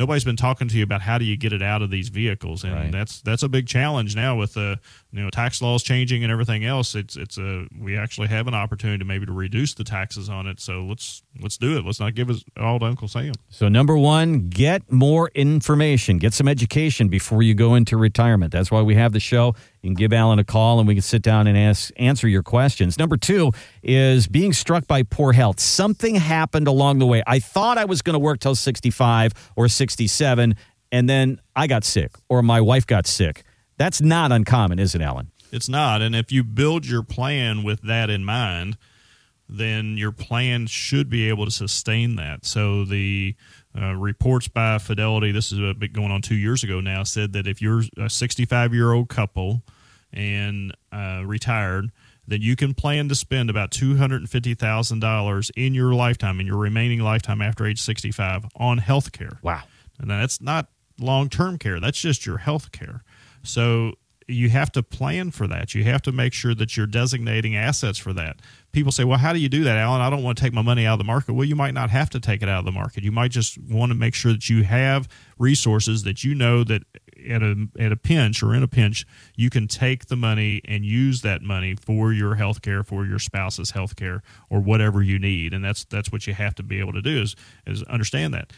nobody's 0.00 0.24
been 0.24 0.34
talking 0.36 0.66
to 0.66 0.76
you 0.78 0.82
about 0.82 1.02
how 1.02 1.18
do 1.18 1.26
you 1.26 1.36
get 1.36 1.52
it 1.52 1.62
out 1.62 1.82
of 1.82 1.90
these 1.90 2.08
vehicles, 2.08 2.64
and 2.64 2.72
Right. 2.74 2.90
that's 2.90 3.20
that's 3.20 3.42
a 3.42 3.48
big 3.48 3.68
challenge 3.68 4.16
now 4.16 4.34
with 4.34 4.54
the 4.54 4.80
you 5.12 5.22
know 5.22 5.28
tax 5.30 5.60
laws 5.60 5.82
changing 5.82 6.24
and 6.24 6.32
everything 6.32 6.64
else. 6.64 6.94
It's 6.94 7.16
it's 7.16 7.36
a 7.38 7.66
we 7.78 7.96
actually 7.96 8.28
have 8.28 8.48
an 8.48 8.54
opportunity 8.54 8.98
to 8.98 9.04
maybe 9.04 9.26
to 9.26 9.32
reduce 9.32 9.74
the 9.74 9.84
taxes 9.84 10.28
on 10.30 10.46
it. 10.46 10.58
So 10.58 10.84
let's 10.86 11.22
let's 11.40 11.56
do 11.56 11.76
it. 11.76 11.84
Let's 11.84 12.00
not 12.00 12.14
give 12.14 12.30
it 12.30 12.38
all 12.56 12.78
to 12.78 12.86
Uncle 12.86 13.08
Sam. 13.08 13.32
So, 13.48 13.68
number 13.68 13.96
one, 13.96 14.48
get 14.48 14.90
more 14.90 15.30
information, 15.34 16.18
get 16.18 16.34
some 16.34 16.48
education 16.48 17.08
before 17.08 17.42
you 17.42 17.54
go 17.54 17.74
into 17.74 17.96
retirement. 17.96 18.52
That's 18.52 18.70
why 18.70 18.82
we 18.82 18.94
have 18.96 19.12
the 19.12 19.20
show. 19.20 19.54
You 19.82 19.88
can 19.88 19.94
give 19.94 20.12
Alan 20.12 20.38
a 20.38 20.44
call 20.44 20.78
and 20.78 20.88
we 20.88 20.94
can 20.94 21.02
sit 21.02 21.22
down 21.22 21.46
and 21.46 21.56
ask, 21.56 21.92
answer 21.96 22.28
your 22.28 22.42
questions. 22.42 22.98
Number 22.98 23.16
two 23.16 23.52
is 23.82 24.26
being 24.26 24.52
struck 24.52 24.86
by 24.86 25.02
poor 25.02 25.32
health. 25.32 25.60
Something 25.60 26.16
happened 26.16 26.66
along 26.66 26.98
the 26.98 27.06
way. 27.06 27.22
I 27.26 27.38
thought 27.38 27.78
I 27.78 27.84
was 27.84 28.02
going 28.02 28.14
to 28.14 28.20
work 28.20 28.40
till 28.40 28.54
65 28.54 29.32
or 29.56 29.68
67, 29.68 30.54
and 30.92 31.08
then 31.08 31.40
I 31.54 31.66
got 31.66 31.84
sick 31.84 32.12
or 32.28 32.42
my 32.42 32.60
wife 32.60 32.86
got 32.86 33.06
sick. 33.06 33.44
That's 33.76 34.00
not 34.00 34.32
uncommon, 34.32 34.78
is 34.78 34.94
it, 34.94 35.00
Alan? 35.00 35.30
It's 35.52 35.68
not. 35.68 36.02
And 36.02 36.14
if 36.14 36.30
you 36.30 36.44
build 36.44 36.86
your 36.86 37.02
plan 37.02 37.62
with 37.62 37.80
that 37.82 38.10
in 38.10 38.24
mind, 38.24 38.76
then 39.50 39.96
your 39.96 40.12
plan 40.12 40.66
should 40.66 41.10
be 41.10 41.28
able 41.28 41.44
to 41.44 41.50
sustain 41.50 42.16
that. 42.16 42.44
So 42.46 42.84
the 42.84 43.34
uh, 43.76 43.94
reports 43.94 44.46
by 44.46 44.78
Fidelity, 44.78 45.32
this 45.32 45.50
is 45.50 45.58
a 45.58 45.74
bit 45.74 45.92
going 45.92 46.12
on 46.12 46.22
two 46.22 46.36
years 46.36 46.62
ago 46.62 46.80
now, 46.80 47.02
said 47.02 47.32
that 47.32 47.48
if 47.48 47.60
you're 47.60 47.82
a 47.96 48.08
65 48.08 48.72
year 48.72 48.92
old 48.92 49.08
couple 49.08 49.62
and 50.12 50.72
uh, 50.92 51.22
retired, 51.26 51.90
then 52.28 52.42
you 52.42 52.54
can 52.54 52.74
plan 52.74 53.08
to 53.08 53.14
spend 53.16 53.50
about 53.50 53.72
$250,000 53.72 55.50
in 55.56 55.74
your 55.74 55.94
lifetime, 55.94 56.38
in 56.38 56.46
your 56.46 56.58
remaining 56.58 57.00
lifetime 57.00 57.42
after 57.42 57.66
age 57.66 57.82
65, 57.82 58.46
on 58.54 58.78
health 58.78 59.10
care. 59.10 59.40
Wow. 59.42 59.62
And 59.98 60.08
that's 60.08 60.40
not 60.40 60.68
long 61.00 61.28
term 61.28 61.58
care, 61.58 61.80
that's 61.80 62.00
just 62.00 62.24
your 62.24 62.38
health 62.38 62.70
care. 62.70 63.02
So 63.42 63.94
you 64.30 64.48
have 64.50 64.72
to 64.72 64.82
plan 64.82 65.30
for 65.30 65.46
that. 65.46 65.74
You 65.74 65.84
have 65.84 66.02
to 66.02 66.12
make 66.12 66.32
sure 66.32 66.54
that 66.54 66.76
you're 66.76 66.86
designating 66.86 67.56
assets 67.56 67.98
for 67.98 68.12
that. 68.14 68.40
People 68.72 68.92
say, 68.92 69.04
well, 69.04 69.18
how 69.18 69.32
do 69.32 69.38
you 69.38 69.48
do 69.48 69.64
that, 69.64 69.76
Alan? 69.76 70.00
I 70.00 70.10
don't 70.10 70.22
want 70.22 70.38
to 70.38 70.42
take 70.44 70.52
my 70.52 70.62
money 70.62 70.86
out 70.86 70.94
of 70.94 70.98
the 70.98 71.04
market. 71.04 71.32
Well, 71.34 71.46
you 71.46 71.56
might 71.56 71.74
not 71.74 71.90
have 71.90 72.10
to 72.10 72.20
take 72.20 72.42
it 72.42 72.48
out 72.48 72.60
of 72.60 72.64
the 72.64 72.72
market. 72.72 73.02
You 73.04 73.12
might 73.12 73.30
just 73.30 73.58
want 73.58 73.90
to 73.90 73.96
make 73.96 74.14
sure 74.14 74.32
that 74.32 74.48
you 74.48 74.62
have 74.64 75.08
resources 75.38 76.04
that 76.04 76.24
you 76.24 76.34
know 76.34 76.64
that 76.64 76.82
at 77.28 77.42
a 77.42 77.68
at 77.78 77.92
a 77.92 77.96
pinch 77.96 78.42
or 78.42 78.54
in 78.54 78.62
a 78.62 78.68
pinch, 78.68 79.06
you 79.36 79.50
can 79.50 79.68
take 79.68 80.06
the 80.06 80.16
money 80.16 80.60
and 80.64 80.84
use 80.84 81.22
that 81.22 81.42
money 81.42 81.74
for 81.74 82.12
your 82.12 82.34
health 82.34 82.62
care, 82.62 82.82
for 82.82 83.04
your 83.04 83.18
spouse's 83.18 83.70
health 83.72 83.96
care, 83.96 84.22
or 84.48 84.60
whatever 84.60 85.02
you 85.02 85.18
need. 85.18 85.52
And 85.52 85.64
that's 85.64 85.84
that's 85.84 86.12
what 86.12 86.26
you 86.26 86.34
have 86.34 86.54
to 86.56 86.62
be 86.62 86.78
able 86.78 86.92
to 86.92 87.02
do 87.02 87.22
is 87.22 87.36
is 87.66 87.82
understand 87.84 88.34
that. 88.34 88.52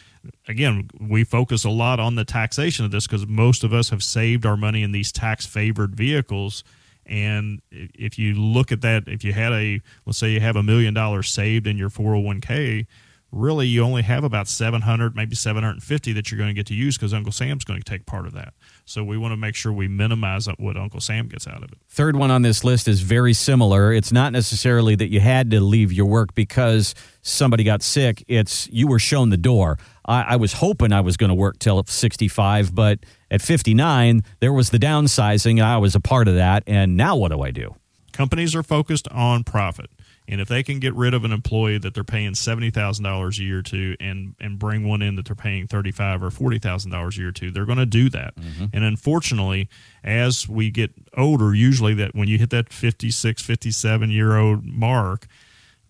Again, 0.46 0.88
we 1.00 1.24
focus 1.24 1.64
a 1.64 1.70
lot 1.70 1.98
on 1.98 2.14
the 2.14 2.24
taxation 2.24 2.84
of 2.84 2.90
this 2.90 3.06
because 3.06 3.26
most 3.26 3.64
of 3.64 3.72
us 3.72 3.90
have 3.90 4.02
saved 4.02 4.46
our 4.46 4.56
money 4.56 4.82
in 4.82 4.92
these 4.92 5.10
tax 5.10 5.46
favored 5.46 5.96
vehicles. 5.96 6.62
And 7.04 7.60
if 7.72 8.18
you 8.18 8.34
look 8.34 8.70
at 8.70 8.80
that, 8.82 9.08
if 9.08 9.24
you 9.24 9.32
had 9.32 9.52
a, 9.52 9.80
let's 10.06 10.18
say 10.18 10.30
you 10.30 10.40
have 10.40 10.54
a 10.54 10.62
million 10.62 10.94
dollars 10.94 11.28
saved 11.28 11.66
in 11.66 11.76
your 11.76 11.90
401k, 11.90 12.86
really 13.32 13.66
you 13.66 13.82
only 13.82 14.02
have 14.02 14.24
about 14.24 14.46
700 14.46 15.16
maybe 15.16 15.34
750 15.34 16.12
that 16.12 16.30
you're 16.30 16.38
going 16.38 16.48
to 16.48 16.54
get 16.54 16.66
to 16.66 16.74
use 16.74 16.96
because 16.96 17.14
uncle 17.14 17.32
sam's 17.32 17.64
going 17.64 17.80
to 17.80 17.84
take 17.84 18.06
part 18.06 18.26
of 18.26 18.34
that 18.34 18.54
so 18.84 19.02
we 19.02 19.16
want 19.16 19.32
to 19.32 19.36
make 19.36 19.54
sure 19.54 19.72
we 19.72 19.88
minimize 19.88 20.46
what 20.58 20.76
uncle 20.76 21.00
sam 21.00 21.28
gets 21.28 21.46
out 21.46 21.62
of 21.62 21.72
it 21.72 21.78
Third 21.94 22.16
one 22.16 22.30
on 22.30 22.40
this 22.40 22.64
list 22.64 22.88
is 22.88 23.02
very 23.02 23.34
similar. 23.34 23.92
It's 23.92 24.12
not 24.12 24.32
necessarily 24.32 24.94
that 24.94 25.10
you 25.10 25.20
had 25.20 25.50
to 25.50 25.60
leave 25.60 25.92
your 25.92 26.06
work 26.06 26.34
because 26.34 26.94
somebody 27.20 27.64
got 27.64 27.82
sick. 27.82 28.24
It's 28.28 28.66
you 28.68 28.86
were 28.86 28.98
shown 28.98 29.28
the 29.28 29.36
door. 29.36 29.76
I, 30.06 30.22
I 30.22 30.36
was 30.36 30.54
hoping 30.54 30.90
I 30.90 31.02
was 31.02 31.18
going 31.18 31.28
to 31.28 31.34
work 31.34 31.58
till 31.58 31.84
65, 31.84 32.74
but 32.74 33.00
at 33.30 33.42
59, 33.42 34.22
there 34.40 34.54
was 34.54 34.70
the 34.70 34.78
downsizing. 34.78 35.52
and 35.52 35.62
I 35.62 35.76
was 35.76 35.94
a 35.94 36.00
part 36.00 36.28
of 36.28 36.36
that. 36.36 36.62
And 36.66 36.96
now 36.96 37.14
what 37.14 37.30
do 37.30 37.42
I 37.42 37.50
do? 37.50 37.74
companies 38.12 38.54
are 38.54 38.62
focused 38.62 39.08
on 39.08 39.42
profit 39.42 39.90
and 40.28 40.40
if 40.40 40.48
they 40.48 40.62
can 40.62 40.78
get 40.78 40.94
rid 40.94 41.14
of 41.14 41.24
an 41.24 41.32
employee 41.32 41.78
that 41.78 41.94
they're 41.94 42.04
paying 42.04 42.32
$70,000 42.32 43.38
a 43.38 43.42
year 43.42 43.62
to 43.62 43.96
and 44.00 44.34
and 44.40 44.58
bring 44.58 44.86
one 44.86 45.02
in 45.02 45.16
that 45.16 45.26
they're 45.26 45.34
paying 45.34 45.66
35 45.66 46.22
or 46.22 46.30
$40,000 46.30 47.16
a 47.16 47.20
year 47.20 47.32
to 47.32 47.50
they're 47.50 47.66
going 47.66 47.78
to 47.78 47.86
do 47.86 48.08
that. 48.10 48.34
Mm-hmm. 48.36 48.66
And 48.72 48.84
unfortunately 48.84 49.68
as 50.04 50.48
we 50.48 50.70
get 50.70 50.92
older 51.16 51.54
usually 51.54 51.94
that 51.94 52.14
when 52.14 52.28
you 52.28 52.38
hit 52.38 52.50
that 52.50 52.72
56 52.72 53.42
57 53.42 54.10
year 54.10 54.36
old 54.36 54.64
mark 54.64 55.26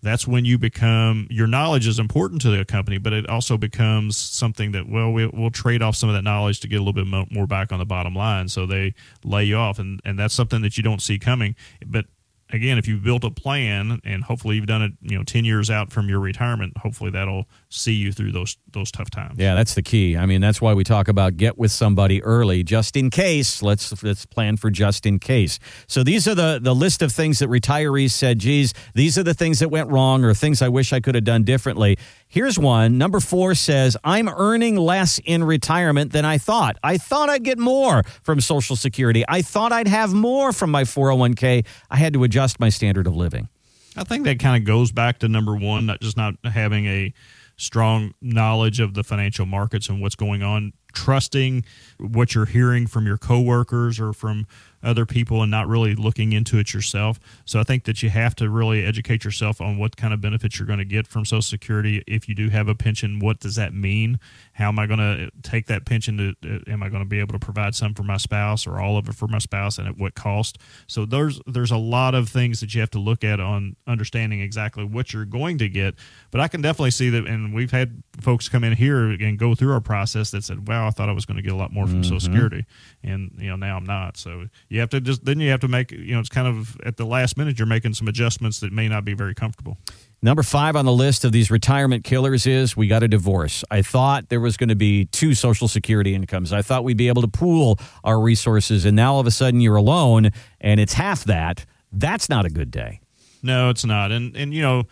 that's 0.01 0.27
when 0.27 0.43
you 0.45 0.57
become 0.57 1.27
your 1.29 1.47
knowledge 1.47 1.87
is 1.87 1.97
important 1.97 2.41
to 2.41 2.49
the 2.55 2.65
company 2.65 2.97
but 2.97 3.13
it 3.13 3.27
also 3.29 3.57
becomes 3.57 4.17
something 4.17 4.73
that 4.73 4.87
well 4.87 5.11
we, 5.11 5.25
we'll 5.27 5.49
trade 5.49 5.81
off 5.81 5.95
some 5.95 6.09
of 6.09 6.15
that 6.15 6.23
knowledge 6.23 6.59
to 6.59 6.67
get 6.67 6.75
a 6.75 6.83
little 6.83 6.93
bit 6.93 7.31
more 7.31 7.47
back 7.47 7.71
on 7.71 7.79
the 7.79 7.85
bottom 7.85 8.15
line. 8.15 8.47
So 8.47 8.65
they 8.65 8.93
lay 9.23 9.45
you 9.45 9.55
off 9.55 9.79
and, 9.79 10.01
and 10.05 10.17
that's 10.17 10.33
something 10.33 10.61
that 10.61 10.77
you 10.77 10.83
don't 10.83 11.01
see 11.01 11.19
coming. 11.19 11.55
But 11.85 12.05
again 12.53 12.77
if 12.77 12.87
you've 12.87 13.03
built 13.03 13.23
a 13.23 13.31
plan 13.31 13.99
and 14.05 14.23
hopefully 14.23 14.55
you've 14.55 14.67
done 14.67 14.81
it 14.81 14.91
you 15.01 15.17
know 15.17 15.23
10 15.23 15.43
years 15.43 15.69
out 15.69 15.91
from 15.91 16.07
your 16.07 16.19
retirement 16.19 16.77
hopefully 16.77 17.11
that'll 17.11 17.45
see 17.69 17.93
you 17.93 18.11
through 18.11 18.31
those 18.31 18.57
those 18.71 18.91
tough 18.91 19.09
times 19.09 19.35
Yeah, 19.37 19.55
that's 19.55 19.73
the 19.75 19.81
key. 19.81 20.17
I 20.17 20.25
mean, 20.25 20.41
that's 20.41 20.61
why 20.61 20.73
we 20.73 20.83
talk 20.83 21.07
about 21.07 21.37
get 21.37 21.57
with 21.57 21.71
somebody 21.71 22.23
early, 22.23 22.63
just 22.63 22.95
in 22.95 23.09
case. 23.09 23.61
Let's 23.61 24.03
let's 24.03 24.25
plan 24.25 24.57
for 24.57 24.69
just 24.69 25.05
in 25.05 25.19
case. 25.19 25.59
So 25.87 26.03
these 26.03 26.27
are 26.27 26.35
the 26.35 26.59
the 26.61 26.73
list 26.73 27.01
of 27.01 27.11
things 27.11 27.39
that 27.39 27.49
retirees 27.49 28.11
said, 28.11 28.39
"Geez, 28.39 28.73
these 28.93 29.17
are 29.17 29.23
the 29.23 29.33
things 29.33 29.59
that 29.59 29.69
went 29.69 29.89
wrong, 29.89 30.23
or 30.23 30.33
things 30.33 30.61
I 30.61 30.69
wish 30.69 30.93
I 30.93 30.99
could 30.99 31.15
have 31.15 31.23
done 31.23 31.43
differently." 31.43 31.97
Here's 32.27 32.57
one. 32.57 32.97
Number 32.97 33.19
four 33.19 33.53
says, 33.55 33.95
"I'm 34.03 34.27
earning 34.27 34.75
less 34.75 35.19
in 35.23 35.43
retirement 35.43 36.11
than 36.11 36.25
I 36.25 36.37
thought. 36.39 36.77
I 36.83 36.97
thought 36.97 37.29
I'd 37.29 37.43
get 37.43 37.59
more 37.59 38.03
from 38.23 38.41
Social 38.41 38.75
Security. 38.75 39.23
I 39.27 39.41
thought 39.43 39.71
I'd 39.71 39.87
have 39.87 40.13
more 40.13 40.51
from 40.51 40.71
my 40.71 40.83
401k. 40.83 41.63
I 41.91 41.97
had 41.97 42.13
to 42.13 42.23
adjust 42.23 42.42
my 42.59 42.69
standard 42.69 43.07
of 43.07 43.15
living." 43.15 43.49
I 43.95 44.03
think 44.03 44.25
that 44.25 44.39
kind 44.39 44.61
of 44.61 44.65
goes 44.65 44.91
back 44.91 45.19
to 45.19 45.27
number 45.27 45.55
one, 45.55 45.85
not 45.85 46.01
just 46.01 46.17
not 46.17 46.35
having 46.43 46.85
a 46.87 47.13
strong 47.57 48.13
knowledge 48.21 48.79
of 48.79 48.93
the 48.93 49.03
financial 49.03 49.45
markets 49.45 49.87
and 49.87 50.01
what's 50.01 50.15
going 50.15 50.41
on, 50.41 50.73
trusting 50.93 51.63
what 51.99 52.33
you're 52.33 52.45
hearing 52.45 52.87
from 52.87 53.05
your 53.05 53.17
coworkers 53.17 53.99
or 53.99 54.13
from 54.13 54.47
other 54.81 55.05
people 55.05 55.41
and 55.41 55.51
not 55.51 55.67
really 55.67 55.95
looking 55.95 56.33
into 56.33 56.57
it 56.57 56.73
yourself. 56.73 57.19
So 57.45 57.59
I 57.59 57.63
think 57.63 57.83
that 57.85 58.01
you 58.01 58.09
have 58.09 58.35
to 58.35 58.49
really 58.49 58.83
educate 58.85 59.23
yourself 59.23 59.61
on 59.61 59.77
what 59.77 59.95
kind 59.95 60.13
of 60.13 60.21
benefits 60.21 60.59
you're 60.59 60.67
going 60.67 60.79
to 60.79 60.85
get 60.85 61.07
from 61.07 61.25
Social 61.25 61.41
Security. 61.41 62.03
If 62.07 62.27
you 62.27 62.35
do 62.35 62.49
have 62.49 62.67
a 62.67 62.75
pension, 62.75 63.19
what 63.19 63.39
does 63.39 63.55
that 63.55 63.73
mean? 63.73 64.19
How 64.53 64.69
am 64.69 64.77
I 64.77 64.85
going 64.85 64.99
to 64.99 65.31
take 65.41 65.67
that 65.67 65.85
pension? 65.85 66.17
To, 66.17 66.55
uh, 66.55 66.71
am 66.71 66.83
I 66.83 66.89
going 66.89 67.01
to 67.01 67.09
be 67.09 67.19
able 67.19 67.33
to 67.33 67.39
provide 67.39 67.73
some 67.75 67.93
for 67.93 68.03
my 68.03 68.17
spouse 68.17 68.67
or 68.67 68.79
all 68.79 68.97
of 68.97 69.09
it 69.09 69.15
for 69.15 69.27
my 69.27 69.39
spouse 69.39 69.79
and 69.79 69.87
at 69.87 69.97
what 69.97 70.13
cost? 70.13 70.59
So 70.87 71.05
there's 71.05 71.41
there's 71.47 71.71
a 71.71 71.77
lot 71.77 72.13
of 72.13 72.29
things 72.29 72.59
that 72.59 72.73
you 72.73 72.81
have 72.81 72.91
to 72.91 72.99
look 72.99 73.23
at 73.23 73.39
on 73.39 73.75
understanding 73.87 74.41
exactly 74.41 74.85
what 74.85 75.11
you're 75.11 75.25
going 75.25 75.57
to 75.57 75.69
get. 75.69 75.95
But 76.29 76.41
I 76.41 76.47
can 76.47 76.61
definitely 76.61 76.91
see 76.91 77.09
that, 77.09 77.25
and 77.25 77.53
we've 77.53 77.71
had 77.71 78.03
folks 78.21 78.47
come 78.47 78.63
in 78.63 78.73
here 78.73 79.09
and 79.09 79.39
go 79.39 79.55
through 79.55 79.73
our 79.73 79.81
process 79.81 80.31
that 80.31 80.43
said, 80.43 80.67
"Wow, 80.67 80.87
I 80.87 80.91
thought 80.91 81.09
I 81.09 81.13
was 81.13 81.25
going 81.25 81.37
to 81.37 81.43
get 81.43 81.53
a 81.53 81.57
lot 81.57 81.73
more 81.73 81.87
from 81.87 82.03
Social 82.03 82.19
Security, 82.19 82.65
and 83.03 83.31
you 83.37 83.49
know 83.49 83.55
now 83.55 83.77
I'm 83.77 83.85
not." 83.85 84.17
So 84.17 84.47
you 84.69 84.79
have 84.79 84.89
to 84.89 85.01
just 85.01 85.25
then 85.25 85.39
you 85.39 85.49
have 85.49 85.61
to 85.61 85.67
make 85.67 85.91
you 85.91 86.13
know 86.13 86.19
it's 86.19 86.29
kind 86.29 86.47
of 86.47 86.79
at 86.81 86.97
the 86.97 87.05
last 87.05 87.37
minute 87.37 87.57
you're 87.57 87.65
making 87.65 87.95
some 87.95 88.07
adjustments 88.07 88.59
that 88.59 88.71
may 88.71 88.87
not 88.87 89.03
be 89.03 89.13
very 89.13 89.33
comfortable. 89.33 89.77
Number 90.23 90.41
five 90.41 90.77
on 90.77 90.85
the 90.85 90.93
list 90.93 91.25
of 91.25 91.33
these 91.33 91.51
retirement 91.51 92.05
killers 92.05 92.47
is 92.47 92.77
we 92.77 92.87
got 92.87 93.03
a 93.03 93.09
divorce. 93.09 93.65
I 93.69 93.81
thought 93.81 94.29
there 94.29 94.39
was 94.39 94.55
going 94.55 94.69
to 94.69 94.75
be 94.75 95.03
two 95.03 95.33
Social 95.33 95.67
Security 95.67 96.15
incomes. 96.15 96.53
I 96.53 96.61
thought 96.61 96.85
we'd 96.85 96.95
be 96.95 97.09
able 97.09 97.23
to 97.23 97.27
pool 97.27 97.77
our 98.05 98.17
resources, 98.17 98.85
and 98.85 98.95
now 98.95 99.15
all 99.15 99.19
of 99.19 99.27
a 99.27 99.31
sudden 99.31 99.59
you're 99.59 99.75
alone 99.75 100.29
and 100.61 100.79
it's 100.79 100.93
half 100.93 101.25
that. 101.25 101.65
That's 101.91 102.29
not 102.29 102.45
a 102.45 102.49
good 102.49 102.71
day. 102.71 103.01
No, 103.43 103.69
it's 103.69 103.83
not. 103.83 104.13
And 104.13 104.33
and 104.37 104.53
you 104.53 104.61
know, 104.61 104.83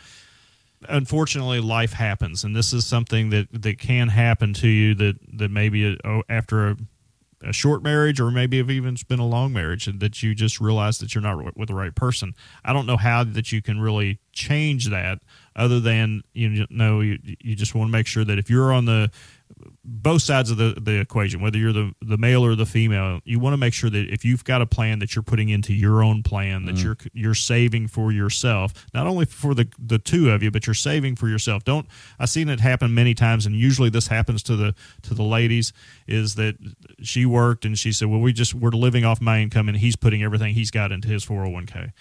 unfortunately, 0.89 1.61
life 1.61 1.93
happens, 1.93 2.43
and 2.43 2.53
this 2.53 2.73
is 2.73 2.85
something 2.85 3.29
that 3.29 3.47
that 3.53 3.79
can 3.79 4.09
happen 4.09 4.53
to 4.55 4.67
you. 4.67 4.95
That 4.95 5.15
that 5.37 5.49
maybe 5.49 5.97
uh, 6.03 6.21
after 6.27 6.71
a, 6.71 6.77
a 7.43 7.53
short 7.53 7.83
marriage, 7.83 8.19
or 8.19 8.31
maybe 8.31 8.59
if 8.59 8.69
even 8.69 8.95
been 9.07 9.19
a 9.19 9.27
long 9.27 9.53
marriage, 9.53 9.87
and 9.87 9.99
that 9.99 10.21
you 10.21 10.35
just 10.35 10.59
realize 10.59 10.99
that 10.99 11.15
you're 11.15 11.21
not 11.21 11.57
with 11.57 11.67
the 11.67 11.75
right 11.75 11.95
person. 11.95 12.33
I 12.63 12.73
don't 12.73 12.85
know 12.85 12.97
how 12.97 13.23
that 13.23 13.51
you 13.51 13.61
can 13.61 13.79
really 13.79 14.19
change 14.33 14.89
that, 14.89 15.19
other 15.55 15.79
than 15.79 16.21
you 16.33 16.65
know 16.69 17.01
you 17.01 17.19
you 17.23 17.55
just 17.55 17.75
want 17.75 17.89
to 17.89 17.91
make 17.91 18.07
sure 18.07 18.23
that 18.23 18.39
if 18.39 18.49
you're 18.49 18.71
on 18.71 18.85
the 18.85 19.11
both 19.83 20.21
sides 20.21 20.51
of 20.51 20.57
the, 20.57 20.77
the 20.79 20.99
equation, 20.99 21.41
whether 21.41 21.57
you're 21.57 21.73
the, 21.73 21.93
the 22.01 22.17
male 22.17 22.45
or 22.45 22.55
the 22.55 22.65
female, 22.65 23.19
you 23.23 23.39
want 23.39 23.53
to 23.53 23.57
make 23.57 23.73
sure 23.73 23.89
that 23.89 24.09
if 24.11 24.23
you've 24.23 24.43
got 24.43 24.61
a 24.61 24.65
plan 24.65 24.99
that 24.99 25.15
you're 25.15 25.23
putting 25.23 25.49
into 25.49 25.73
your 25.73 26.03
own 26.03 26.23
plan, 26.23 26.65
that 26.65 26.75
mm. 26.75 26.83
you're 26.83 26.97
you're 27.13 27.35
saving 27.35 27.87
for 27.87 28.11
yourself, 28.11 28.73
not 28.93 29.07
only 29.07 29.25
for 29.25 29.53
the 29.53 29.67
the 29.79 29.99
two 29.99 30.29
of 30.29 30.43
you, 30.43 30.51
but 30.51 30.67
you're 30.67 30.73
saving 30.73 31.15
for 31.15 31.27
yourself. 31.27 31.63
Don't 31.63 31.87
I've 32.19 32.29
seen 32.29 32.49
it 32.49 32.59
happen 32.59 32.93
many 32.93 33.13
times, 33.13 33.45
and 33.45 33.55
usually 33.55 33.89
this 33.89 34.07
happens 34.07 34.43
to 34.43 34.55
the 34.55 34.75
to 35.03 35.13
the 35.13 35.23
ladies 35.23 35.73
is 36.07 36.35
that 36.35 36.55
she 37.01 37.25
worked 37.25 37.65
and 37.65 37.77
she 37.77 37.91
said, 37.91 38.07
well, 38.07 38.21
we 38.21 38.33
just 38.33 38.53
we're 38.53 38.71
living 38.71 39.05
off 39.05 39.21
my 39.21 39.39
income, 39.39 39.67
and 39.67 39.77
he's 39.77 39.95
putting 39.95 40.23
everything 40.23 40.53
he's 40.53 40.71
got 40.71 40.91
into 40.91 41.07
his 41.07 41.25
401k 41.25 41.91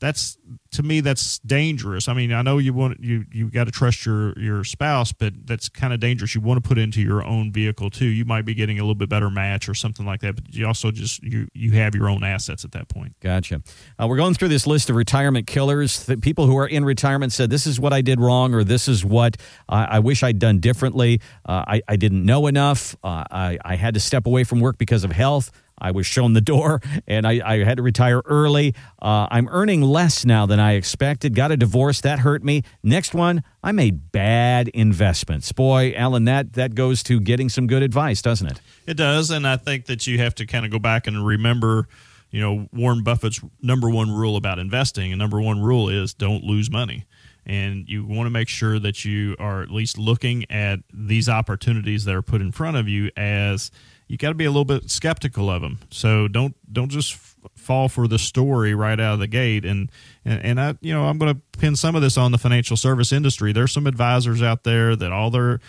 that's 0.00 0.36
to 0.72 0.82
me 0.82 1.00
that's 1.00 1.38
dangerous. 1.40 2.08
I 2.08 2.14
mean, 2.14 2.32
I 2.32 2.42
know 2.42 2.58
you 2.58 2.74
want 2.74 3.00
you 3.00 3.24
you 3.32 3.50
got 3.50 3.64
to 3.64 3.70
trust 3.70 4.04
your 4.04 4.38
your 4.38 4.64
spouse, 4.64 5.12
but 5.12 5.32
that's 5.46 5.68
kind 5.68 5.92
of 5.92 6.00
dangerous. 6.00 6.34
You 6.34 6.40
want 6.40 6.62
to 6.62 6.68
put 6.68 6.78
into 6.78 7.00
your 7.00 7.24
own 7.24 7.52
vehicle 7.52 7.90
too. 7.90 8.06
You 8.06 8.24
might 8.24 8.44
be 8.44 8.54
getting 8.54 8.78
a 8.78 8.82
little 8.82 8.94
bit 8.94 9.08
better 9.08 9.30
match 9.30 9.68
or 9.68 9.74
something 9.74 10.04
like 10.04 10.20
that, 10.20 10.34
but 10.34 10.54
you 10.54 10.66
also 10.66 10.90
just 10.90 11.22
you 11.22 11.48
you 11.54 11.72
have 11.72 11.94
your 11.94 12.08
own 12.08 12.24
assets 12.24 12.64
at 12.64 12.72
that 12.72 12.88
point. 12.88 13.14
Gotcha. 13.20 13.62
Uh, 13.98 14.06
we're 14.08 14.16
going 14.16 14.34
through 14.34 14.48
this 14.48 14.66
list 14.66 14.90
of 14.90 14.96
retirement 14.96 15.46
killers. 15.46 16.04
The 16.04 16.16
people 16.16 16.46
who 16.46 16.58
are 16.58 16.66
in 16.68 16.84
retirement 16.84 17.32
said 17.32 17.50
this 17.50 17.66
is 17.66 17.78
what 17.78 17.92
I 17.92 18.02
did 18.02 18.20
wrong 18.20 18.54
or 18.54 18.64
this 18.64 18.88
is 18.88 19.04
what 19.04 19.36
uh, 19.68 19.86
I 19.88 20.00
wish 20.00 20.22
I'd 20.22 20.38
done 20.38 20.58
differently. 20.58 21.20
Uh, 21.46 21.64
I 21.66 21.82
I 21.88 21.96
didn't 21.96 22.24
know 22.24 22.46
enough. 22.46 22.96
Uh, 23.04 23.24
I 23.30 23.58
I 23.64 23.76
had 23.76 23.94
to 23.94 24.00
step 24.00 24.26
away 24.26 24.44
from 24.44 24.60
work 24.60 24.76
because 24.76 25.04
of 25.04 25.12
health. 25.12 25.50
I 25.78 25.90
was 25.90 26.06
shown 26.06 26.32
the 26.32 26.40
door 26.40 26.80
and 27.06 27.26
I, 27.26 27.40
I 27.44 27.64
had 27.64 27.76
to 27.76 27.82
retire 27.82 28.22
early. 28.24 28.74
Uh, 29.00 29.26
I'm 29.30 29.48
earning 29.50 29.82
less 29.82 30.24
now 30.24 30.46
than 30.46 30.60
I 30.60 30.72
expected. 30.72 31.34
Got 31.34 31.50
a 31.52 31.56
divorce. 31.56 32.00
That 32.00 32.20
hurt 32.20 32.42
me. 32.44 32.62
Next 32.82 33.14
one, 33.14 33.42
I 33.62 33.72
made 33.72 34.12
bad 34.12 34.68
investments. 34.68 35.50
Boy, 35.52 35.94
Alan, 35.96 36.24
that, 36.24 36.54
that 36.54 36.74
goes 36.74 37.02
to 37.04 37.20
getting 37.20 37.48
some 37.48 37.66
good 37.66 37.82
advice, 37.82 38.22
doesn't 38.22 38.46
it? 38.46 38.60
It 38.86 38.96
does. 38.96 39.30
And 39.30 39.46
I 39.46 39.56
think 39.56 39.86
that 39.86 40.06
you 40.06 40.18
have 40.18 40.34
to 40.36 40.46
kind 40.46 40.64
of 40.64 40.70
go 40.70 40.78
back 40.78 41.06
and 41.06 41.26
remember, 41.26 41.88
you 42.30 42.40
know, 42.40 42.68
Warren 42.72 43.02
Buffett's 43.02 43.40
number 43.60 43.90
one 43.90 44.10
rule 44.10 44.36
about 44.36 44.58
investing. 44.58 45.12
And 45.12 45.18
number 45.18 45.40
one 45.40 45.60
rule 45.62 45.88
is 45.88 46.14
don't 46.14 46.44
lose 46.44 46.70
money 46.70 47.06
and 47.46 47.88
you 47.88 48.04
want 48.04 48.26
to 48.26 48.30
make 48.30 48.48
sure 48.48 48.78
that 48.78 49.04
you 49.04 49.36
are 49.38 49.62
at 49.62 49.70
least 49.70 49.98
looking 49.98 50.50
at 50.50 50.80
these 50.92 51.28
opportunities 51.28 52.04
that 52.04 52.14
are 52.14 52.22
put 52.22 52.40
in 52.40 52.52
front 52.52 52.76
of 52.76 52.88
you 52.88 53.10
as 53.16 53.70
you 54.08 54.18
got 54.18 54.28
to 54.28 54.34
be 54.34 54.44
a 54.44 54.50
little 54.50 54.64
bit 54.64 54.90
skeptical 54.90 55.50
of 55.50 55.62
them. 55.62 55.78
So 55.90 56.28
don't 56.28 56.54
don't 56.72 56.90
just 56.90 57.14
fall 57.56 57.88
for 57.88 58.06
the 58.06 58.18
story 58.18 58.74
right 58.74 58.98
out 58.98 59.14
of 59.14 59.20
the 59.20 59.26
gate. 59.26 59.64
And 59.64 59.90
and, 60.24 60.44
and 60.44 60.60
I 60.60 60.76
you 60.80 60.92
know 60.92 61.04
I'm 61.04 61.18
going 61.18 61.34
to 61.34 61.40
pin 61.58 61.76
some 61.76 61.94
of 61.94 62.02
this 62.02 62.16
on 62.16 62.32
the 62.32 62.38
financial 62.38 62.76
service 62.76 63.12
industry. 63.12 63.52
There's 63.52 63.72
some 63.72 63.86
advisors 63.86 64.42
out 64.42 64.64
there 64.64 64.94
that 64.96 65.12
all 65.12 65.30
they're 65.30 65.60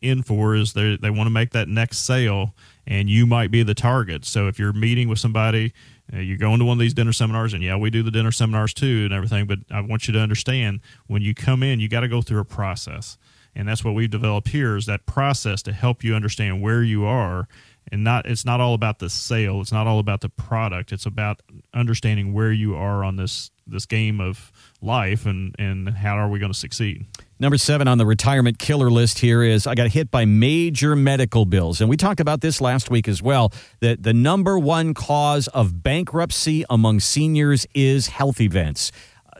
in 0.00 0.22
for 0.22 0.54
is 0.54 0.74
they 0.74 0.96
they 0.96 1.10
want 1.10 1.26
to 1.26 1.32
make 1.32 1.50
that 1.52 1.68
next 1.68 1.98
sale, 1.98 2.54
and 2.86 3.08
you 3.08 3.26
might 3.26 3.50
be 3.50 3.62
the 3.62 3.74
target. 3.74 4.24
So 4.24 4.48
if 4.48 4.58
you're 4.58 4.72
meeting 4.72 5.08
with 5.08 5.18
somebody. 5.18 5.72
Uh, 6.12 6.18
you're 6.18 6.38
going 6.38 6.58
to 6.58 6.64
one 6.64 6.76
of 6.76 6.80
these 6.80 6.94
dinner 6.94 7.12
seminars, 7.12 7.52
and 7.52 7.62
yeah, 7.62 7.76
we 7.76 7.90
do 7.90 8.02
the 8.02 8.10
dinner 8.10 8.32
seminars 8.32 8.72
too, 8.72 9.04
and 9.04 9.12
everything. 9.12 9.46
But 9.46 9.58
I 9.70 9.80
want 9.80 10.08
you 10.08 10.14
to 10.14 10.20
understand 10.20 10.80
when 11.06 11.22
you 11.22 11.34
come 11.34 11.62
in, 11.62 11.80
you 11.80 11.88
got 11.88 12.00
to 12.00 12.08
go 12.08 12.22
through 12.22 12.40
a 12.40 12.44
process, 12.44 13.18
and 13.54 13.68
that's 13.68 13.84
what 13.84 13.94
we've 13.94 14.10
developed 14.10 14.48
here 14.48 14.76
is 14.76 14.86
that 14.86 15.04
process 15.06 15.62
to 15.62 15.72
help 15.72 16.02
you 16.04 16.14
understand 16.14 16.62
where 16.62 16.82
you 16.82 17.04
are 17.04 17.48
and 17.90 18.04
not 18.04 18.26
it's 18.26 18.44
not 18.44 18.60
all 18.60 18.74
about 18.74 18.98
the 18.98 19.10
sale 19.10 19.60
it's 19.60 19.72
not 19.72 19.86
all 19.86 19.98
about 19.98 20.20
the 20.20 20.28
product 20.28 20.92
it's 20.92 21.06
about 21.06 21.42
understanding 21.74 22.32
where 22.32 22.52
you 22.52 22.74
are 22.74 23.02
on 23.02 23.16
this 23.16 23.50
this 23.66 23.86
game 23.86 24.20
of 24.20 24.52
life 24.80 25.26
and 25.26 25.54
and 25.58 25.88
how 25.88 26.16
are 26.16 26.28
we 26.28 26.38
going 26.38 26.52
to 26.52 26.58
succeed 26.58 27.06
Number 27.40 27.56
seven 27.56 27.86
on 27.86 27.98
the 27.98 28.06
retirement 28.06 28.58
killer 28.58 28.90
list 28.90 29.20
here 29.20 29.42
is 29.42 29.66
I 29.66 29.74
got 29.74 29.88
hit 29.88 30.10
by 30.10 30.24
major 30.24 30.96
medical 30.96 31.44
bills. 31.44 31.80
And 31.80 31.88
we 31.88 31.96
talked 31.96 32.20
about 32.20 32.40
this 32.40 32.60
last 32.60 32.90
week 32.90 33.06
as 33.06 33.22
well 33.22 33.52
that 33.80 34.02
the 34.02 34.12
number 34.12 34.58
one 34.58 34.92
cause 34.92 35.46
of 35.48 35.82
bankruptcy 35.82 36.64
among 36.68 37.00
seniors 37.00 37.66
is 37.74 38.08
health 38.08 38.40
events. 38.40 38.90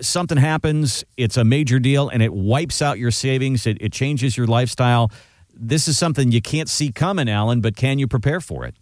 Something 0.01 0.39
happens, 0.39 1.05
it's 1.17 1.37
a 1.37 1.43
major 1.43 1.81
deal, 1.81 2.09
and 2.09 2.23
it 2.23 2.33
wipes 2.33 2.81
out 2.81 3.01
your 3.01 3.11
savings, 3.11 3.67
it, 3.67 3.79
it 3.81 3.93
changes 3.93 4.37
your 4.37 4.47
lifestyle 4.47 5.11
this 5.59 5.89
is 5.89 5.99
something 5.99 6.31
you 6.31 6.41
can't 6.41 6.69
see 6.69 6.93
coming, 6.93 7.29
Alan, 7.29 7.61
but 7.61 7.77
can 7.77 7.99
you 7.99 8.07
prepare 8.07 8.41
for 8.41 8.65
it? 8.65 8.77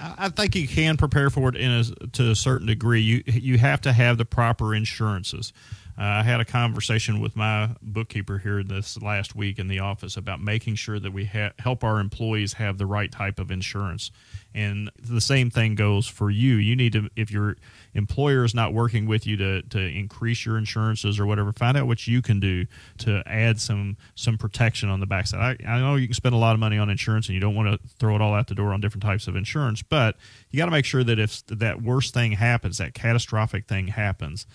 I 0.00 0.28
think 0.28 0.56
you 0.56 0.66
can 0.66 0.96
prepare 0.96 1.30
for 1.30 1.48
it 1.48 1.56
in 1.56 1.70
a, 1.70 1.84
to 2.08 2.30
a 2.30 2.34
certain 2.34 2.66
degree. 2.66 3.00
You 3.00 3.22
you 3.26 3.58
have 3.58 3.80
to 3.82 3.92
have 3.92 4.18
the 4.18 4.24
proper 4.24 4.74
insurances. 4.74 5.52
Uh, 5.96 6.02
I 6.02 6.22
had 6.24 6.40
a 6.40 6.44
conversation 6.44 7.20
with 7.20 7.36
my 7.36 7.70
bookkeeper 7.80 8.38
here 8.38 8.64
this 8.64 9.00
last 9.00 9.36
week 9.36 9.60
in 9.60 9.68
the 9.68 9.78
office 9.78 10.16
about 10.16 10.40
making 10.40 10.74
sure 10.74 10.98
that 10.98 11.12
we 11.12 11.26
ha- 11.26 11.52
help 11.58 11.84
our 11.84 12.00
employees 12.00 12.54
have 12.54 12.78
the 12.78 12.86
right 12.86 13.12
type 13.12 13.38
of 13.38 13.52
insurance. 13.52 14.10
And 14.56 14.90
the 15.00 15.20
same 15.20 15.50
thing 15.50 15.76
goes 15.76 16.06
for 16.06 16.30
you. 16.30 16.56
You 16.56 16.74
need 16.74 16.92
to, 16.94 17.08
if 17.14 17.30
your 17.30 17.56
employer 17.94 18.44
is 18.44 18.54
not 18.54 18.72
working 18.72 19.06
with 19.06 19.26
you 19.26 19.36
to, 19.36 19.62
to 19.62 19.78
increase 19.78 20.44
your 20.44 20.58
insurances 20.58 21.20
or 21.20 21.26
whatever, 21.26 21.52
find 21.52 21.76
out 21.76 21.86
what 21.86 22.06
you 22.06 22.22
can 22.22 22.40
do 22.40 22.66
to 22.98 23.22
add 23.26 23.60
some 23.60 23.96
some 24.16 24.36
protection 24.36 24.88
on 24.88 25.00
the 25.00 25.06
backside. 25.06 25.60
I, 25.64 25.74
I 25.74 25.78
know 25.80 25.96
you 25.96 26.06
can 26.06 26.14
spend 26.14 26.34
a 26.34 26.38
lot 26.38 26.54
of 26.54 26.60
money 26.60 26.78
on 26.78 26.90
insurance 26.90 27.28
and 27.28 27.34
you 27.34 27.40
don't 27.40 27.54
want 27.54 27.68
to 27.68 27.88
throw 27.98 28.14
it 28.14 28.20
all 28.20 28.34
out 28.34 28.48
the 28.48 28.54
door 28.54 28.72
on 28.72 28.80
different 28.80 29.02
types 29.02 29.26
of 29.28 29.36
insurance, 29.36 29.82
but 29.82 30.16
you 30.50 30.58
got 30.58 30.66
to 30.66 30.70
make 30.72 30.84
sure 30.84 31.04
that 31.04 31.18
if 31.18 31.44
that 31.46 31.82
worst 31.82 32.14
thing 32.14 32.32
happens, 32.32 32.78
that 32.78 32.94
catastrophic 32.94 33.66
thing 33.66 33.88
happens, 33.88 34.46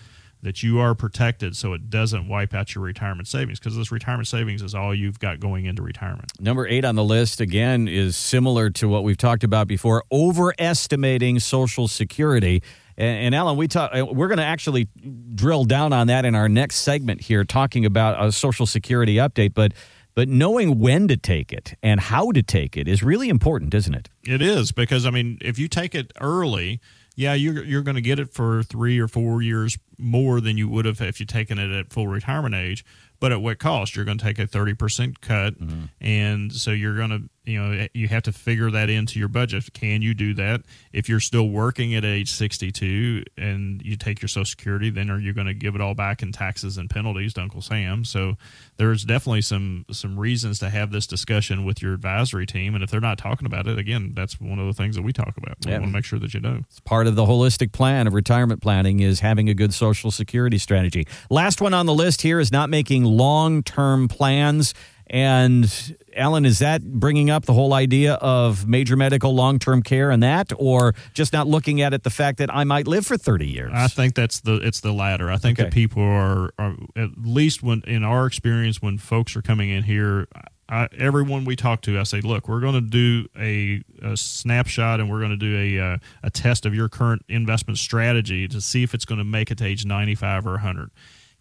that 0.42 0.62
you 0.62 0.78
are 0.78 0.94
protected 0.94 1.54
so 1.56 1.72
it 1.72 1.90
doesn't 1.90 2.28
wipe 2.28 2.54
out 2.54 2.74
your 2.74 2.82
retirement 2.82 3.28
savings 3.28 3.58
because 3.58 3.76
this 3.76 3.92
retirement 3.92 4.26
savings 4.26 4.62
is 4.62 4.74
all 4.74 4.94
you've 4.94 5.18
got 5.18 5.40
going 5.40 5.66
into 5.66 5.82
retirement. 5.82 6.32
Number 6.40 6.66
eight 6.66 6.84
on 6.84 6.94
the 6.94 7.04
list, 7.04 7.40
again, 7.40 7.88
is 7.88 8.16
similar 8.16 8.70
to 8.70 8.88
what 8.88 9.04
we've 9.04 9.18
talked 9.18 9.44
about 9.44 9.68
before 9.68 10.04
overestimating 10.10 11.40
Social 11.40 11.88
Security. 11.88 12.62
And, 12.96 13.26
and 13.26 13.34
Alan, 13.34 13.56
we 13.56 13.68
talk, 13.68 13.90
uh, 13.94 14.06
we're 14.06 14.28
going 14.28 14.38
to 14.38 14.44
actually 14.44 14.88
drill 15.34 15.64
down 15.64 15.92
on 15.92 16.06
that 16.06 16.24
in 16.24 16.34
our 16.34 16.48
next 16.48 16.76
segment 16.76 17.22
here, 17.22 17.44
talking 17.44 17.84
about 17.84 18.24
a 18.24 18.32
Social 18.32 18.66
Security 18.66 19.16
update. 19.16 19.54
But 19.54 19.72
but 20.14 20.28
knowing 20.28 20.80
when 20.80 21.06
to 21.08 21.16
take 21.16 21.52
it 21.52 21.76
and 21.82 22.00
how 22.00 22.32
to 22.32 22.42
take 22.42 22.76
it 22.76 22.88
is 22.88 23.02
really 23.02 23.28
important, 23.28 23.72
isn't 23.74 23.94
it? 23.94 24.08
It 24.26 24.42
is 24.42 24.72
because 24.72 25.06
I 25.06 25.10
mean, 25.10 25.38
if 25.40 25.58
you 25.58 25.68
take 25.68 25.94
it 25.94 26.12
early, 26.20 26.80
yeah, 27.16 27.34
you're 27.34 27.64
you're 27.64 27.82
going 27.82 27.94
to 27.94 28.00
get 28.00 28.18
it 28.18 28.32
for 28.32 28.62
three 28.62 28.98
or 28.98 29.08
four 29.08 29.42
years 29.42 29.78
more 30.00 30.40
than 30.40 30.56
you 30.56 30.68
would 30.68 30.84
have 30.84 31.00
if 31.00 31.20
you'd 31.20 31.28
taken 31.28 31.58
it 31.58 31.70
at 31.70 31.92
full 31.92 32.08
retirement 32.08 32.54
age. 32.54 32.84
But 33.18 33.32
at 33.32 33.42
what 33.42 33.58
cost? 33.58 33.96
You're 33.96 34.04
going 34.04 34.18
to 34.18 34.24
take 34.24 34.38
a 34.38 34.46
thirty 34.46 34.74
percent 34.74 35.20
cut, 35.20 35.60
mm-hmm. 35.60 35.84
and 36.00 36.52
so 36.52 36.70
you're 36.70 36.96
going 36.96 37.10
to 37.10 37.22
you 37.44 37.62
know 37.62 37.72
eh, 37.72 37.88
you 37.94 38.08
have 38.08 38.22
to 38.24 38.32
figure 38.32 38.70
that 38.70 38.90
into 38.90 39.18
your 39.18 39.28
budget. 39.28 39.72
Can 39.72 40.02
you 40.02 40.14
do 40.14 40.34
that? 40.34 40.62
If 40.92 41.08
you're 41.08 41.20
still 41.20 41.48
working 41.48 41.94
at 41.94 42.04
age 42.04 42.30
62 42.30 43.24
and 43.36 43.82
you 43.82 43.96
take 43.96 44.20
your 44.22 44.28
social 44.28 44.44
security 44.44 44.90
then 44.90 45.10
are 45.10 45.18
you 45.18 45.32
going 45.32 45.46
to 45.46 45.54
give 45.54 45.74
it 45.74 45.80
all 45.80 45.94
back 45.94 46.22
in 46.22 46.32
taxes 46.32 46.76
and 46.76 46.88
penalties 46.88 47.34
to 47.34 47.42
uncle 47.42 47.62
sam? 47.62 48.04
So 48.04 48.36
there's 48.76 49.04
definitely 49.04 49.42
some 49.42 49.84
some 49.90 50.18
reasons 50.18 50.58
to 50.60 50.70
have 50.70 50.90
this 50.90 51.06
discussion 51.06 51.64
with 51.64 51.82
your 51.82 51.94
advisory 51.94 52.46
team. 52.46 52.74
And 52.74 52.84
if 52.84 52.90
they're 52.90 53.00
not 53.00 53.18
talking 53.18 53.46
about 53.46 53.66
it 53.66 53.78
again 53.78 54.12
that's 54.14 54.40
one 54.40 54.58
of 54.58 54.66
the 54.66 54.74
things 54.74 54.96
that 54.96 55.02
we 55.02 55.12
talk 55.12 55.36
about. 55.36 55.56
We 55.64 55.72
yeah. 55.72 55.78
want 55.78 55.90
to 55.90 55.92
make 55.92 56.04
sure 56.04 56.18
that 56.18 56.34
you 56.34 56.40
know. 56.40 56.60
It's 56.68 56.80
part 56.80 57.06
of 57.06 57.16
the 57.16 57.24
holistic 57.24 57.72
plan 57.72 58.06
of 58.06 58.14
retirement 58.14 58.62
planning 58.62 59.00
is 59.00 59.20
having 59.20 59.48
a 59.48 59.54
good 59.54 59.74
social 59.74 60.10
security 60.10 60.58
strategy. 60.58 61.06
Last 61.28 61.60
one 61.60 61.74
on 61.74 61.86
the 61.86 61.94
list 61.94 62.22
here 62.22 62.40
is 62.40 62.52
not 62.52 62.70
making 62.70 63.04
long-term 63.04 64.08
plans. 64.08 64.74
And 65.06 65.96
Alan, 66.16 66.44
is 66.44 66.58
that 66.60 66.82
bringing 66.82 67.30
up 67.30 67.44
the 67.44 67.52
whole 67.52 67.72
idea 67.72 68.14
of 68.14 68.66
major 68.66 68.96
medical 68.96 69.34
long 69.34 69.58
term 69.58 69.82
care 69.82 70.10
and 70.10 70.22
that, 70.22 70.52
or 70.56 70.94
just 71.14 71.32
not 71.32 71.46
looking 71.46 71.80
at 71.80 71.94
it 71.94 72.02
the 72.02 72.10
fact 72.10 72.38
that 72.38 72.52
I 72.54 72.64
might 72.64 72.86
live 72.86 73.06
for 73.06 73.16
thirty 73.16 73.46
years? 73.46 73.72
I 73.74 73.88
think 73.88 74.14
that's 74.14 74.40
the 74.40 74.54
it's 74.56 74.80
the 74.80 74.92
latter. 74.92 75.30
I 75.30 75.36
think 75.36 75.58
okay. 75.58 75.68
that 75.68 75.74
people 75.74 76.02
are, 76.02 76.52
are, 76.58 76.74
at 76.96 77.10
least 77.22 77.62
when 77.62 77.82
in 77.86 78.04
our 78.04 78.26
experience 78.26 78.82
when 78.82 78.98
folks 78.98 79.36
are 79.36 79.42
coming 79.42 79.70
in 79.70 79.84
here. 79.84 80.28
I, 80.72 80.86
everyone 80.96 81.44
we 81.44 81.56
talk 81.56 81.80
to, 81.82 81.98
I 81.98 82.04
say, 82.04 82.20
look, 82.20 82.46
we're 82.46 82.60
going 82.60 82.74
to 82.74 82.80
do 82.80 83.26
a, 83.36 83.82
a, 84.02 84.16
snapshot 84.16 85.00
and 85.00 85.10
we're 85.10 85.18
going 85.18 85.32
to 85.32 85.36
do 85.36 85.56
a, 85.56 85.76
a, 85.78 85.84
uh, 85.94 85.98
a 86.22 86.30
test 86.30 86.64
of 86.64 86.76
your 86.76 86.88
current 86.88 87.24
investment 87.28 87.76
strategy 87.76 88.46
to 88.46 88.60
see 88.60 88.84
if 88.84 88.94
it's 88.94 89.04
going 89.04 89.18
to 89.18 89.24
make 89.24 89.50
it 89.50 89.58
to 89.58 89.64
age 89.64 89.84
95 89.84 90.46
or 90.46 90.50
100. 90.52 90.92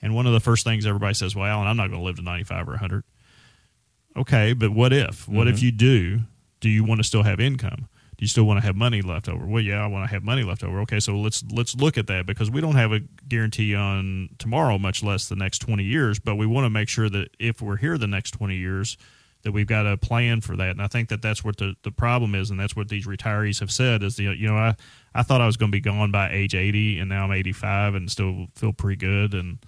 And 0.01 0.15
one 0.15 0.25
of 0.25 0.33
the 0.33 0.39
first 0.39 0.63
things 0.63 0.85
everybody 0.87 1.13
says, 1.13 1.35
well, 1.35 1.45
Alan, 1.45 1.67
I'm 1.67 1.77
not 1.77 1.89
going 1.89 1.99
to 1.99 2.05
live 2.05 2.15
to 2.15 2.23
95 2.23 2.69
or 2.69 2.71
100. 2.71 3.03
Okay, 4.19 4.53
but 4.53 4.71
what 4.71 4.91
if? 4.91 5.27
What 5.27 5.47
mm-hmm. 5.47 5.53
if 5.55 5.63
you 5.63 5.71
do? 5.71 6.19
Do 6.59 6.69
you 6.69 6.83
want 6.83 6.99
to 6.99 7.03
still 7.05 7.23
have 7.23 7.39
income? 7.39 7.87
Do 8.17 8.25
you 8.25 8.27
still 8.27 8.43
want 8.43 8.59
to 8.59 8.65
have 8.65 8.75
money 8.75 9.01
left 9.01 9.29
over? 9.29 9.45
Well, 9.45 9.63
yeah, 9.63 9.81
I 9.81 9.87
want 9.87 10.05
to 10.05 10.13
have 10.13 10.23
money 10.23 10.43
left 10.43 10.61
over. 10.61 10.81
Okay, 10.81 10.99
so 10.99 11.15
let's 11.15 11.41
let's 11.53 11.73
look 11.75 11.97
at 11.97 12.07
that 12.07 12.25
because 12.25 12.51
we 12.51 12.59
don't 12.59 12.75
have 12.75 12.91
a 12.91 12.99
guarantee 13.29 13.73
on 13.75 14.29
tomorrow, 14.37 14.77
much 14.77 15.01
less 15.01 15.29
the 15.29 15.37
next 15.37 15.59
twenty 15.59 15.85
years. 15.85 16.19
But 16.19 16.35
we 16.35 16.45
want 16.45 16.65
to 16.65 16.69
make 16.69 16.89
sure 16.89 17.09
that 17.09 17.29
if 17.39 17.61
we're 17.61 17.77
here 17.77 17.97
the 17.97 18.07
next 18.07 18.31
twenty 18.31 18.57
years, 18.57 18.97
that 19.43 19.53
we've 19.53 19.67
got 19.67 19.87
a 19.87 19.95
plan 19.95 20.41
for 20.41 20.57
that. 20.57 20.71
And 20.71 20.81
I 20.81 20.87
think 20.87 21.07
that 21.09 21.21
that's 21.21 21.45
what 21.45 21.55
the, 21.55 21.75
the 21.83 21.91
problem 21.91 22.35
is, 22.35 22.49
and 22.49 22.59
that's 22.59 22.75
what 22.75 22.89
these 22.89 23.07
retirees 23.07 23.61
have 23.61 23.71
said 23.71 24.03
is 24.03 24.17
the 24.17 24.23
you 24.23 24.47
know 24.47 24.57
I 24.57 24.75
I 25.15 25.23
thought 25.23 25.39
I 25.39 25.45
was 25.45 25.55
going 25.55 25.71
to 25.71 25.75
be 25.75 25.79
gone 25.79 26.11
by 26.11 26.29
age 26.29 26.55
eighty, 26.55 26.99
and 26.99 27.07
now 27.07 27.23
I'm 27.23 27.31
eighty 27.31 27.53
five 27.53 27.95
and 27.95 28.11
still 28.11 28.47
feel 28.55 28.73
pretty 28.73 28.97
good 28.97 29.33
and 29.33 29.59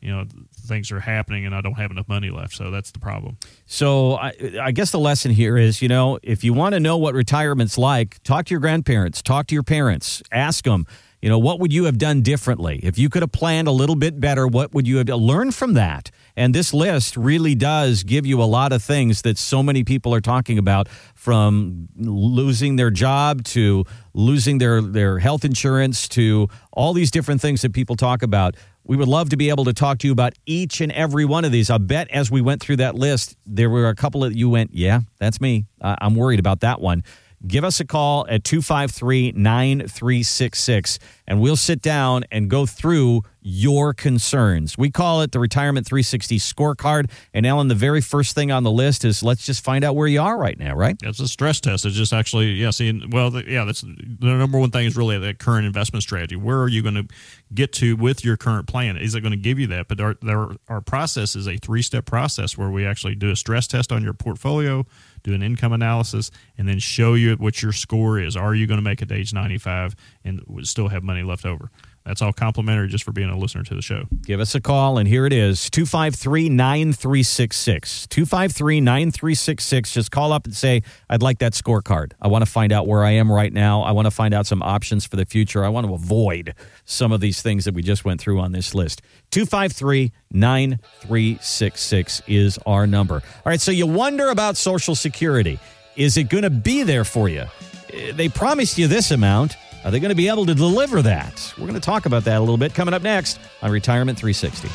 you 0.00 0.10
know 0.10 0.24
things 0.52 0.90
are 0.92 1.00
happening 1.00 1.46
and 1.46 1.54
I 1.54 1.60
don't 1.60 1.74
have 1.74 1.90
enough 1.90 2.08
money 2.08 2.30
left. 2.30 2.54
So 2.54 2.70
that's 2.70 2.90
the 2.90 2.98
problem. 2.98 3.36
So 3.66 4.14
I, 4.14 4.32
I 4.60 4.72
guess 4.72 4.90
the 4.90 4.98
lesson 4.98 5.30
here 5.30 5.56
is, 5.56 5.82
you 5.82 5.88
know, 5.88 6.18
if 6.22 6.44
you 6.44 6.52
want 6.52 6.74
to 6.74 6.80
know 6.80 6.96
what 6.96 7.14
retirement's 7.14 7.76
like, 7.76 8.22
talk 8.22 8.46
to 8.46 8.54
your 8.54 8.60
grandparents, 8.60 9.22
talk 9.22 9.46
to 9.48 9.54
your 9.54 9.62
parents, 9.62 10.22
ask 10.32 10.64
them. 10.64 10.86
You 11.22 11.28
know, 11.28 11.38
what 11.38 11.60
would 11.60 11.70
you 11.70 11.84
have 11.84 11.98
done 11.98 12.22
differently? 12.22 12.80
If 12.82 12.98
you 12.98 13.10
could 13.10 13.20
have 13.20 13.32
planned 13.32 13.68
a 13.68 13.72
little 13.72 13.94
bit 13.94 14.20
better, 14.20 14.46
what 14.46 14.72
would 14.72 14.88
you 14.88 14.96
have 14.96 15.08
learned 15.08 15.54
from 15.54 15.74
that? 15.74 16.10
And 16.34 16.54
this 16.54 16.72
list 16.72 17.14
really 17.14 17.54
does 17.54 18.04
give 18.04 18.24
you 18.24 18.42
a 18.42 18.44
lot 18.44 18.72
of 18.72 18.82
things 18.82 19.20
that 19.22 19.36
so 19.36 19.62
many 19.62 19.84
people 19.84 20.14
are 20.14 20.22
talking 20.22 20.56
about 20.56 20.88
from 21.14 21.88
losing 21.96 22.76
their 22.76 22.90
job 22.90 23.44
to 23.44 23.84
losing 24.14 24.56
their, 24.56 24.80
their 24.80 25.18
health 25.18 25.44
insurance 25.44 26.08
to 26.08 26.48
all 26.72 26.94
these 26.94 27.10
different 27.10 27.42
things 27.42 27.60
that 27.60 27.74
people 27.74 27.96
talk 27.96 28.22
about. 28.22 28.56
We 28.90 28.96
would 28.96 29.06
love 29.06 29.28
to 29.28 29.36
be 29.36 29.50
able 29.50 29.66
to 29.66 29.72
talk 29.72 29.98
to 29.98 30.08
you 30.08 30.12
about 30.12 30.32
each 30.46 30.80
and 30.80 30.90
every 30.90 31.24
one 31.24 31.44
of 31.44 31.52
these. 31.52 31.70
I 31.70 31.78
bet 31.78 32.10
as 32.10 32.28
we 32.28 32.40
went 32.40 32.60
through 32.60 32.78
that 32.78 32.96
list, 32.96 33.36
there 33.46 33.70
were 33.70 33.88
a 33.88 33.94
couple 33.94 34.22
that 34.22 34.34
you 34.34 34.50
went, 34.50 34.74
yeah, 34.74 35.02
that's 35.20 35.40
me. 35.40 35.66
Uh, 35.80 35.94
I'm 36.00 36.16
worried 36.16 36.40
about 36.40 36.58
that 36.62 36.80
one 36.80 37.04
give 37.46 37.64
us 37.64 37.80
a 37.80 37.84
call 37.84 38.26
at 38.28 38.44
253 38.44 39.32
9366 39.32 40.98
and 41.26 41.40
we'll 41.40 41.56
sit 41.56 41.80
down 41.80 42.24
and 42.30 42.50
go 42.50 42.66
through 42.66 43.22
your 43.40 43.94
concerns. 43.94 44.76
We 44.76 44.90
call 44.90 45.22
it 45.22 45.32
the 45.32 45.38
Retirement 45.38 45.86
360 45.86 46.38
scorecard. 46.38 47.10
And 47.32 47.46
Alan, 47.46 47.68
the 47.68 47.74
very 47.74 48.00
first 48.00 48.34
thing 48.34 48.52
on 48.52 48.64
the 48.64 48.70
list 48.70 49.04
is 49.04 49.22
let's 49.22 49.46
just 49.46 49.64
find 49.64 49.84
out 49.84 49.96
where 49.96 50.08
you 50.08 50.20
are 50.20 50.36
right 50.36 50.58
now, 50.58 50.74
right? 50.74 50.96
It's 51.02 51.20
a 51.20 51.28
stress 51.28 51.60
test. 51.60 51.86
It's 51.86 51.96
just 51.96 52.12
actually, 52.12 52.52
yeah, 52.52 52.70
seeing, 52.70 53.08
well, 53.10 53.30
the, 53.30 53.48
yeah, 53.48 53.64
that's 53.64 53.80
the 53.82 54.26
number 54.26 54.58
one 54.58 54.70
thing 54.70 54.86
is 54.86 54.96
really 54.96 55.18
the 55.18 55.32
current 55.32 55.66
investment 55.66 56.02
strategy. 56.02 56.36
Where 56.36 56.60
are 56.60 56.68
you 56.68 56.82
going 56.82 56.96
to 56.96 57.06
get 57.54 57.72
to 57.74 57.96
with 57.96 58.24
your 58.24 58.36
current 58.36 58.66
plan? 58.66 58.96
Is 58.96 59.14
it 59.14 59.20
going 59.20 59.32
to 59.32 59.38
give 59.38 59.58
you 59.58 59.68
that? 59.68 59.88
But 59.88 60.00
our, 60.00 60.16
our, 60.28 60.56
our 60.68 60.80
process 60.80 61.34
is 61.36 61.48
a 61.48 61.56
three 61.56 61.82
step 61.82 62.04
process 62.04 62.58
where 62.58 62.70
we 62.70 62.84
actually 62.84 63.14
do 63.14 63.30
a 63.30 63.36
stress 63.36 63.66
test 63.66 63.92
on 63.92 64.02
your 64.02 64.14
portfolio 64.14 64.84
do 65.22 65.34
an 65.34 65.42
income 65.42 65.72
analysis, 65.72 66.30
and 66.58 66.68
then 66.68 66.78
show 66.78 67.14
you 67.14 67.34
what 67.36 67.62
your 67.62 67.72
score 67.72 68.18
is. 68.18 68.36
Are 68.36 68.54
you 68.54 68.66
going 68.66 68.78
to 68.78 68.82
make 68.82 69.02
it 69.02 69.08
to 69.08 69.14
age 69.14 69.32
95 69.32 69.94
and 70.24 70.42
still 70.62 70.88
have 70.88 71.02
money 71.02 71.22
left 71.22 71.44
over? 71.46 71.70
That's 72.04 72.22
all 72.22 72.32
complimentary 72.32 72.88
just 72.88 73.04
for 73.04 73.12
being 73.12 73.28
a 73.28 73.36
listener 73.36 73.62
to 73.62 73.74
the 73.74 73.82
show. 73.82 74.04
Give 74.22 74.40
us 74.40 74.54
a 74.54 74.60
call, 74.60 74.96
and 74.96 75.06
here 75.06 75.26
it 75.26 75.32
is 75.34 75.68
253 75.68 76.48
9366. 76.48 78.06
253 78.06 78.80
9366. 78.80 79.92
Just 79.92 80.10
call 80.10 80.32
up 80.32 80.46
and 80.46 80.56
say, 80.56 80.82
I'd 81.10 81.22
like 81.22 81.38
that 81.40 81.52
scorecard. 81.52 82.12
I 82.20 82.28
want 82.28 82.44
to 82.44 82.50
find 82.50 82.72
out 82.72 82.86
where 82.86 83.04
I 83.04 83.10
am 83.10 83.30
right 83.30 83.52
now. 83.52 83.82
I 83.82 83.92
want 83.92 84.06
to 84.06 84.10
find 84.10 84.32
out 84.32 84.46
some 84.46 84.62
options 84.62 85.06
for 85.06 85.16
the 85.16 85.26
future. 85.26 85.62
I 85.62 85.68
want 85.68 85.86
to 85.86 85.94
avoid 85.94 86.54
some 86.86 87.12
of 87.12 87.20
these 87.20 87.42
things 87.42 87.66
that 87.66 87.74
we 87.74 87.82
just 87.82 88.04
went 88.04 88.20
through 88.20 88.40
on 88.40 88.52
this 88.52 88.74
list. 88.74 89.02
253 89.30 90.10
9366 90.32 92.22
is 92.26 92.58
our 92.64 92.86
number. 92.86 93.16
All 93.16 93.22
right, 93.44 93.60
so 93.60 93.70
you 93.70 93.86
wonder 93.86 94.30
about 94.30 94.56
Social 94.56 94.94
Security. 94.94 95.58
Is 95.96 96.16
it 96.16 96.30
going 96.30 96.44
to 96.44 96.50
be 96.50 96.82
there 96.82 97.04
for 97.04 97.28
you? 97.28 97.44
Eh, 97.92 98.12
they 98.12 98.28
promised 98.30 98.78
you 98.78 98.86
this 98.86 99.10
amount. 99.10 99.56
Are 99.82 99.90
they 99.90 99.98
going 99.98 100.10
to 100.10 100.16
be 100.16 100.28
able 100.28 100.44
to 100.44 100.54
deliver 100.54 101.00
that? 101.02 101.54
We're 101.56 101.66
going 101.66 101.74
to 101.74 101.80
talk 101.80 102.04
about 102.04 102.24
that 102.24 102.36
a 102.36 102.40
little 102.40 102.58
bit 102.58 102.74
coming 102.74 102.92
up 102.92 103.02
next 103.02 103.40
on 103.62 103.70
Retirement 103.70 104.18
360. 104.18 104.68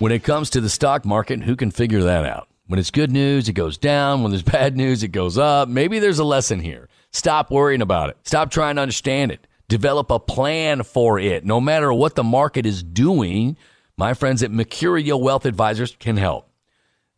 When 0.00 0.10
it 0.10 0.24
comes 0.24 0.50
to 0.50 0.60
the 0.60 0.68
stock 0.68 1.04
market, 1.04 1.42
who 1.42 1.54
can 1.54 1.70
figure 1.70 2.02
that 2.02 2.24
out? 2.24 2.48
When 2.66 2.80
it's 2.80 2.90
good 2.90 3.12
news, 3.12 3.48
it 3.48 3.52
goes 3.52 3.78
down. 3.78 4.22
When 4.22 4.32
there's 4.32 4.42
bad 4.58 4.76
news, 4.76 5.04
it 5.04 5.08
goes 5.08 5.38
up. 5.38 5.68
Maybe 5.68 6.00
there's 6.00 6.18
a 6.18 6.24
lesson 6.24 6.58
here. 6.60 6.88
Stop 7.12 7.50
worrying 7.50 7.82
about 7.82 8.10
it. 8.10 8.16
Stop 8.24 8.50
trying 8.50 8.76
to 8.76 8.82
understand 8.82 9.30
it. 9.30 9.46
Develop 9.68 10.10
a 10.10 10.18
plan 10.18 10.82
for 10.82 11.18
it. 11.18 11.44
No 11.44 11.60
matter 11.60 11.92
what 11.92 12.16
the 12.16 12.24
market 12.24 12.66
is 12.66 12.82
doing, 12.82 13.56
my 13.96 14.14
friends 14.14 14.42
at 14.42 14.50
Mercurio 14.50 15.20
Wealth 15.20 15.46
Advisors 15.46 15.94
can 15.98 16.16
help. 16.16 16.47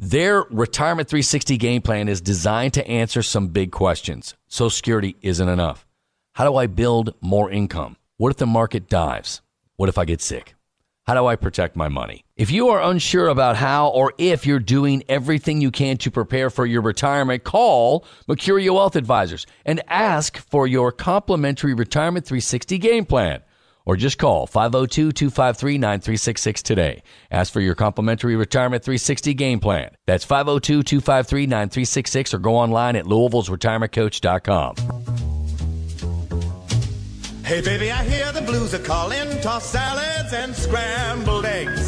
Their 0.03 0.45
Retirement 0.45 1.11
360 1.11 1.59
game 1.59 1.83
plan 1.83 2.09
is 2.09 2.23
designed 2.23 2.73
to 2.73 2.89
answer 2.89 3.21
some 3.21 3.49
big 3.49 3.71
questions. 3.71 4.35
Social 4.49 4.71
Security 4.71 5.15
isn't 5.21 5.47
enough. 5.47 5.87
How 6.33 6.47
do 6.47 6.57
I 6.57 6.69
build 6.69 7.13
more 7.21 7.51
income? 7.51 7.99
What 8.17 8.31
if 8.31 8.39
the 8.39 8.47
market 8.47 8.89
dives? 8.89 9.43
What 9.77 9.91
if 9.91 9.99
I 9.99 10.07
get 10.07 10.23
sick? 10.23 10.55
How 11.07 11.13
do 11.13 11.27
I 11.27 11.37
protect 11.37 11.77
my 11.77 11.89
money? 11.89 12.25
If 12.35 12.51
you 12.51 12.71
are 12.71 12.83
unsure 12.83 13.29
about 13.29 13.57
how 13.57 13.89
or 13.89 14.15
if 14.17 14.47
you're 14.47 14.59
doing 14.59 15.03
everything 15.07 15.61
you 15.61 15.71
can 15.71 15.99
to 15.99 16.11
prepare 16.11 16.49
for 16.49 16.65
your 16.65 16.81
retirement, 16.81 17.45
call 17.45 18.07
Mercurio 18.27 18.77
Wealth 18.77 18.97
Advisors 18.97 19.47
and 19.67 19.83
ask 19.87 20.39
for 20.39 20.67
your 20.67 20.93
complimentary 20.93 21.75
Retirement 21.75 22.25
360 22.25 22.79
game 22.79 23.05
plan 23.05 23.43
or 23.91 23.97
just 23.97 24.19
call 24.19 24.47
502 24.47 25.11
253 25.11 25.77
9366 25.79 26.63
today. 26.63 27.03
Ask 27.29 27.53
for 27.53 27.61
your 27.61 27.75
complimentary 27.75 28.37
Retirement 28.37 28.85
360 28.85 29.35
game 29.35 29.59
plan. 29.59 29.91
That's 30.07 30.23
502 30.23 30.85
253 30.85 31.47
9366 31.47 32.35
or 32.35 32.39
go 32.39 32.55
online 32.55 32.95
at 32.95 33.05
Louisville's 33.09 33.49
retirementcoach.com. 33.49 34.77
Hey, 37.45 37.61
baby, 37.63 37.91
I 37.91 38.05
hear 38.05 38.31
the 38.31 38.43
blues 38.43 38.75
are 38.75 38.79
calling. 38.79 39.29
Toss 39.41 39.69
salads 39.69 40.33
and 40.35 40.55
scrambled 40.55 41.45
eggs. 41.45 41.80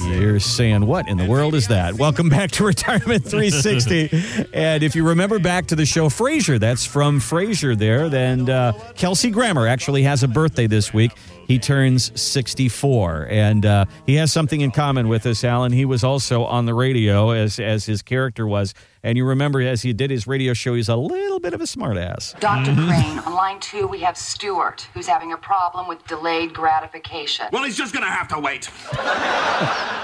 You're 0.00 0.40
saying, 0.40 0.86
what 0.86 1.08
in 1.08 1.18
the 1.18 1.26
world 1.26 1.54
is 1.54 1.68
that? 1.68 1.94
Welcome 1.94 2.28
back 2.28 2.50
to 2.52 2.64
Retirement 2.66 3.24
360. 3.24 4.48
and 4.54 4.82
if 4.82 4.94
you 4.96 5.06
remember 5.06 5.38
back 5.38 5.66
to 5.66 5.76
the 5.76 5.84
show 5.84 6.08
Frasier, 6.08 6.58
that's 6.58 6.86
from 6.86 7.20
Frasier 7.20 7.76
there. 7.76 8.04
And 8.14 8.48
uh, 8.48 8.72
Kelsey 8.94 9.30
Grammer 9.30 9.66
actually 9.66 10.02
has 10.04 10.22
a 10.22 10.28
birthday 10.28 10.66
this 10.66 10.94
week. 10.94 11.12
He 11.46 11.58
turns 11.58 12.18
64, 12.20 13.28
and 13.30 13.66
uh, 13.66 13.84
he 14.06 14.14
has 14.14 14.32
something 14.32 14.60
in 14.62 14.70
common 14.70 15.08
with 15.08 15.26
us, 15.26 15.44
Alan. 15.44 15.72
He 15.72 15.84
was 15.84 16.02
also 16.02 16.44
on 16.44 16.64
the 16.66 16.74
radio 16.74 17.30
as, 17.30 17.58
as 17.58 17.84
his 17.84 18.00
character 18.00 18.46
was. 18.46 18.74
And 19.04 19.18
you 19.18 19.24
remember 19.24 19.60
as 19.60 19.82
he 19.82 19.92
did 19.92 20.10
his 20.10 20.26
radio 20.28 20.54
show, 20.54 20.74
he's 20.74 20.88
a 20.88 20.94
little 20.96 21.40
bit 21.40 21.54
of 21.54 21.60
a 21.60 21.64
smartass. 21.64 22.38
Dr. 22.38 22.70
Mm-hmm. 22.70 22.88
Crane, 22.88 23.18
on 23.20 23.34
line 23.34 23.58
two, 23.60 23.86
we 23.88 23.98
have 24.00 24.16
Stuart, 24.16 24.86
who's 24.94 25.08
having 25.08 25.32
a 25.32 25.36
problem 25.36 25.88
with 25.88 26.06
delayed 26.06 26.54
gratification. 26.54 27.46
Well, 27.52 27.64
he's 27.64 27.76
just 27.76 27.92
going 27.92 28.04
to 28.04 28.10
have 28.10 28.28
to 28.28 28.38
wait. 28.38 28.70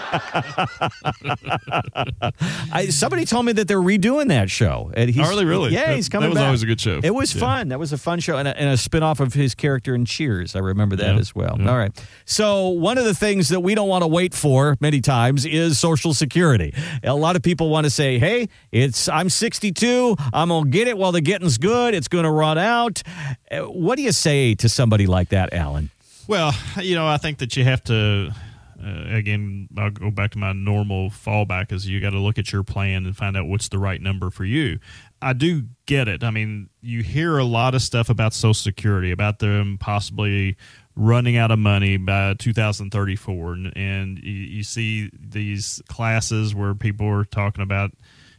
I, 2.73 2.87
somebody 2.91 3.25
told 3.25 3.47
me 3.47 3.53
that 3.53 3.69
they're 3.69 3.79
redoing 3.81 4.29
that 4.29 4.51
show. 4.51 4.91
And 4.95 5.11
he's, 5.11 5.27
Are 5.29 5.37
they 5.37 5.45
really? 5.45 5.73
Yeah, 5.73 5.87
That- 5.87 5.97
he's 5.97 6.09
coming 6.09 6.31
back. 6.31 6.35
that 6.35 6.41
was 6.41 6.41
back. 6.41 6.47
always 6.49 6.63
a 6.63 6.67
good 6.67 6.81
show. 6.81 7.01
It 7.03 7.15
was 7.15 7.35
Yeah. 7.35 7.41
fun. 7.41 7.69
That 7.69 7.79
was 7.79 7.93
a 7.93 7.99
fun 7.99 8.21
show 8.21 8.37
and 8.37 8.49
a, 8.49 8.59
and 8.59 8.71
a 8.71 8.75
spinoff 8.75 9.21
of 9.21 9.35
his 9.35 9.55
character 9.55 9.95
in 9.95 10.05
Cheers. 10.05 10.57
I 10.57 10.61
remember 10.61 10.97
that 10.97 11.15
Yeah. 11.15 11.21
as 11.21 11.35
well. 11.35 11.57
Yeah. 11.61 11.71
All 11.71 11.77
right. 11.79 11.93
So 12.25 12.69
one 12.69 12.99
of 12.99 13.05
the 13.05 13.15
things 13.15 13.49
that 13.51 13.61
we 13.61 13.75
don't 13.75 13.89
want 13.89 14.03
to 14.03 14.09
wait 14.09 14.35
for 14.35 14.77
many 14.81 15.01
times 15.01 15.45
is 15.45 15.79
Social 15.79 16.15
Security. 16.15 16.75
A 17.05 17.15
lot 17.15 17.37
of 17.37 17.43
people 17.43 17.69
want 17.71 17.85
to 17.85 17.91
say, 17.91 18.19
"Hey, 18.19 18.49
it's 18.89 19.09
I'm 19.09 19.29
62. 19.29 20.17
I'm 20.33 20.49
gonna 20.49 20.69
get 20.69 20.89
it 20.89 20.99
while 20.99 21.13
the 21.13 21.21
getting's 21.21 21.59
good. 21.59 21.95
It's 21.95 22.09
to 22.25 22.31
run 22.31 22.59
out." 22.59 23.03
Uh, 23.51 23.61
What 23.61 23.97
do 23.97 24.03
you 24.03 24.13
say 24.13 24.55
to 24.57 24.69
somebody 24.69 25.07
like 25.07 25.29
that, 25.31 25.53
Alan? 25.53 25.91
Well, 26.27 26.53
you 26.81 26.95
know, 26.95 27.07
I 27.07 27.17
think 27.17 27.39
that 27.39 27.57
you 27.57 27.65
have 27.65 27.83
to. 27.85 28.33
Uh, 28.81 29.05
again, 29.17 29.69
I'll 29.77 29.91
go 29.91 30.11
back 30.11 30.31
to 30.33 30.39
my 30.39 30.53
normal 30.53 31.11
fallback: 31.11 31.73
is 31.73 31.89
you 31.89 32.01
got 32.01 32.11
to 32.11 32.19
look 32.21 32.39
at 32.39 32.53
your 32.53 32.63
plan 32.63 33.07
and 33.07 33.17
find 33.17 33.37
out 33.37 33.47
what's 33.47 33.69
the 33.69 33.79
right 33.79 34.01
number 34.01 34.31
for 34.31 34.45
you. 34.45 34.79
I 35.21 35.33
do 35.33 35.65
get 35.87 36.07
it. 36.07 36.23
I 36.23 36.31
mean, 36.31 36.69
you 36.81 37.03
hear 37.03 37.39
a 37.39 37.45
lot 37.45 37.75
of 37.75 37.83
stuff 37.83 38.09
about 38.09 38.35
Social 38.35 38.55
Security, 38.55 39.11
about 39.11 39.41
them 39.41 39.79
possibly 39.81 40.57
running 40.95 41.37
out 41.37 41.51
of 41.51 41.59
money 41.59 41.97
by 41.97 42.35
2034, 42.35 43.53
and, 43.53 43.77
and 43.77 44.19
you, 44.19 44.33
you 44.33 44.63
see 44.63 45.11
these 45.19 45.83
classes 45.89 46.55
where 46.55 46.75
people 46.75 47.09
are 47.09 47.25
talking 47.25 47.63
about 47.63 47.93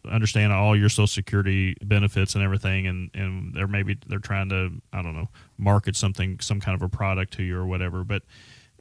understand 0.10 0.54
all 0.54 0.76
your 0.76 0.89
social 0.89 1.08
security 1.08 1.76
benefits 1.84 2.36
and 2.36 2.43
everything 2.43 2.88
and 2.88 3.10
and 3.14 3.54
they're 3.54 3.68
maybe 3.68 3.97
they're 4.08 4.20
trying 4.20 4.50
to 4.50 4.70
i 4.93 5.02
don't 5.02 5.16
know 5.16 5.28
market 5.60 5.95
something 5.95 6.39
some 6.39 6.60
kind 6.60 6.76
of 6.76 6.82
a 6.82 6.89
product 6.89 7.34
to 7.34 7.43
you 7.43 7.58
or 7.58 7.66
whatever. 7.66 8.04
But 8.04 8.24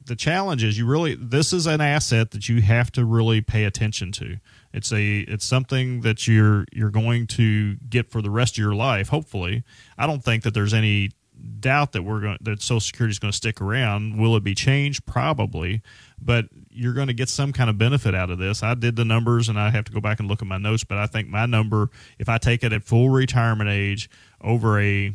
the 0.05 0.15
challenge 0.15 0.63
is 0.63 0.77
you 0.77 0.85
really 0.85 1.15
this 1.15 1.53
is 1.53 1.67
an 1.67 1.81
asset 1.81 2.31
that 2.31 2.49
you 2.49 2.61
have 2.61 2.91
to 2.93 3.05
really 3.05 3.41
pay 3.41 3.65
attention 3.65 4.11
to. 4.13 4.37
It's 4.73 4.91
a 4.91 5.19
it's 5.19 5.45
something 5.45 6.01
that 6.01 6.27
you're 6.27 6.65
you're 6.71 6.89
going 6.89 7.27
to 7.27 7.75
get 7.75 8.09
for 8.09 8.21
the 8.21 8.31
rest 8.31 8.53
of 8.53 8.59
your 8.59 8.75
life 8.75 9.09
hopefully. 9.09 9.63
I 9.97 10.07
don't 10.07 10.23
think 10.23 10.43
that 10.43 10.53
there's 10.53 10.73
any 10.73 11.11
doubt 11.59 11.91
that 11.93 12.03
we're 12.03 12.21
going 12.21 12.37
that 12.41 12.61
social 12.61 12.79
security 12.79 13.11
is 13.11 13.19
going 13.19 13.31
to 13.31 13.37
stick 13.37 13.61
around. 13.61 14.17
Will 14.17 14.35
it 14.35 14.43
be 14.43 14.55
changed? 14.55 15.05
Probably. 15.05 15.81
But 16.21 16.47
you're 16.69 16.93
going 16.93 17.07
to 17.07 17.13
get 17.13 17.29
some 17.29 17.53
kind 17.53 17.69
of 17.69 17.77
benefit 17.77 18.13
out 18.13 18.29
of 18.29 18.37
this. 18.39 18.61
I 18.63 18.73
did 18.73 18.95
the 18.95 19.05
numbers 19.05 19.49
and 19.49 19.59
i 19.59 19.69
have 19.69 19.85
to 19.85 19.91
go 19.91 19.99
back 19.99 20.19
and 20.19 20.29
look 20.29 20.41
at 20.41 20.47
my 20.47 20.57
notes 20.57 20.83
but 20.83 20.97
i 20.97 21.05
think 21.07 21.27
my 21.27 21.45
number 21.45 21.89
if 22.17 22.29
i 22.29 22.37
take 22.37 22.63
it 22.63 22.71
at 22.73 22.83
full 22.83 23.09
retirement 23.09 23.69
age 23.69 24.09
over 24.41 24.79
a 24.79 25.13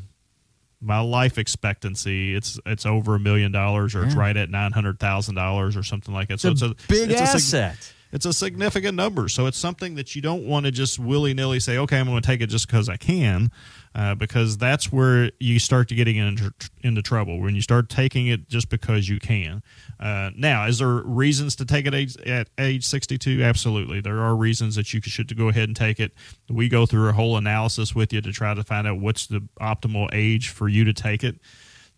my 0.81 1.01
life 1.01 1.39
expectancy 1.39 2.35
it's 2.35 2.59
it's 2.67 2.85
over 2.85 3.15
a 3.15 3.19
million 3.19 3.51
dollars 3.53 3.95
or 3.95 4.05
it's 4.05 4.15
right 4.15 4.37
at 4.37 4.51
nine 4.51 4.73
hundred 4.73 4.99
thousand 4.99 5.35
dollars 5.35 5.77
or 5.77 5.83
something 5.83 6.13
like 6.13 6.29
that. 6.29 6.41
So 6.41 6.51
It's 6.51 6.63
a 6.63 6.75
big 6.89 7.11
it's 7.11 7.21
asset. 7.21 7.94
It's 8.15 8.25
a 8.25 8.33
significant 8.33 8.95
number. 8.95 9.29
So 9.29 9.47
it's 9.47 9.59
something 9.59 9.97
that 9.97 10.15
you 10.15 10.23
don't 10.23 10.47
want 10.47 10.67
to 10.67 10.73
just 10.73 11.01
willy 11.01 11.35
nilly 11.35 11.59
say, 11.59 11.79
okay, 11.79 11.99
I'm 11.99 12.07
going 12.07 12.23
to 12.23 12.27
take 12.27 12.41
it 12.41 12.47
just 12.47 12.69
because 12.69 12.89
I 12.89 12.97
can, 12.97 13.51
uh, 13.93 14.15
because 14.15 14.57
that's 14.57 14.93
where 14.93 15.33
you 15.41 15.59
start 15.59 15.89
to 15.89 15.97
getting 15.97 16.17
into, 16.17 16.55
into 16.85 17.03
trouble 17.03 17.41
when 17.41 17.57
you 17.57 17.61
start 17.61 17.89
taking 17.89 18.29
it 18.29 18.49
just 18.49 18.69
because 18.69 19.09
you 19.09 19.19
can. 19.19 19.65
Uh, 19.99 20.31
now, 20.37 20.65
is 20.67 20.79
there 20.79 20.89
reasons 20.89 21.57
to 21.57 21.65
take 21.65 21.87
it 21.87 21.95
age, 21.95 22.17
at 22.19 22.49
age 22.57 22.87
62? 22.87 23.43
Absolutely. 23.43 24.01
There 24.01 24.21
are 24.21 24.37
reasons 24.37 24.77
that 24.77 24.95
you 24.95 25.01
should 25.03 25.37
go 25.37 25.49
ahead 25.49 25.69
and 25.69 25.75
take 25.75 25.99
it. 25.99 26.13
We 26.49 26.69
go 26.69 26.87
through 26.87 27.09
a 27.09 27.13
whole 27.13 27.37
analysis 27.37 27.97
with 27.97 28.13
you 28.13 28.21
to 28.21 28.31
try 28.31 28.55
to 28.55 28.63
find 28.63 28.87
out 28.87 29.01
what's 29.01 29.27
the 29.27 29.41
optimal 29.61 30.09
age 30.13 30.51
for 30.51 30.69
you 30.69 30.85
to 30.85 30.93
take 30.93 31.25
it. 31.25 31.41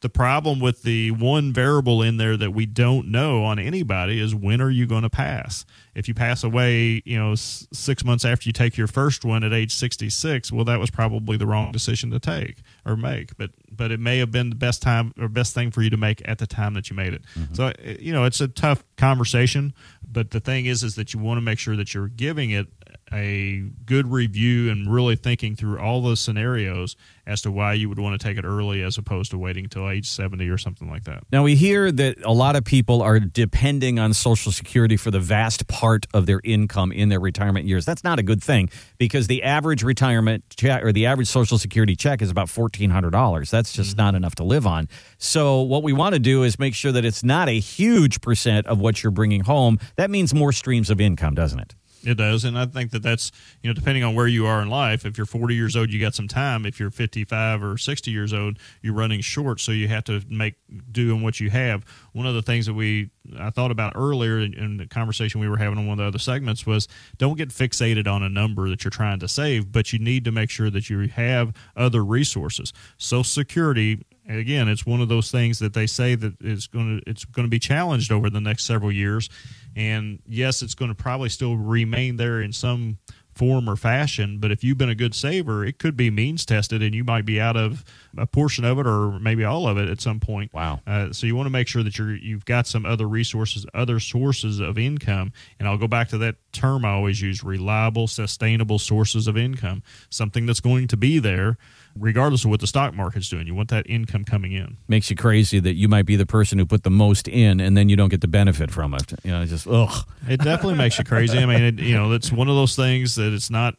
The 0.01 0.09
problem 0.11 0.61
with 0.61 0.83
the 0.83 1.11
one 1.11 1.53
variable 1.53 2.03
in 2.03 2.19
there 2.19 2.37
that 2.37 2.51
we 2.53 2.67
don't 2.67 3.09
know 3.09 3.43
on 3.45 3.59
anybody 3.59 4.21
is 4.21 4.35
when 4.35 4.61
are 4.61 4.71
you 4.71 4.87
going 4.87 5.03
to 5.03 5.11
pass? 5.11 5.65
If 5.95 6.07
you 6.07 6.13
pass 6.13 6.45
away, 6.45 7.01
you 7.07 7.19
know, 7.19 7.33
s- 7.33 7.67
six 7.73 8.05
months 8.05 8.25
after 8.25 8.47
you 8.49 8.53
take 8.53 8.77
your 8.77 8.89
first 8.89 9.25
one 9.25 9.43
at 9.43 9.55
age 9.55 9.75
66, 9.75 10.53
well, 10.53 10.67
that 10.67 10.79
was 10.79 10.91
probably 10.91 11.39
the 11.39 11.47
wrong 11.47 11.73
decision 11.73 12.11
to 12.11 12.21
take 12.21 12.59
or 12.85 12.97
make. 12.97 13.37
But 13.39 13.51
but 13.71 13.91
it 13.91 14.01
may 14.01 14.19
have 14.19 14.31
been 14.31 14.49
the 14.51 14.57
best 14.57 14.81
time 14.83 15.13
or 15.19 15.29
best 15.29 15.55
thing 15.55 15.71
for 15.71 15.83
you 15.83 15.91
to 15.91 15.97
make 15.97 16.21
at 16.29 16.39
the 16.39 16.47
time 16.47 16.75
that 16.75 16.89
you 16.91 16.97
made 16.97 17.13
it. 17.15 17.23
So 17.55 17.67
uh, 17.67 17.73
you 17.99 18.13
know, 18.13 18.25
it's 18.25 18.41
a 18.41 18.49
tough 18.49 18.85
conversation. 18.97 19.73
But 20.11 20.31
the 20.31 20.41
thing 20.41 20.67
is, 20.67 20.83
is 20.83 20.95
that 20.97 21.15
you 21.15 21.21
want 21.21 21.39
to 21.39 21.43
make 21.43 21.59
sure 21.59 21.77
that 21.77 21.95
you're 21.95 22.09
giving 22.09 22.51
it 22.51 22.69
a 23.13 23.65
good 23.85 24.11
review 24.11 24.71
and 24.71 24.93
really 24.93 25.17
thinking 25.17 25.55
through 25.55 25.79
all 25.79 26.03
the 26.03 26.17
scenarios 26.17 26.97
as 27.27 27.43
to 27.43 27.51
why 27.51 27.73
you 27.73 27.89
would 27.89 27.99
want 27.99 28.19
to 28.21 28.25
take 28.25 28.37
it 28.37 28.45
early 28.45 28.83
as 28.83 28.99
opposed 28.99 29.31
to 29.31 29.39
waiting 29.39 29.65
until 29.65 29.89
age 29.89 30.09
70 30.09 30.49
or 30.49 30.59
something 30.59 30.89
like 30.89 31.05
that. 31.05 31.25
Now, 31.31 31.43
we 31.43 31.55
hear 31.55 31.91
that 31.93 32.19
a 32.25 32.33
lot 32.33 32.57
of 32.57 32.65
people 32.65 33.03
are 33.03 33.19
depending 33.21 33.99
on 33.99 34.13
Social 34.13 34.53
Security 34.53 34.97
for 34.97 35.11
the 35.11 35.21
vast 35.21 35.67
part 35.69 36.07
of 36.15 36.27
their 36.27 36.41
income 36.45 36.93
in 36.93 37.09
their 37.09 37.21
retirement 37.21 37.67
years. 37.67 37.85
That's 37.85 38.05
not 38.05 38.19
a 38.19 38.23
good 38.23 38.43
thing 38.43 38.71
because 38.99 39.27
the 39.27 39.43
average 39.43 39.83
retirement 39.83 40.45
check 40.57 40.85
or 40.85 40.93
the 40.93 41.07
average 41.07 41.29
Social 41.29 41.59
Security 41.59 41.95
check 41.97 42.23
is 42.23 42.31
about 42.31 42.49
$1,400. 42.49 43.51
That's 43.51 43.73
just 43.73 43.91
mm-hmm. 43.91 43.99
not 43.99 44.15
enough 44.15 44.35
to 44.37 44.45
live 44.45 44.67
on. 44.67 44.89
So, 45.19 45.63
what 45.63 45.83
we 45.83 45.93
want 45.93 46.15
to 46.15 46.21
do 46.21 46.43
is 46.43 46.59
make 46.59 46.75
sure 46.75 46.93
that 46.93 47.05
it's 47.05 47.25
not 47.25 47.49
a 47.49 47.59
huge 47.59 48.21
percent 48.21 48.67
of 48.67 48.81
what 48.81 49.03
you're 49.03 49.11
bringing 49.13 49.43
home. 49.43 49.79
That 49.97 50.11
means 50.11 50.35
more 50.35 50.53
streams 50.53 50.91
of 50.91 51.01
income, 51.01 51.35
doesn't 51.35 51.61
it? 51.61 51.75
It 52.05 52.15
does, 52.15 52.45
and 52.45 52.59
I 52.59 52.67
think 52.67 52.93
that 52.93 53.03
that's 53.03 53.33
you 53.63 53.71
know 53.71 53.75
depending 53.75 54.05
on 54.05 54.15
where 54.15 54.27
you 54.29 54.47
are 54.47 54.63
in 54.63 54.69
life. 54.69 55.05
If 55.05 55.17
you're 55.19 55.27
40 55.27 55.55
years 55.55 55.77
old, 55.77 55.91
you 55.91 56.01
got 56.01 56.15
some 56.15 56.29
time. 56.29 56.65
If 56.65 56.79
you're 56.79 56.91
55 56.91 57.63
or 57.63 57.79
60 57.79 58.11
years 58.11 58.33
old, 58.33 58.59
you're 58.83 58.95
running 58.95 59.21
short, 59.21 59.61
so 59.61 59.73
you 59.73 59.89
have 59.89 60.05
to 60.05 60.23
make 60.29 60.55
do 60.93 61.13
on 61.15 61.23
what 61.23 61.41
you 61.41 61.51
have. 61.51 61.85
One 62.13 62.27
of 62.27 62.35
the 62.35 62.43
things 62.43 62.67
that 62.67 62.75
we 62.75 63.11
I 63.39 63.51
thought 63.51 63.71
about 63.71 63.95
earlier 63.97 64.39
in, 64.39 64.77
the 64.77 64.87
conversation 64.87 65.41
we 65.41 65.49
were 65.49 65.57
having 65.57 65.79
on 65.79 65.87
one 65.87 65.99
of 65.99 66.05
the 66.05 66.09
other 66.09 66.19
segments 66.19 66.67
was 66.67 66.87
don't 67.19 67.37
get 67.37 67.49
fixated 67.49 68.07
on 68.07 68.23
a 68.23 68.29
number 68.29 68.69
that 68.69 68.85
you're 68.85 68.91
trying 68.91 69.19
to 69.21 69.29
save, 69.29 69.73
but 69.73 69.93
you 69.93 69.99
need 69.99 70.25
to 70.25 70.33
make 70.33 70.51
sure 70.51 70.71
that 70.71 70.89
you 70.91 71.09
have 71.09 71.53
other 71.77 72.05
resources. 72.05 72.73
Social 72.99 73.25
Security 73.25 74.05
again, 74.29 74.69
it's 74.69 74.87
one 74.87 75.01
of 75.01 75.09
those 75.09 75.31
things 75.31 75.59
that 75.61 75.75
they 75.75 75.87
say 75.87 76.15
that 76.15 76.35
it's 76.41 76.67
going 76.67 77.01
to 77.01 77.11
it's 77.11 77.25
going 77.25 77.47
to 77.47 77.51
be 77.51 77.59
challenged 77.59 78.13
over 78.13 78.31
the 78.31 78.41
next 78.41 78.65
several 78.65 78.93
years. 78.93 79.29
And 79.75 80.21
yes, 80.27 80.63
it's 80.63 80.75
going 80.75 80.91
to 80.91 80.95
probably 80.95 81.29
still 81.29 81.57
remain 81.57 82.17
there 82.17 82.41
in 82.41 82.53
some 82.53 82.99
form 83.37 83.69
or 83.69 83.77
fashion. 83.77 84.39
But 84.39 84.51
if 84.51 84.65
you've 84.65 84.79
been 84.79 84.89
a 84.89 84.95
good 84.95 85.15
saver, 85.15 85.65
it 85.65 85.79
could 85.79 85.97
be 85.97 86.11
means 86.11 86.47
tested, 86.47 86.83
and 86.83 86.95
you 86.95 87.05
might 87.05 87.27
be 87.27 87.39
out 87.39 87.57
of 87.57 87.85
a 88.17 88.27
portion 88.27 88.65
of 88.65 88.79
it 88.79 88.87
or 88.87 89.21
maybe 89.21 89.45
all 89.45 89.69
of 89.69 89.77
it 89.77 89.89
at 89.91 90.01
some 90.01 90.19
point. 90.19 90.53
Wow! 90.55 90.81
Uh, 90.87 91.13
so 91.13 91.27
you 91.27 91.37
want 91.37 91.47
to 91.47 91.51
make 91.51 91.69
sure 91.69 91.83
that 91.83 91.99
you're 91.99 92.17
you've 92.17 92.47
got 92.47 92.67
some 92.67 92.87
other 92.87 93.07
resources, 93.07 93.67
other 93.75 94.01
sources 94.01 94.59
of 94.59 94.79
income. 94.79 95.33
And 95.59 95.69
I'll 95.69 95.79
go 95.79 95.89
back 95.89 96.09
to 96.09 96.19
that 96.19 96.37
term 96.53 96.85
I 96.85 96.91
always 96.91 97.21
use: 97.21 97.45
reliable, 97.45 98.07
sustainable 98.07 98.79
sources 98.79 99.27
of 99.27 99.37
income. 99.37 99.83
Something 100.09 100.47
that's 100.47 100.61
going 100.61 100.89
to 100.89 100.97
be 100.97 101.19
there 101.19 101.59
regardless 101.99 102.45
of 102.45 102.51
what 102.51 102.61
the 102.61 102.67
stock 102.67 102.95
market's 102.95 103.29
doing. 103.29 103.47
You 103.47 103.55
want 103.55 103.71
that 103.71 103.89
income 103.89 104.25
coming 104.25 104.53
in. 104.53 104.77
Makes 104.89 105.11
you 105.11 105.17
crazy 105.17 105.59
that 105.61 105.75
you 105.75 105.89
might 105.89 106.07
be 106.07 106.17
the 106.17 106.27
person 106.27 106.59
who 106.59 106.67
put 106.67 106.83
the 106.83 106.91
most 106.91 107.29
in 107.29 107.61
and 107.61 107.77
then 107.77 107.89
you 107.89 107.97
don't 107.97 108.09
get 108.09 108.21
the 108.21 108.29
benefit 108.29 108.71
from 108.71 108.95
it. 108.95 109.13
You 109.25 109.33
know, 109.33 109.45
just 109.45 109.67
ugh. 109.67 110.07
It 110.29 110.41
definitely 110.41 110.77
makes 110.77 110.99
you 110.99 111.05
crazy. 111.05 111.39
I 111.39 111.47
mean, 111.47 111.63
it, 111.63 111.79
you 111.79 111.95
know, 111.95 112.13
it's 112.13 112.33
one 112.33 112.49
of 112.49 112.57
those 112.57 112.77
things 112.77 113.15
that 113.17 113.33
it's 113.33 113.51
not 113.51 113.77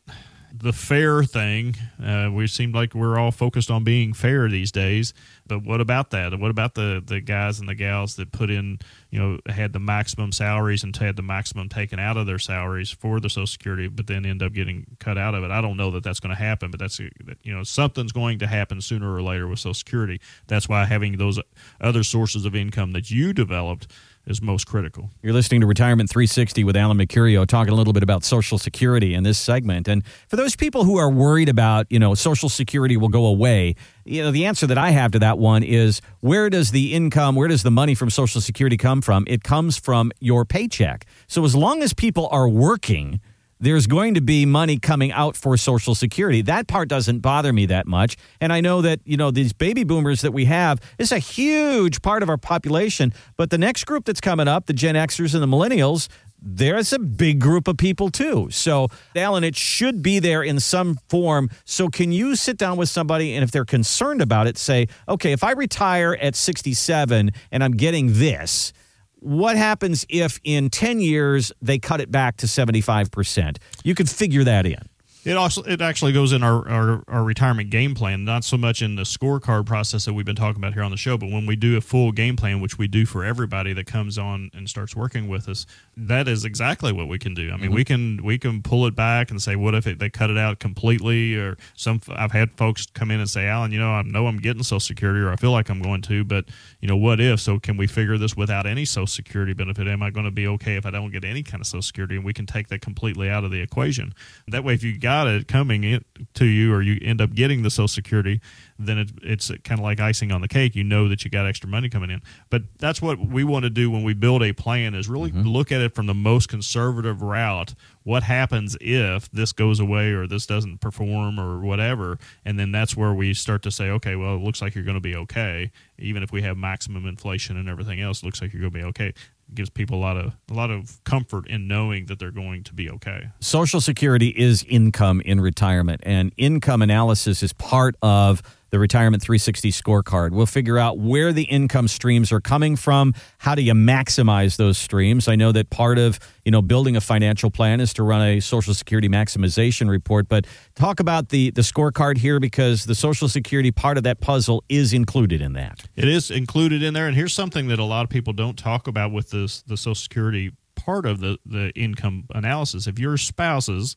the 0.60 0.74
fair 0.74 1.24
thing. 1.24 1.76
Uh, 2.04 2.30
we 2.34 2.48
seem 2.48 2.72
like 2.72 2.94
we're 2.94 3.18
all 3.18 3.32
focused 3.32 3.70
on 3.70 3.84
being 3.84 4.14
fair 4.14 4.50
these 4.50 4.72
days, 4.72 5.14
but 5.46 5.64
what 5.64 5.82
about 5.82 6.12
that? 6.12 6.38
What 6.40 6.52
about 6.52 6.76
the 6.76 7.02
the 7.06 7.22
guys 7.22 7.60
and 7.60 7.70
the 7.70 7.76
gals 7.76 8.16
that 8.16 8.32
put 8.32 8.50
in, 8.50 8.80
you 9.10 9.20
know, 9.20 9.40
had 9.48 9.74
the 9.74 9.80
maximum 9.80 10.32
salaries 10.32 10.84
and 10.84 10.96
had 10.96 11.16
the 11.16 11.22
maximum 11.22 11.70
taken 11.70 12.00
out 12.00 12.18
of 12.18 12.26
their 12.26 12.40
salaries 12.40 12.90
for 12.90 13.20
the 13.20 13.30
Social 13.30 13.48
Security, 13.48 13.88
but 13.88 14.08
then 14.08 14.26
end 14.26 14.42
up 14.42 14.54
getting 14.54 14.86
cut 15.00 15.18
out 15.18 15.36
of 15.36 15.44
it? 15.44 15.52
I 15.52 15.62
don't 15.62 15.78
know 15.78 15.92
that 15.92 16.04
that's 16.04 16.20
going 16.20 16.36
to 16.36 16.42
happen, 16.42 16.72
but 16.72 16.80
that's 16.80 17.00
you 17.00 17.12
know 17.46 17.64
something's 17.64 18.12
going 18.12 18.40
to 18.40 18.48
happen 18.48 18.82
sooner 18.82 19.14
or 19.14 19.22
later 19.22 19.48
with 19.48 19.60
Social 19.60 19.74
Security. 19.74 20.20
That's 20.48 20.68
why 20.68 20.86
having 20.86 21.18
those 21.18 21.40
other 21.80 22.04
sources 22.04 22.46
of 22.46 22.56
income 22.56 22.92
that 22.92 23.12
you 23.12 23.34
developed 23.34 23.88
is 24.28 24.42
most 24.42 24.68
critical. 24.68 25.10
You're 25.24 25.34
listening 25.34 25.62
to 25.62 25.68
Retirement 25.68 26.10
360 26.10 26.64
with 26.64 26.76
Alan 26.76 26.98
Mercurio, 26.98 27.48
talking 27.48 27.74
a 27.74 27.76
little 27.76 27.94
bit 27.94 28.04
about 28.04 28.24
Social 28.24 28.58
Security 28.58 29.14
in 29.14 29.24
this 29.24 29.38
segment. 29.38 29.88
And 29.88 30.04
for 30.28 30.36
those 30.36 30.56
people 30.56 30.84
who 30.84 30.98
are 30.98 31.10
worried 31.10 31.50
about, 31.50 31.88
you 31.90 31.98
know, 31.98 32.14
Social 32.14 32.50
Security 32.50 32.98
will 32.98 33.08
go 33.10 33.26
away, 33.26 33.76
you 34.06 34.22
know, 34.22 34.32
the 34.32 34.46
answer 34.46 34.68
that 34.68 34.78
I 34.78 34.92
have 34.92 35.12
to 35.14 35.20
that 35.20 35.38
one 35.40 35.64
is 35.64 36.02
where 36.20 36.50
does 36.50 36.72
the 36.72 36.94
income, 36.94 37.36
where 37.36 37.48
does 37.48 37.64
the 37.64 37.72
money 37.72 37.96
from 37.96 38.10
Social 38.10 38.42
Security 38.42 38.78
come 38.78 39.02
from? 39.02 39.24
It 39.28 39.44
comes 39.44 39.78
from 39.78 40.12
your 40.20 40.46
paycheck. 40.46 41.06
So 41.28 41.46
as 41.46 41.56
long 41.56 41.82
as 41.82 41.94
people 41.94 42.28
are 42.32 42.50
working, 42.50 43.22
there's 43.60 43.88
going 43.88 44.14
to 44.14 44.22
be 44.22 44.46
money 44.46 44.78
coming 44.78 45.12
out 45.12 45.36
for 45.36 45.58
Social 45.58 45.96
Security. 45.96 46.42
That 46.42 46.68
part 46.68 46.90
doesn't 46.90 47.20
bother 47.20 47.52
me 47.52 47.66
that 47.68 47.88
much. 47.88 48.18
And 48.40 48.54
I 48.54 48.62
know 48.62 48.82
that, 48.82 49.00
you 49.06 49.18
know, 49.18 49.32
these 49.32 49.54
baby 49.54 49.84
boomers 49.84 50.22
that 50.22 50.32
we 50.32 50.46
have 50.46 50.80
is 50.98 51.12
a 51.12 51.20
huge 51.20 52.02
part 52.02 52.24
of 52.24 52.30
our 52.30 52.38
population. 52.38 53.14
But 53.36 53.50
the 53.50 53.58
next 53.58 53.86
group 53.86 54.06
that's 54.06 54.22
coming 54.22 54.48
up, 54.48 54.66
the 54.68 54.74
Gen 54.74 54.96
Xers 54.96 55.34
and 55.34 55.42
the 55.42 55.48
Millennials, 55.48 56.08
there's 56.40 56.94
a 56.94 57.00
big 57.00 57.40
group 57.40 57.68
of 57.68 57.78
people 57.78 58.10
too. 58.10 58.50
So, 58.52 58.90
Alan, 59.16 59.44
it 59.44 59.56
should 59.56 60.04
be 60.04 60.20
there 60.20 60.44
in 60.44 60.60
some 60.60 61.00
form. 61.10 61.50
So, 61.66 61.90
can 61.90 62.12
you 62.12 62.36
sit 62.36 62.58
down 62.58 62.78
with 62.78 62.90
somebody 62.90 63.34
and 63.34 63.44
if 63.44 63.52
they're 63.52 63.66
concerned 63.66 64.22
about 64.22 64.46
it, 64.46 64.58
say, 64.58 64.88
okay, 65.10 65.32
if 65.32 65.44
I 65.44 65.52
retire 65.52 66.16
at 66.22 66.36
67 66.36 67.32
and 67.52 67.64
I'm 67.64 67.72
getting 67.72 68.14
this, 68.14 68.72
what 69.20 69.58
happens 69.58 70.06
if 70.10 70.40
in 70.44 70.70
10 70.70 71.00
years 71.00 71.52
they 71.62 71.80
cut 71.80 72.02
it 72.02 72.12
back 72.12 72.38
to 72.38 72.46
75%? 72.46 73.58
You 73.84 73.96
could 73.96 74.10
figure 74.10 74.44
that 74.44 74.66
in. 74.66 74.90
It 75.28 75.36
also 75.36 75.62
it 75.64 75.82
actually 75.82 76.14
goes 76.14 76.32
in 76.32 76.42
our, 76.42 76.66
our, 76.70 77.04
our 77.10 77.24
retirement 77.24 77.70
game 77.70 77.96
plan, 77.96 78.24
not 78.24 78.46
so 78.46 78.56
much 78.56 78.82
in 78.82 78.96
the 78.96 79.02
scorecard 79.02 79.66
process 79.66 80.06
that 80.06 80.14
we've 80.14 80.26
been 80.26 80.38
talking 80.38 80.62
about 80.62 80.74
here 80.74 80.84
on 80.84 80.92
the 80.92 80.96
show, 80.96 81.18
but 81.18 81.30
when 81.30 81.46
we 81.46 81.58
do 81.58 81.76
a 81.76 81.82
full 81.82 82.14
game 82.14 82.38
plan, 82.38 82.62
which 82.62 82.78
we 82.78 82.88
do 82.88 83.06
for 83.06 83.26
everybody 83.26 83.74
that 83.74 83.88
comes 83.88 84.18
on 84.18 84.50
and 84.54 84.70
starts 84.70 84.96
working 84.96 85.28
with 85.28 85.50
us, 85.50 85.66
that 86.00 86.28
is 86.28 86.46
exactly 86.46 86.92
what 86.92 87.08
we 87.08 87.18
can 87.18 87.34
do. 87.34 87.50
I 87.52 87.58
mean, 87.58 87.68
Mm-hmm. 87.68 87.74
we 87.74 87.84
can 87.84 88.24
we 88.24 88.38
can 88.38 88.62
pull 88.62 88.86
it 88.86 88.96
back 88.96 89.32
and 89.32 89.42
say, 89.42 89.56
what 89.56 89.74
if 89.74 89.88
it, 89.88 89.98
they 89.98 90.10
cut 90.10 90.30
it 90.30 90.38
out 90.38 90.60
completely? 90.60 91.36
Or 91.36 91.58
some 91.76 92.00
I've 92.10 92.32
had 92.32 92.52
folks 92.52 92.86
come 92.86 93.10
in 93.10 93.20
and 93.20 93.30
say, 93.30 93.48
Alan, 93.48 93.72
you 93.72 93.80
know, 93.80 93.90
I 93.92 94.04
know 94.04 94.28
I'm 94.28 94.38
getting 94.38 94.62
Social 94.62 94.80
Security, 94.80 95.20
or 95.22 95.32
I 95.32 95.36
feel 95.38 95.52
like 95.52 95.70
I'm 95.70 95.82
going 95.82 96.04
to, 96.04 96.24
but 96.24 96.46
you 96.80 96.88
know, 96.88 96.96
what 96.96 97.20
if? 97.20 97.40
So 97.40 97.60
can 97.60 97.78
we 97.78 97.88
figure 97.88 98.18
this 98.18 98.38
without 98.38 98.68
any 98.68 98.86
Social 98.86 99.08
Security 99.08 99.54
benefit? 99.54 99.88
Am 99.88 100.04
I 100.04 100.12
going 100.12 100.26
to 100.26 100.32
be 100.32 100.48
okay 100.48 100.76
if 100.76 100.86
I 100.86 100.92
don't 100.92 101.12
get 101.12 101.26
any 101.26 101.42
kind 101.42 101.62
of 101.62 101.68
Social 101.68 101.82
Security? 101.82 102.16
And 102.16 102.24
we 102.24 102.34
can 102.34 102.46
take 102.46 102.68
that 102.68 102.82
completely 102.82 103.30
out 103.30 103.44
of 103.44 103.50
the 103.52 103.60
equation. 103.62 104.14
That 104.48 104.64
way, 104.64 104.76
if 104.76 104.84
you 104.84 105.00
got 105.00 105.28
it 105.28 105.48
coming 105.48 105.84
in 105.84 106.06
to 106.36 106.46
you, 106.46 106.74
or 106.74 106.82
you 106.84 107.00
end 107.02 107.22
up 107.22 107.34
getting 107.34 107.64
the 107.64 107.72
Social 107.72 107.88
Security, 107.88 108.40
then 108.80 108.98
it, 108.98 109.12
it's 109.24 109.52
kind 109.64 109.80
of 109.80 109.84
like 109.84 110.00
icing 110.00 110.32
on 110.32 110.42
the 110.42 110.48
cake. 110.48 110.76
You 110.76 110.84
know 110.84 111.08
that 111.08 111.24
you 111.24 111.32
got 111.32 111.46
extra 111.46 111.70
money 111.70 111.90
coming 111.90 112.10
in. 112.10 112.22
But 112.50 112.64
that's 112.78 113.02
what 113.02 113.20
we 113.20 113.44
want 113.44 113.64
to 113.64 113.70
do 113.70 113.90
when 113.90 114.04
we 114.04 114.14
build 114.14 114.44
a 114.44 114.54
plan: 114.54 114.94
is 114.94 115.10
really 115.10 115.32
mm-hmm. 115.32 115.48
look 115.48 115.72
at 115.72 115.82
it 115.82 115.96
from 115.96 116.06
the 116.06 116.14
most 116.14 116.50
conservative 116.50 117.22
route. 117.22 117.74
What 118.04 118.24
happens 118.24 118.78
if 118.80 119.30
this 119.32 119.52
goes 119.52 119.80
away 119.80 120.12
or 120.12 120.28
this 120.28 120.46
doesn't 120.46 120.80
perform 120.80 121.40
or 121.40 121.60
whatever? 121.60 122.18
And 122.46 122.58
then 122.58 122.72
that's 122.72 122.96
where 122.96 123.14
we 123.14 123.34
start 123.34 123.64
to 123.64 123.72
say, 123.72 123.90
okay, 123.90 124.16
well, 124.16 124.36
it 124.36 124.42
looks 124.42 124.62
like 124.62 124.76
you're 124.76 124.86
going 124.86 124.96
to 124.96 125.02
be 125.02 125.16
okay, 125.16 125.72
even 125.98 126.24
if 126.24 126.32
we 126.32 126.42
have 126.44 126.56
maximum 126.58 127.06
inflation 127.06 127.58
and 127.58 127.68
everything 127.68 128.00
else. 128.00 128.22
It 128.22 128.26
looks 128.26 128.42
like 128.42 128.54
you're 128.54 128.62
going 128.62 128.74
to 128.74 128.80
be 128.80 128.86
okay. 128.86 129.14
Gives 129.54 129.70
people 129.70 129.98
a 129.98 130.04
lot 130.04 130.18
of 130.18 130.36
a 130.52 130.54
lot 130.54 130.72
of 130.72 131.02
comfort 131.06 131.48
in 131.48 131.70
knowing 131.70 132.08
that 132.08 132.20
they're 132.20 132.32
going 132.32 132.64
to 132.66 132.74
be 132.74 132.90
okay. 132.90 133.30
Social 133.40 133.80
Security 133.80 134.28
is 134.28 134.66
income 134.68 135.22
in 135.22 135.40
retirement, 135.40 136.02
and 136.04 136.34
income 136.36 136.82
analysis 136.82 137.42
is 137.42 137.54
part 137.54 137.96
of 138.02 138.42
the 138.70 138.80
Retirement 138.80 139.24
360 139.24 139.72
scorecard. 139.72 140.32
We'll 140.32 140.46
figure 140.46 140.78
out 140.78 140.98
where 140.98 141.32
the 141.34 141.44
income 141.44 141.88
streams 141.88 142.32
are 142.32 142.42
coming 142.42 142.76
from. 142.76 143.14
How 143.38 143.56
do 143.56 143.62
you 143.62 143.74
maximize 143.74 144.58
those 144.58 144.78
streams? 144.78 145.28
I 145.28 145.36
know 145.36 145.52
that 145.52 145.70
part 145.70 145.98
of 145.98 146.20
you 146.46 146.52
know 146.52 146.62
building 146.62 146.96
a 146.96 147.02
financial 147.02 147.52
plan 147.52 147.80
is 147.80 147.94
to 147.96 148.04
run 148.04 148.22
a 148.22 148.40
Social 148.40 148.74
Security 148.74 149.10
maximization 149.10 149.90
report. 149.90 150.28
But 150.28 150.46
talk 150.76 151.00
about 151.00 151.30
the 151.30 151.52
the 151.52 151.62
scorecard 151.62 152.18
here 152.18 152.40
because 152.40 152.86
the 152.86 152.96
Social 152.96 153.28
Security 153.28 153.72
part 153.72 153.98
of 153.98 154.04
that 154.04 154.20
puzzle 154.20 154.64
is 154.70 154.94
included 154.94 155.42
in 155.42 155.54
that. 155.54 155.84
It 155.96 156.08
is 156.08 156.32
included 156.32 156.84
in 156.84 156.94
there, 156.94 157.08
and 157.08 157.16
here's 157.16 157.34
something 157.34 157.68
that 157.68 157.80
a 157.80 157.84
lot 157.84 158.04
of 158.04 158.10
people 158.10 158.34
don't 158.34 158.58
talk 158.58 158.88
about 158.88 159.12
with 159.12 159.32
this 159.32 159.62
the 159.62 159.78
Social 159.78 159.96
Security 159.96 160.52
part 160.76 161.06
of 161.06 161.20
the 161.20 161.38
the 161.46 161.72
income 161.72 162.26
analysis. 162.34 162.88
If 162.88 163.00
your 163.00 163.18
spouses, 163.18 163.96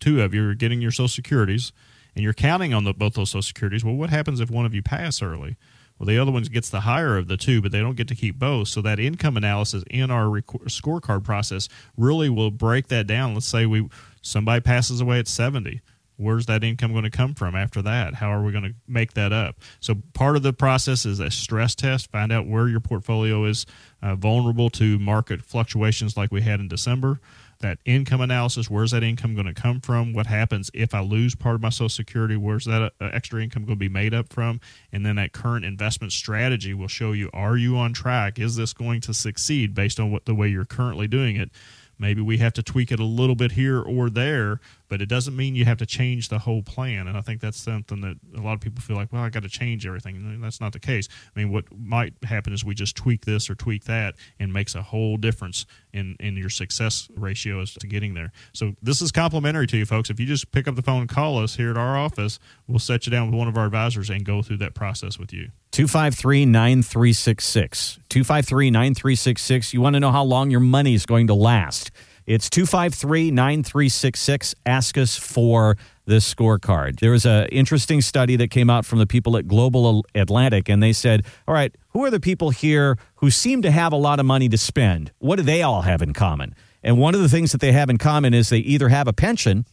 two 0.00 0.22
of 0.22 0.34
you, 0.34 0.48
are 0.48 0.54
getting 0.54 0.80
your 0.80 0.90
Social 0.90 1.08
Securities, 1.08 1.72
and 2.16 2.24
you're 2.24 2.32
counting 2.32 2.72
on 2.72 2.84
the, 2.84 2.94
both 2.94 3.14
those 3.14 3.30
Social 3.30 3.42
Securities, 3.42 3.84
well, 3.84 3.94
what 3.94 4.08
happens 4.08 4.40
if 4.40 4.50
one 4.50 4.64
of 4.64 4.74
you 4.74 4.82
pass 4.82 5.20
early? 5.20 5.56
Well, 5.98 6.06
the 6.06 6.18
other 6.18 6.32
one 6.32 6.42
gets 6.44 6.70
the 6.70 6.80
higher 6.80 7.16
of 7.16 7.28
the 7.28 7.36
two, 7.36 7.60
but 7.60 7.72
they 7.72 7.80
don't 7.80 7.96
get 7.96 8.08
to 8.08 8.14
keep 8.14 8.38
both. 8.38 8.68
So 8.68 8.80
that 8.82 8.98
income 8.98 9.36
analysis 9.36 9.84
in 9.90 10.10
our 10.10 10.28
rec- 10.28 10.46
scorecard 10.46 11.24
process 11.24 11.68
really 11.96 12.28
will 12.28 12.50
break 12.50 12.88
that 12.88 13.06
down. 13.06 13.34
Let's 13.34 13.46
say 13.46 13.66
we 13.66 13.88
somebody 14.22 14.60
passes 14.60 15.00
away 15.00 15.18
at 15.18 15.28
70. 15.28 15.80
where's 16.18 16.46
that 16.46 16.64
income 16.64 16.92
going 16.92 17.04
to 17.04 17.10
come 17.10 17.34
from 17.34 17.54
after 17.54 17.82
that? 17.82 18.14
How 18.14 18.30
are 18.30 18.42
we 18.42 18.50
going 18.50 18.64
to 18.64 18.74
make 18.88 19.12
that 19.12 19.32
up? 19.34 19.60
So 19.80 19.96
part 20.14 20.36
of 20.36 20.42
the 20.42 20.54
process 20.54 21.04
is 21.04 21.20
a 21.20 21.30
stress 21.30 21.74
test. 21.74 22.10
Find 22.10 22.32
out 22.32 22.46
where 22.46 22.68
your 22.68 22.80
portfolio 22.80 23.44
is 23.44 23.66
uh, 24.02 24.14
vulnerable 24.14 24.70
to 24.70 24.98
market 24.98 25.42
fluctuations 25.42 26.16
like 26.16 26.32
we 26.32 26.40
had 26.40 26.60
in 26.60 26.68
December 26.68 27.20
that 27.60 27.78
income 27.84 28.20
analysis 28.20 28.70
where's 28.70 28.90
that 28.90 29.02
income 29.02 29.34
going 29.34 29.46
to 29.46 29.54
come 29.54 29.80
from? 29.80 30.12
What 30.12 30.26
happens 30.26 30.70
if 30.74 30.94
i 30.94 31.00
lose 31.00 31.34
part 31.34 31.54
of 31.54 31.60
my 31.62 31.70
social 31.70 31.88
security? 31.88 32.36
Where's 32.36 32.64
that 32.64 32.82
uh, 32.82 33.10
extra 33.12 33.42
income 33.42 33.64
going 33.64 33.76
to 33.76 33.80
be 33.80 33.88
made 33.88 34.14
up 34.14 34.32
from? 34.32 34.60
And 34.92 35.04
then 35.04 35.16
that 35.16 35.32
current 35.32 35.64
investment 35.64 36.12
strategy 36.12 36.74
will 36.74 36.88
show 36.88 37.12
you 37.12 37.30
are 37.32 37.56
you 37.56 37.76
on 37.76 37.92
track? 37.92 38.38
Is 38.38 38.56
this 38.56 38.72
going 38.72 39.00
to 39.02 39.14
succeed 39.14 39.74
based 39.74 39.98
on 40.00 40.10
what 40.10 40.24
the 40.24 40.34
way 40.34 40.48
you're 40.48 40.64
currently 40.64 41.06
doing 41.06 41.36
it? 41.36 41.50
Maybe 41.98 42.20
we 42.20 42.38
have 42.38 42.52
to 42.54 42.62
tweak 42.62 42.92
it 42.92 43.00
a 43.00 43.04
little 43.04 43.34
bit 43.34 43.52
here 43.52 43.80
or 43.80 44.10
there 44.10 44.60
but 44.88 45.02
it 45.02 45.08
doesn't 45.08 45.36
mean 45.36 45.54
you 45.54 45.64
have 45.64 45.78
to 45.78 45.86
change 45.86 46.28
the 46.28 46.38
whole 46.38 46.62
plan. 46.62 47.08
And 47.08 47.16
I 47.16 47.20
think 47.20 47.40
that's 47.40 47.58
something 47.58 48.00
that 48.02 48.16
a 48.36 48.40
lot 48.40 48.54
of 48.54 48.60
people 48.60 48.80
feel 48.80 48.96
like, 48.96 49.12
well, 49.12 49.22
I 49.22 49.30
got 49.30 49.42
to 49.42 49.48
change 49.48 49.86
everything. 49.86 50.40
That's 50.40 50.60
not 50.60 50.72
the 50.72 50.78
case. 50.78 51.08
I 51.34 51.38
mean, 51.38 51.52
what 51.52 51.64
might 51.76 52.14
happen 52.24 52.52
is 52.52 52.64
we 52.64 52.74
just 52.74 52.96
tweak 52.96 53.24
this 53.24 53.50
or 53.50 53.54
tweak 53.54 53.84
that 53.84 54.14
and 54.38 54.52
makes 54.52 54.74
a 54.74 54.82
whole 54.82 55.16
difference 55.16 55.66
in, 55.92 56.16
in 56.20 56.36
your 56.36 56.50
success 56.50 57.08
ratios 57.16 57.74
to 57.74 57.86
getting 57.86 58.14
there. 58.14 58.32
So 58.52 58.74
this 58.82 59.02
is 59.02 59.12
complimentary 59.12 59.66
to 59.68 59.76
you 59.76 59.86
folks. 59.86 60.10
If 60.10 60.20
you 60.20 60.26
just 60.26 60.52
pick 60.52 60.68
up 60.68 60.76
the 60.76 60.82
phone 60.82 61.02
and 61.02 61.08
call 61.08 61.38
us 61.38 61.56
here 61.56 61.70
at 61.70 61.76
our 61.76 61.96
office, 61.96 62.38
we'll 62.66 62.78
set 62.78 63.06
you 63.06 63.10
down 63.10 63.30
with 63.30 63.38
one 63.38 63.48
of 63.48 63.56
our 63.56 63.66
advisors 63.66 64.10
and 64.10 64.24
go 64.24 64.42
through 64.42 64.58
that 64.58 64.74
process 64.74 65.18
with 65.18 65.32
you. 65.32 65.50
253 65.72 66.46
9366. 66.46 67.98
253 68.08 68.70
9366. 68.70 69.74
You 69.74 69.80
want 69.80 69.94
to 69.94 70.00
know 70.00 70.12
how 70.12 70.24
long 70.24 70.50
your 70.50 70.60
money 70.60 70.94
is 70.94 71.04
going 71.04 71.26
to 71.26 71.34
last. 71.34 71.90
It's 72.26 72.50
253 72.50 73.30
9366. 73.30 74.54
Ask 74.66 74.98
us 74.98 75.16
for 75.16 75.76
this 76.06 76.32
scorecard. 76.32 76.98
There 76.98 77.12
was 77.12 77.24
an 77.24 77.46
interesting 77.46 78.00
study 78.00 78.34
that 78.36 78.50
came 78.50 78.68
out 78.68 78.84
from 78.84 78.98
the 78.98 79.06
people 79.06 79.36
at 79.36 79.46
Global 79.46 80.04
Atlantic, 80.14 80.68
and 80.68 80.82
they 80.82 80.92
said, 80.92 81.24
All 81.46 81.54
right, 81.54 81.74
who 81.90 82.04
are 82.04 82.10
the 82.10 82.20
people 82.20 82.50
here 82.50 82.98
who 83.16 83.30
seem 83.30 83.62
to 83.62 83.70
have 83.70 83.92
a 83.92 83.96
lot 83.96 84.18
of 84.18 84.26
money 84.26 84.48
to 84.48 84.58
spend? 84.58 85.12
What 85.18 85.36
do 85.36 85.42
they 85.42 85.62
all 85.62 85.82
have 85.82 86.02
in 86.02 86.12
common? 86.12 86.54
And 86.82 86.98
one 86.98 87.14
of 87.14 87.20
the 87.20 87.28
things 87.28 87.52
that 87.52 87.60
they 87.60 87.72
have 87.72 87.90
in 87.90 87.98
common 87.98 88.34
is 88.34 88.48
they 88.48 88.58
either 88.58 88.88
have 88.88 89.06
a 89.06 89.12
pension 89.12 89.64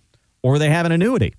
or 0.43 0.59
they 0.59 0.69
have 0.69 0.85
an 0.85 0.91
annuity. 0.91 1.33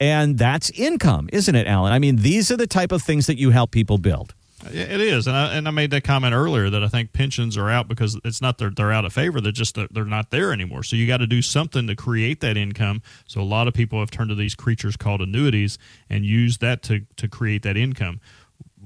And 0.00 0.38
that's 0.38 0.70
income, 0.70 1.28
isn't 1.32 1.54
it, 1.54 1.66
Alan? 1.66 1.92
I 1.92 1.98
mean, 1.98 2.16
these 2.16 2.50
are 2.50 2.56
the 2.56 2.66
type 2.66 2.92
of 2.92 3.02
things 3.02 3.26
that 3.26 3.38
you 3.38 3.50
help 3.50 3.70
people 3.70 3.98
build. 3.98 4.34
It 4.66 5.00
is, 5.00 5.28
and 5.28 5.36
I, 5.36 5.54
and 5.54 5.68
I 5.68 5.70
made 5.70 5.92
that 5.92 6.02
comment 6.02 6.34
earlier 6.34 6.68
that 6.68 6.82
I 6.82 6.88
think 6.88 7.12
pensions 7.12 7.56
are 7.56 7.70
out 7.70 7.86
because 7.86 8.18
it's 8.24 8.40
not 8.40 8.58
that 8.58 8.74
they're 8.74 8.92
out 8.92 9.04
of 9.04 9.12
favor; 9.12 9.40
they're 9.40 9.52
just 9.52 9.78
they're 9.92 10.04
not 10.04 10.30
there 10.30 10.52
anymore. 10.52 10.82
So 10.82 10.96
you 10.96 11.06
got 11.06 11.18
to 11.18 11.28
do 11.28 11.42
something 11.42 11.86
to 11.86 11.94
create 11.94 12.40
that 12.40 12.56
income. 12.56 13.02
So 13.26 13.40
a 13.40 13.42
lot 13.42 13.68
of 13.68 13.74
people 13.74 14.00
have 14.00 14.10
turned 14.10 14.30
to 14.30 14.34
these 14.34 14.56
creatures 14.56 14.96
called 14.96 15.20
annuities 15.20 15.78
and 16.10 16.26
use 16.26 16.58
that 16.58 16.82
to 16.84 17.06
to 17.16 17.28
create 17.28 17.62
that 17.62 17.76
income. 17.76 18.20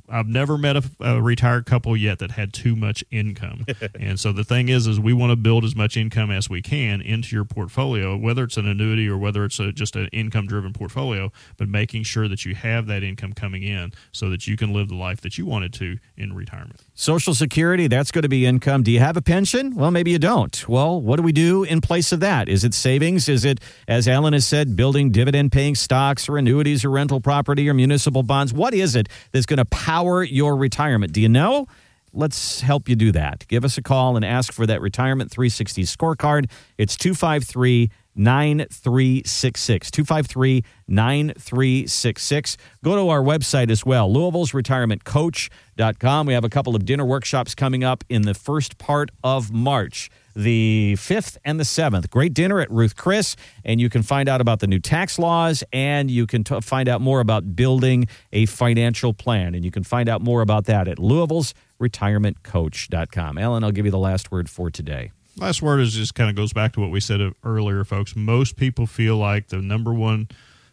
I've 0.08 0.26
never 0.26 0.58
met 0.58 0.76
a, 0.76 0.82
a, 1.00 1.22
retired 1.22 1.66
couple 1.66 1.96
yet 1.96 2.18
that 2.18 2.32
had 2.32 2.52
too 2.52 2.76
much 2.76 3.04
income. 3.10 3.64
and 3.98 4.18
so 4.18 4.32
the 4.32 4.44
thing 4.44 4.68
is, 4.68 4.86
is 4.86 5.00
we 5.00 5.12
want 5.12 5.30
to 5.30 5.36
build 5.36 5.64
as 5.64 5.74
much 5.74 5.96
income 5.96 6.30
as 6.30 6.50
we 6.50 6.60
can 6.60 7.00
into 7.00 7.34
your 7.34 7.44
portfolio, 7.44 8.16
whether 8.16 8.44
it's 8.44 8.56
an 8.56 8.66
annuity 8.66 9.08
or 9.08 9.16
whether 9.16 9.44
it's 9.44 9.58
a, 9.58 9.72
just 9.72 9.96
an 9.96 10.08
income 10.12 10.46
driven 10.46 10.72
portfolio, 10.72 11.32
but 11.56 11.68
making 11.68 12.02
sure 12.02 12.28
that 12.28 12.44
you 12.44 12.54
have 12.54 12.86
that 12.86 13.02
income 13.02 13.32
coming 13.32 13.62
in 13.62 13.92
so 14.10 14.28
that 14.28 14.46
you 14.46 14.56
can 14.56 14.72
live 14.72 14.88
the 14.88 14.94
life 14.94 15.20
that 15.20 15.38
you 15.38 15.46
wanted 15.46 15.72
to 15.72 15.98
in 16.16 16.34
retirement. 16.34 16.80
Social 16.94 17.34
Security, 17.34 17.86
that's 17.86 18.10
going 18.10 18.22
to 18.22 18.28
be 18.28 18.44
income. 18.44 18.82
Do 18.82 18.90
you 18.90 19.00
have 19.00 19.16
a 19.16 19.22
pension? 19.22 19.74
Well, 19.76 19.90
maybe 19.90 20.10
you 20.10 20.18
don't. 20.18 20.68
Well, 20.68 21.00
what 21.00 21.16
do 21.16 21.22
we 21.22 21.32
do 21.32 21.64
in 21.64 21.80
place 21.80 22.12
of 22.12 22.20
that? 22.20 22.48
Is 22.48 22.64
it 22.64 22.74
savings? 22.74 23.28
Is 23.28 23.44
it, 23.44 23.60
as 23.88 24.06
Alan 24.06 24.32
has 24.32 24.44
said, 24.44 24.76
building 24.76 25.10
dividend 25.10 25.52
paying 25.52 25.74
stocks 25.74 26.28
or 26.28 26.36
annuities 26.36 26.84
or 26.84 26.90
rental 26.90 27.20
property 27.20 27.68
or 27.68 27.74
municipal 27.74 28.22
bonds? 28.22 28.52
What 28.52 28.74
is 28.74 28.94
it 28.94 29.08
that's 29.30 29.46
going 29.46 29.58
to 29.58 29.64
power 29.64 29.91
your 30.22 30.56
retirement? 30.56 31.12
Do 31.12 31.20
you 31.20 31.28
know? 31.28 31.66
Let's 32.14 32.60
help 32.60 32.88
you 32.88 32.96
do 32.96 33.10
that. 33.12 33.46
Give 33.48 33.64
us 33.64 33.78
a 33.78 33.82
call 33.82 34.16
and 34.16 34.24
ask 34.24 34.52
for 34.52 34.66
that 34.66 34.82
Retirement 34.82 35.30
360 35.30 35.82
scorecard. 35.84 36.50
It's 36.76 36.96
253 36.96 37.90
9366. 38.14 39.90
253 39.90 40.64
9366. 40.86 42.56
Go 42.84 42.96
to 42.96 43.08
our 43.08 43.22
website 43.22 43.70
as 43.70 43.86
well, 43.86 44.12
Louisville's 44.12 44.52
Retirement 44.52 45.04
Coach.com. 45.04 46.26
We 46.26 46.34
have 46.34 46.44
a 46.44 46.50
couple 46.50 46.76
of 46.76 46.84
dinner 46.84 47.06
workshops 47.06 47.54
coming 47.54 47.82
up 47.82 48.04
in 48.10 48.22
the 48.22 48.34
first 48.34 48.76
part 48.76 49.10
of 49.24 49.50
March 49.50 50.10
the 50.34 50.94
5th 50.96 51.36
and 51.44 51.58
the 51.58 51.64
7th. 51.64 52.10
Great 52.10 52.34
dinner 52.34 52.60
at 52.60 52.70
Ruth 52.70 52.96
Chris, 52.96 53.36
and 53.64 53.80
you 53.80 53.88
can 53.88 54.02
find 54.02 54.28
out 54.28 54.40
about 54.40 54.60
the 54.60 54.66
new 54.66 54.78
tax 54.78 55.18
laws 55.18 55.64
and 55.72 56.10
you 56.10 56.26
can 56.26 56.44
t- 56.44 56.60
find 56.60 56.88
out 56.88 57.00
more 57.00 57.20
about 57.20 57.54
building 57.54 58.06
a 58.32 58.46
financial 58.46 59.12
plan. 59.12 59.54
And 59.54 59.64
you 59.64 59.70
can 59.70 59.84
find 59.84 60.08
out 60.08 60.20
more 60.20 60.42
about 60.42 60.64
that 60.66 60.88
at 60.88 60.98
Louisville's 60.98 61.54
retirementcoach.com. 61.80 63.38
Alan, 63.38 63.64
I'll 63.64 63.72
give 63.72 63.84
you 63.84 63.90
the 63.90 63.98
last 63.98 64.30
word 64.30 64.48
for 64.48 64.70
today. 64.70 65.10
Last 65.36 65.62
word 65.62 65.80
is 65.80 65.94
just 65.94 66.14
kind 66.14 66.28
of 66.28 66.36
goes 66.36 66.52
back 66.52 66.74
to 66.74 66.80
what 66.80 66.90
we 66.90 67.00
said 67.00 67.20
uh, 67.20 67.30
earlier, 67.42 67.84
folks. 67.84 68.14
Most 68.14 68.56
people 68.56 68.86
feel 68.86 69.16
like 69.16 69.48
the 69.48 69.62
number 69.62 69.92
one 69.92 70.28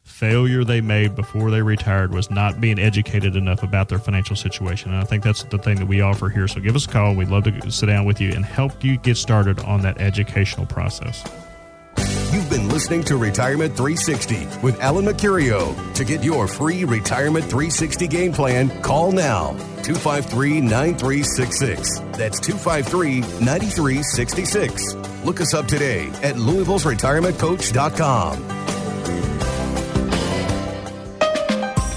failure 0.09 0.63
they 0.63 0.81
made 0.81 1.15
before 1.15 1.51
they 1.51 1.61
retired 1.61 2.11
was 2.11 2.29
not 2.29 2.59
being 2.59 2.79
educated 2.79 3.35
enough 3.35 3.63
about 3.63 3.87
their 3.87 3.99
financial 3.99 4.35
situation. 4.35 4.91
And 4.91 4.99
I 4.99 5.05
think 5.05 5.23
that's 5.23 5.43
the 5.43 5.57
thing 5.57 5.77
that 5.77 5.85
we 5.85 6.01
offer 6.01 6.27
here. 6.29 6.47
So 6.47 6.59
give 6.59 6.75
us 6.75 6.85
a 6.85 6.89
call. 6.89 7.15
We'd 7.15 7.29
love 7.29 7.45
to 7.45 7.71
sit 7.71 7.85
down 7.85 8.05
with 8.05 8.19
you 8.19 8.31
and 8.33 8.43
help 8.43 8.83
you 8.83 8.97
get 8.97 9.15
started 9.15 9.59
on 9.61 9.81
that 9.83 10.01
educational 10.01 10.65
process. 10.65 11.23
You've 12.31 12.49
been 12.49 12.69
listening 12.69 13.03
to 13.05 13.17
Retirement 13.17 13.75
360 13.75 14.61
with 14.61 14.79
Alan 14.81 15.05
Mercurio. 15.05 15.93
To 15.95 16.03
get 16.03 16.23
your 16.23 16.47
free 16.47 16.83
Retirement 16.83 17.45
360 17.45 18.07
game 18.07 18.33
plan, 18.33 18.69
call 18.81 19.11
now 19.11 19.51
253 19.83 20.61
9366. 20.61 21.99
That's 22.17 22.39
253 22.39 23.21
9366. 23.43 24.95
Look 25.23 25.41
us 25.41 25.53
up 25.53 25.67
today 25.67 26.07
at 26.23 26.37
Louisville's 26.37 26.85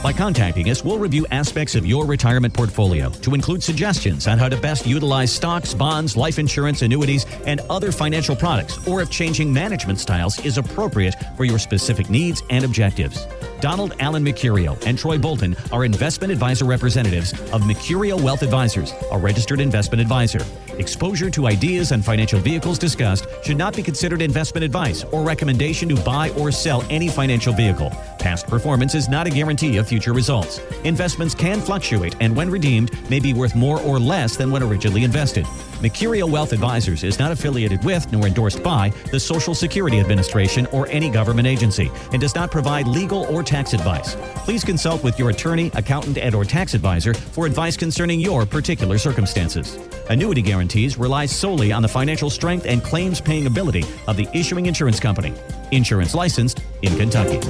By 0.03 0.13
contacting 0.13 0.69
us, 0.69 0.83
we'll 0.83 0.99
review 0.99 1.27
aspects 1.31 1.77
of 1.77 1.87
your 1.87 2.05
retirement 2.05 2.53
portfolio 2.53 3.11
to 3.11 3.35
include 3.35 3.63
suggestions 3.63 4.27
on 4.27 4.37
how 4.37 4.49
to 4.49 4.57
best 4.57 4.85
utilize 4.85 5.33
stocks, 5.33 5.75
bonds, 5.75 6.17
life 6.17 6.41
insurance, 6.41 6.83
annuities, 6.83 7.25
and 7.47 7.61
other 7.71 7.93
financial 7.93 8.35
products, 8.35 8.85
or 8.89 9.01
if 9.01 9.11
changing 9.11 9.53
management 9.53 10.01
styles 10.01 10.45
is 10.45 10.59
appropriate 10.59 11.15
for 11.37 11.45
your 11.45 11.61
specific 11.61 12.11
needs 12.11 12.43
and 12.51 12.65
objectives. 12.65 13.29
Donald 13.61 13.95
Allen 14.01 14.25
Mercurio 14.25 14.77
and 14.87 14.99
Troy 14.99 15.17
Bolton 15.19 15.55
are 15.71 15.85
investment 15.85 16.33
advisor 16.33 16.65
representatives 16.65 17.33
of 17.53 17.63
Mercurio 17.63 18.21
Wealth 18.21 18.43
Advisors, 18.43 18.93
a 19.13 19.19
registered 19.19 19.61
investment 19.61 20.01
advisor. 20.01 20.45
Exposure 20.79 21.31
to 21.31 21.47
ideas 21.47 21.93
and 21.93 22.05
financial 22.05 22.41
vehicles 22.41 22.79
discussed 22.79 23.27
should 23.43 23.57
not 23.57 23.77
be 23.77 23.83
considered 23.83 24.23
investment 24.23 24.65
advice 24.65 25.05
or 25.05 25.23
recommendation 25.23 25.89
to 25.89 25.97
buy 26.03 26.31
or 26.31 26.51
sell 26.51 26.85
any 26.91 27.09
financial 27.09 27.53
vehicle. 27.53 27.91
Past 28.19 28.47
performance 28.47 28.95
is 28.95 29.09
not 29.09 29.27
a 29.27 29.31
guarantee 29.31 29.77
of 29.77 29.89
future 29.89 30.13
results. 30.13 30.61
Investments 30.85 31.35
can 31.35 31.61
fluctuate 31.61 32.17
and, 32.21 32.35
when 32.35 32.51
redeemed, 32.51 32.91
may 33.11 33.21
be 33.21 33.35
worth 33.35 33.55
more 33.55 33.81
or 33.83 33.99
less 33.99 34.37
than 34.37 34.51
when 34.51 34.63
originally 34.63 35.05
invested. 35.05 35.47
Mercurio 35.83 36.31
Wealth 36.31 36.53
Advisors 36.53 37.03
is 37.03 37.19
not 37.19 37.33
affiliated 37.33 37.83
with 37.83 38.11
nor 38.13 38.29
endorsed 38.29 38.63
by 38.63 38.91
the 39.11 39.19
Social 39.19 39.53
Security 39.53 39.99
Administration 39.99 40.67
or 40.67 40.87
any 40.87 41.11
government 41.11 41.49
agency 41.49 41.91
and 42.13 42.21
does 42.21 42.37
not 42.37 42.53
provide 42.53 42.87
legal 42.87 43.25
or 43.25 43.43
tax 43.43 43.73
advice. 43.73 44.15
Please 44.45 44.63
consult 44.63 45.03
with 45.03 45.19
your 45.19 45.31
attorney, 45.31 45.73
accountant, 45.75 46.19
and 46.19 46.37
or 46.37 46.45
tax 46.45 46.75
advisor 46.75 47.15
for 47.15 47.47
advice 47.47 47.77
concerning 47.77 48.21
your 48.21 48.47
particular 48.47 48.97
circumstances. 48.97 49.77
Annuity 50.09 50.41
guarantees 50.41 50.97
rely 50.97 51.27
solely 51.27 51.73
on 51.73 51.83
the 51.83 51.89
financial 51.89 52.31
strength 52.31 52.65
and 52.65 52.85
claims 52.85 53.21
paying 53.21 53.47
ability 53.47 53.85
of 54.07 54.17
the 54.17 54.29
issuing 54.33 54.67
insurance 54.67 55.01
company. 55.01 55.35
Insurance 55.73 56.15
licensed 56.15 56.63
in 56.83 56.97
Kentucky. 56.97 57.41